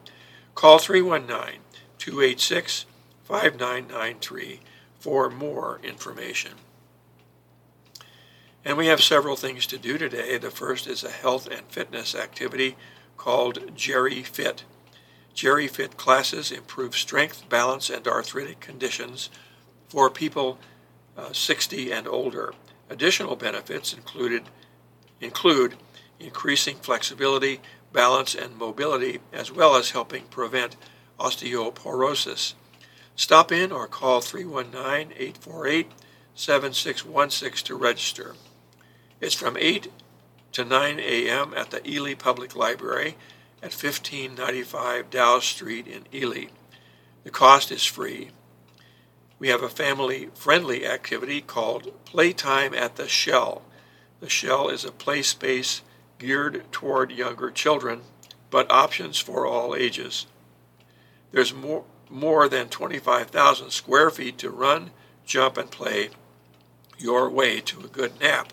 Call 0.55 0.79
319 0.79 1.59
286 1.99 2.87
5993 3.25 4.59
for 4.99 5.29
more 5.29 5.79
information. 5.83 6.53
And 8.65 8.77
we 8.77 8.87
have 8.87 9.03
several 9.03 9.35
things 9.35 9.67
to 9.67 9.77
do 9.77 9.97
today. 9.97 10.37
The 10.37 10.49
first 10.49 10.87
is 10.87 11.03
a 11.03 11.09
health 11.09 11.47
and 11.47 11.67
fitness 11.67 12.15
activity 12.15 12.77
called 13.17 13.75
GeriFit. 13.75 14.63
Jerry 15.33 15.67
Fit 15.67 15.97
classes 15.97 16.51
improve 16.51 16.95
strength, 16.95 17.49
balance, 17.49 17.89
and 17.89 18.07
arthritic 18.07 18.59
conditions 18.61 19.29
for 19.87 20.09
people 20.09 20.59
uh, 21.17 21.33
60 21.33 21.91
and 21.91 22.07
older. 22.07 22.53
Additional 22.89 23.35
benefits 23.35 23.93
included 23.93 24.43
include 25.19 25.75
increasing 26.19 26.75
flexibility, 26.77 27.59
balance, 27.91 28.33
and 28.35 28.57
mobility, 28.57 29.19
as 29.31 29.51
well 29.51 29.75
as 29.75 29.91
helping 29.91 30.23
prevent 30.23 30.75
osteoporosis. 31.19 32.53
Stop 33.15 33.51
in 33.51 33.71
or 33.71 33.87
call 33.87 34.21
319 34.21 35.13
848 35.17 35.91
7616 36.35 37.65
to 37.67 37.75
register. 37.75 38.35
It's 39.23 39.33
from 39.33 39.55
8 39.57 39.89
to 40.51 40.65
9 40.65 40.99
a.m. 40.99 41.53
at 41.55 41.69
the 41.69 41.89
Ely 41.89 42.13
Public 42.13 42.57
Library 42.57 43.15
at 43.61 43.71
1595 43.71 45.09
Dow 45.09 45.39
Street 45.39 45.87
in 45.87 46.03
Ely. 46.13 46.47
The 47.23 47.31
cost 47.31 47.71
is 47.71 47.85
free. 47.85 48.31
We 49.39 49.47
have 49.47 49.63
a 49.63 49.69
family 49.69 50.27
friendly 50.35 50.85
activity 50.85 51.39
called 51.39 52.03
Playtime 52.03 52.73
at 52.73 52.97
the 52.97 53.07
Shell. 53.07 53.61
The 54.19 54.27
Shell 54.27 54.67
is 54.67 54.83
a 54.83 54.91
play 54.91 55.21
space 55.21 55.83
geared 56.19 56.69
toward 56.73 57.09
younger 57.09 57.49
children, 57.49 58.01
but 58.49 58.69
options 58.69 59.19
for 59.19 59.45
all 59.45 59.73
ages. 59.73 60.25
There's 61.31 61.53
more, 61.53 61.85
more 62.09 62.49
than 62.49 62.67
25,000 62.67 63.69
square 63.69 64.09
feet 64.09 64.37
to 64.39 64.49
run, 64.49 64.91
jump, 65.25 65.55
and 65.55 65.71
play 65.71 66.09
your 66.97 67.29
way 67.29 67.61
to 67.61 67.85
a 67.85 67.87
good 67.87 68.19
nap. 68.19 68.51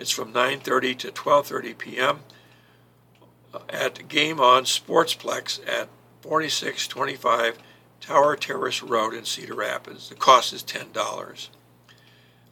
It's 0.00 0.10
from 0.10 0.32
9:30 0.32 0.96
to 1.00 1.12
12:30 1.12 1.76
p.m. 1.76 2.20
Uh, 3.52 3.58
at 3.68 4.08
Game 4.08 4.40
On 4.40 4.64
Sportsplex 4.64 5.60
at 5.68 5.90
4625 6.22 7.58
Tower 8.00 8.34
Terrace 8.34 8.82
Road 8.82 9.12
in 9.12 9.26
Cedar 9.26 9.54
Rapids. 9.54 10.08
The 10.08 10.14
cost 10.14 10.54
is 10.54 10.62
$10. 10.62 11.48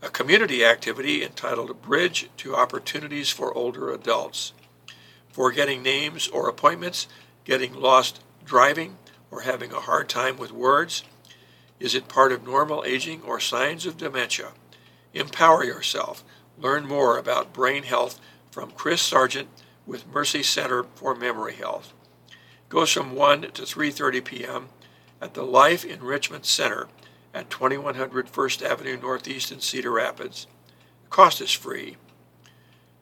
A 0.03 0.11
community 0.11 0.63
activity 0.63 1.25
entitled 1.25 1.81
Bridge 1.81 2.29
to 2.37 2.55
Opportunities 2.55 3.31
for 3.31 3.55
Older 3.55 3.91
Adults. 3.91 4.53
For 5.31 5.51
getting 5.51 5.83
names 5.83 6.29
or 6.29 6.51
appointments, 6.51 7.09
getting 7.45 7.73
lost 7.73 8.21
driving, 8.45 8.99
or 9.31 9.41
having 9.41 9.73
a 9.73 9.81
hard 9.81 10.11
time 10.11 10.37
with 10.37 10.53
words? 10.53 11.03
Is 11.81 11.95
it 11.95 12.09
part 12.09 12.31
of 12.31 12.45
normal 12.45 12.85
aging 12.85 13.23
or 13.23 13.41
signs 13.41 13.87
of 13.87 13.97
dementia? 13.97 14.53
Empower 15.15 15.65
yourself. 15.65 16.23
Learn 16.61 16.89
more 16.89 17.19
about 17.19 17.53
brain 17.53 17.85
health 17.85 18.21
from 18.51 18.73
Chris 18.73 19.01
Sargent 19.01 19.49
with 19.87 20.13
Mercy 20.13 20.43
Center 20.43 20.85
for 20.95 21.15
Memory 21.15 21.55
Health. 21.55 21.93
Goes 22.69 22.93
from 22.93 23.15
1 23.15 23.43
to 23.53 23.63
3:30 23.63 24.25
p.m. 24.25 24.69
at 25.21 25.35
the 25.35 25.45
Life 25.45 25.85
Enrichment 25.85 26.45
Center 26.45 26.89
at 27.33 27.49
2100 27.49 28.29
First 28.29 28.63
Avenue 28.63 28.99
Northeast 29.01 29.53
in 29.53 29.61
Cedar 29.61 29.93
Rapids. 29.93 30.49
The 31.05 31.11
cost 31.11 31.41
is 31.41 31.53
free. 31.53 31.97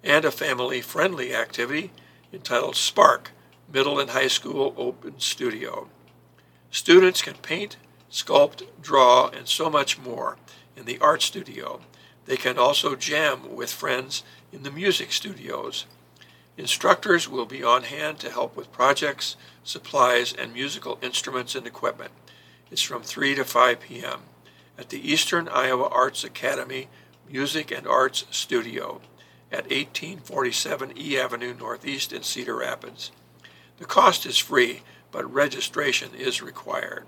And 0.04 0.24
a 0.24 0.30
family-friendly 0.30 1.34
activity 1.34 1.90
entitled 2.32 2.76
Spark 2.76 3.32
Middle 3.72 3.98
and 3.98 4.10
High 4.10 4.28
School 4.28 4.74
Open 4.76 5.18
Studio. 5.18 5.88
Students 6.70 7.22
can 7.22 7.34
paint, 7.34 7.78
sculpt, 8.10 8.66
draw, 8.82 9.28
and 9.28 9.48
so 9.48 9.70
much 9.70 9.98
more 9.98 10.36
in 10.76 10.84
the 10.84 10.98
art 10.98 11.22
studio. 11.22 11.80
They 12.26 12.36
can 12.36 12.58
also 12.58 12.96
jam 12.96 13.54
with 13.54 13.72
friends 13.72 14.22
in 14.52 14.62
the 14.62 14.70
music 14.70 15.12
studios. 15.12 15.86
Instructors 16.56 17.28
will 17.28 17.46
be 17.46 17.62
on 17.62 17.84
hand 17.84 18.18
to 18.20 18.30
help 18.30 18.56
with 18.56 18.72
projects, 18.72 19.36
supplies, 19.62 20.32
and 20.32 20.52
musical 20.52 20.98
instruments 21.02 21.54
and 21.54 21.66
equipment. 21.66 22.10
It's 22.70 22.82
from 22.82 23.02
3 23.02 23.34
to 23.36 23.44
5 23.44 23.80
p.m. 23.80 24.20
at 24.78 24.88
the 24.88 25.12
Eastern 25.12 25.48
Iowa 25.48 25.88
Arts 25.88 26.24
Academy 26.24 26.88
Music 27.30 27.70
and 27.70 27.86
Arts 27.86 28.24
Studio 28.30 29.00
at 29.52 29.64
1847 29.64 30.98
E 30.98 31.18
Avenue 31.18 31.54
Northeast 31.54 32.12
in 32.12 32.22
Cedar 32.22 32.56
Rapids. 32.56 33.12
The 33.78 33.84
cost 33.84 34.26
is 34.26 34.38
free, 34.38 34.82
but 35.12 35.32
registration 35.32 36.10
is 36.14 36.42
required. 36.42 37.06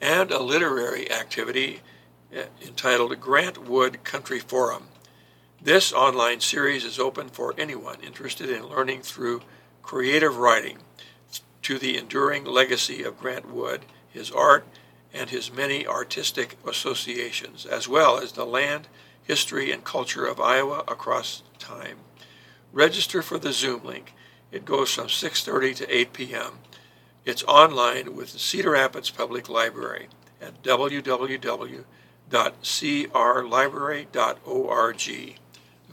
And 0.00 0.30
a 0.30 0.42
literary 0.42 1.10
activity 1.10 1.80
entitled 2.62 3.18
Grant 3.20 3.66
Wood 3.68 4.04
Country 4.04 4.38
Forum. 4.38 4.84
This 5.60 5.92
online 5.92 6.40
series 6.40 6.84
is 6.84 6.98
open 6.98 7.28
for 7.28 7.54
anyone 7.58 7.98
interested 8.02 8.48
in 8.48 8.68
learning 8.68 9.02
through 9.02 9.42
creative 9.82 10.36
writing 10.36 10.78
to 11.62 11.78
the 11.78 11.96
enduring 11.98 12.44
legacy 12.44 13.02
of 13.02 13.18
Grant 13.18 13.50
Wood, 13.52 13.84
his 14.08 14.30
art, 14.30 14.66
and 15.12 15.30
his 15.30 15.52
many 15.52 15.86
artistic 15.86 16.56
associations, 16.66 17.66
as 17.66 17.88
well 17.88 18.18
as 18.18 18.32
the 18.32 18.46
land, 18.46 18.88
history, 19.22 19.70
and 19.70 19.84
culture 19.84 20.24
of 20.24 20.40
Iowa 20.40 20.84
across 20.88 21.42
time. 21.58 21.98
Register 22.72 23.22
for 23.22 23.38
the 23.38 23.52
Zoom 23.52 23.84
link. 23.84 24.14
It 24.52 24.64
goes 24.64 24.94
from 24.94 25.08
6:30 25.08 25.76
to 25.76 25.94
8 25.94 26.12
p.m. 26.12 26.58
It's 27.24 27.44
online 27.44 28.14
with 28.14 28.32
the 28.32 28.38
Cedar 28.38 28.70
Rapids 28.70 29.10
Public 29.10 29.48
Library 29.48 30.08
at 30.40 30.62
www.crlibrary.org. 32.30 34.98
The 34.98 35.34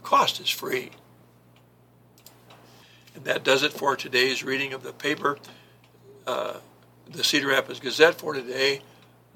cost 0.02 0.40
is 0.40 0.48
free. 0.48 0.90
And 3.14 3.24
that 3.24 3.44
does 3.44 3.62
it 3.62 3.72
for 3.72 3.96
today's 3.96 4.44
reading 4.44 4.72
of 4.72 4.82
the 4.82 4.92
paper, 4.92 5.38
uh, 6.26 6.58
the 7.10 7.24
Cedar 7.24 7.48
Rapids 7.48 7.80
Gazette 7.80 8.14
for 8.14 8.32
today, 8.32 8.82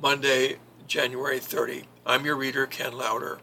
Monday, 0.00 0.56
January 0.86 1.40
30. 1.40 1.84
I'm 2.06 2.24
your 2.24 2.36
reader, 2.36 2.66
Ken 2.66 2.92
Lauder. 2.92 3.38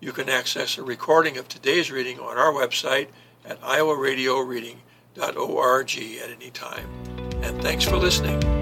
You 0.00 0.12
can 0.12 0.28
access 0.28 0.78
a 0.78 0.82
recording 0.82 1.36
of 1.36 1.48
today's 1.48 1.90
reading 1.90 2.18
on 2.18 2.38
our 2.38 2.52
website 2.52 3.08
at 3.44 3.58
Iowa 3.62 3.96
Radio 3.96 4.40
Reading 4.40 4.80
org 5.36 5.90
at 5.90 6.30
any 6.30 6.50
time. 6.50 6.88
And 7.42 7.60
thanks 7.60 7.84
for 7.84 7.96
listening. 7.96 8.61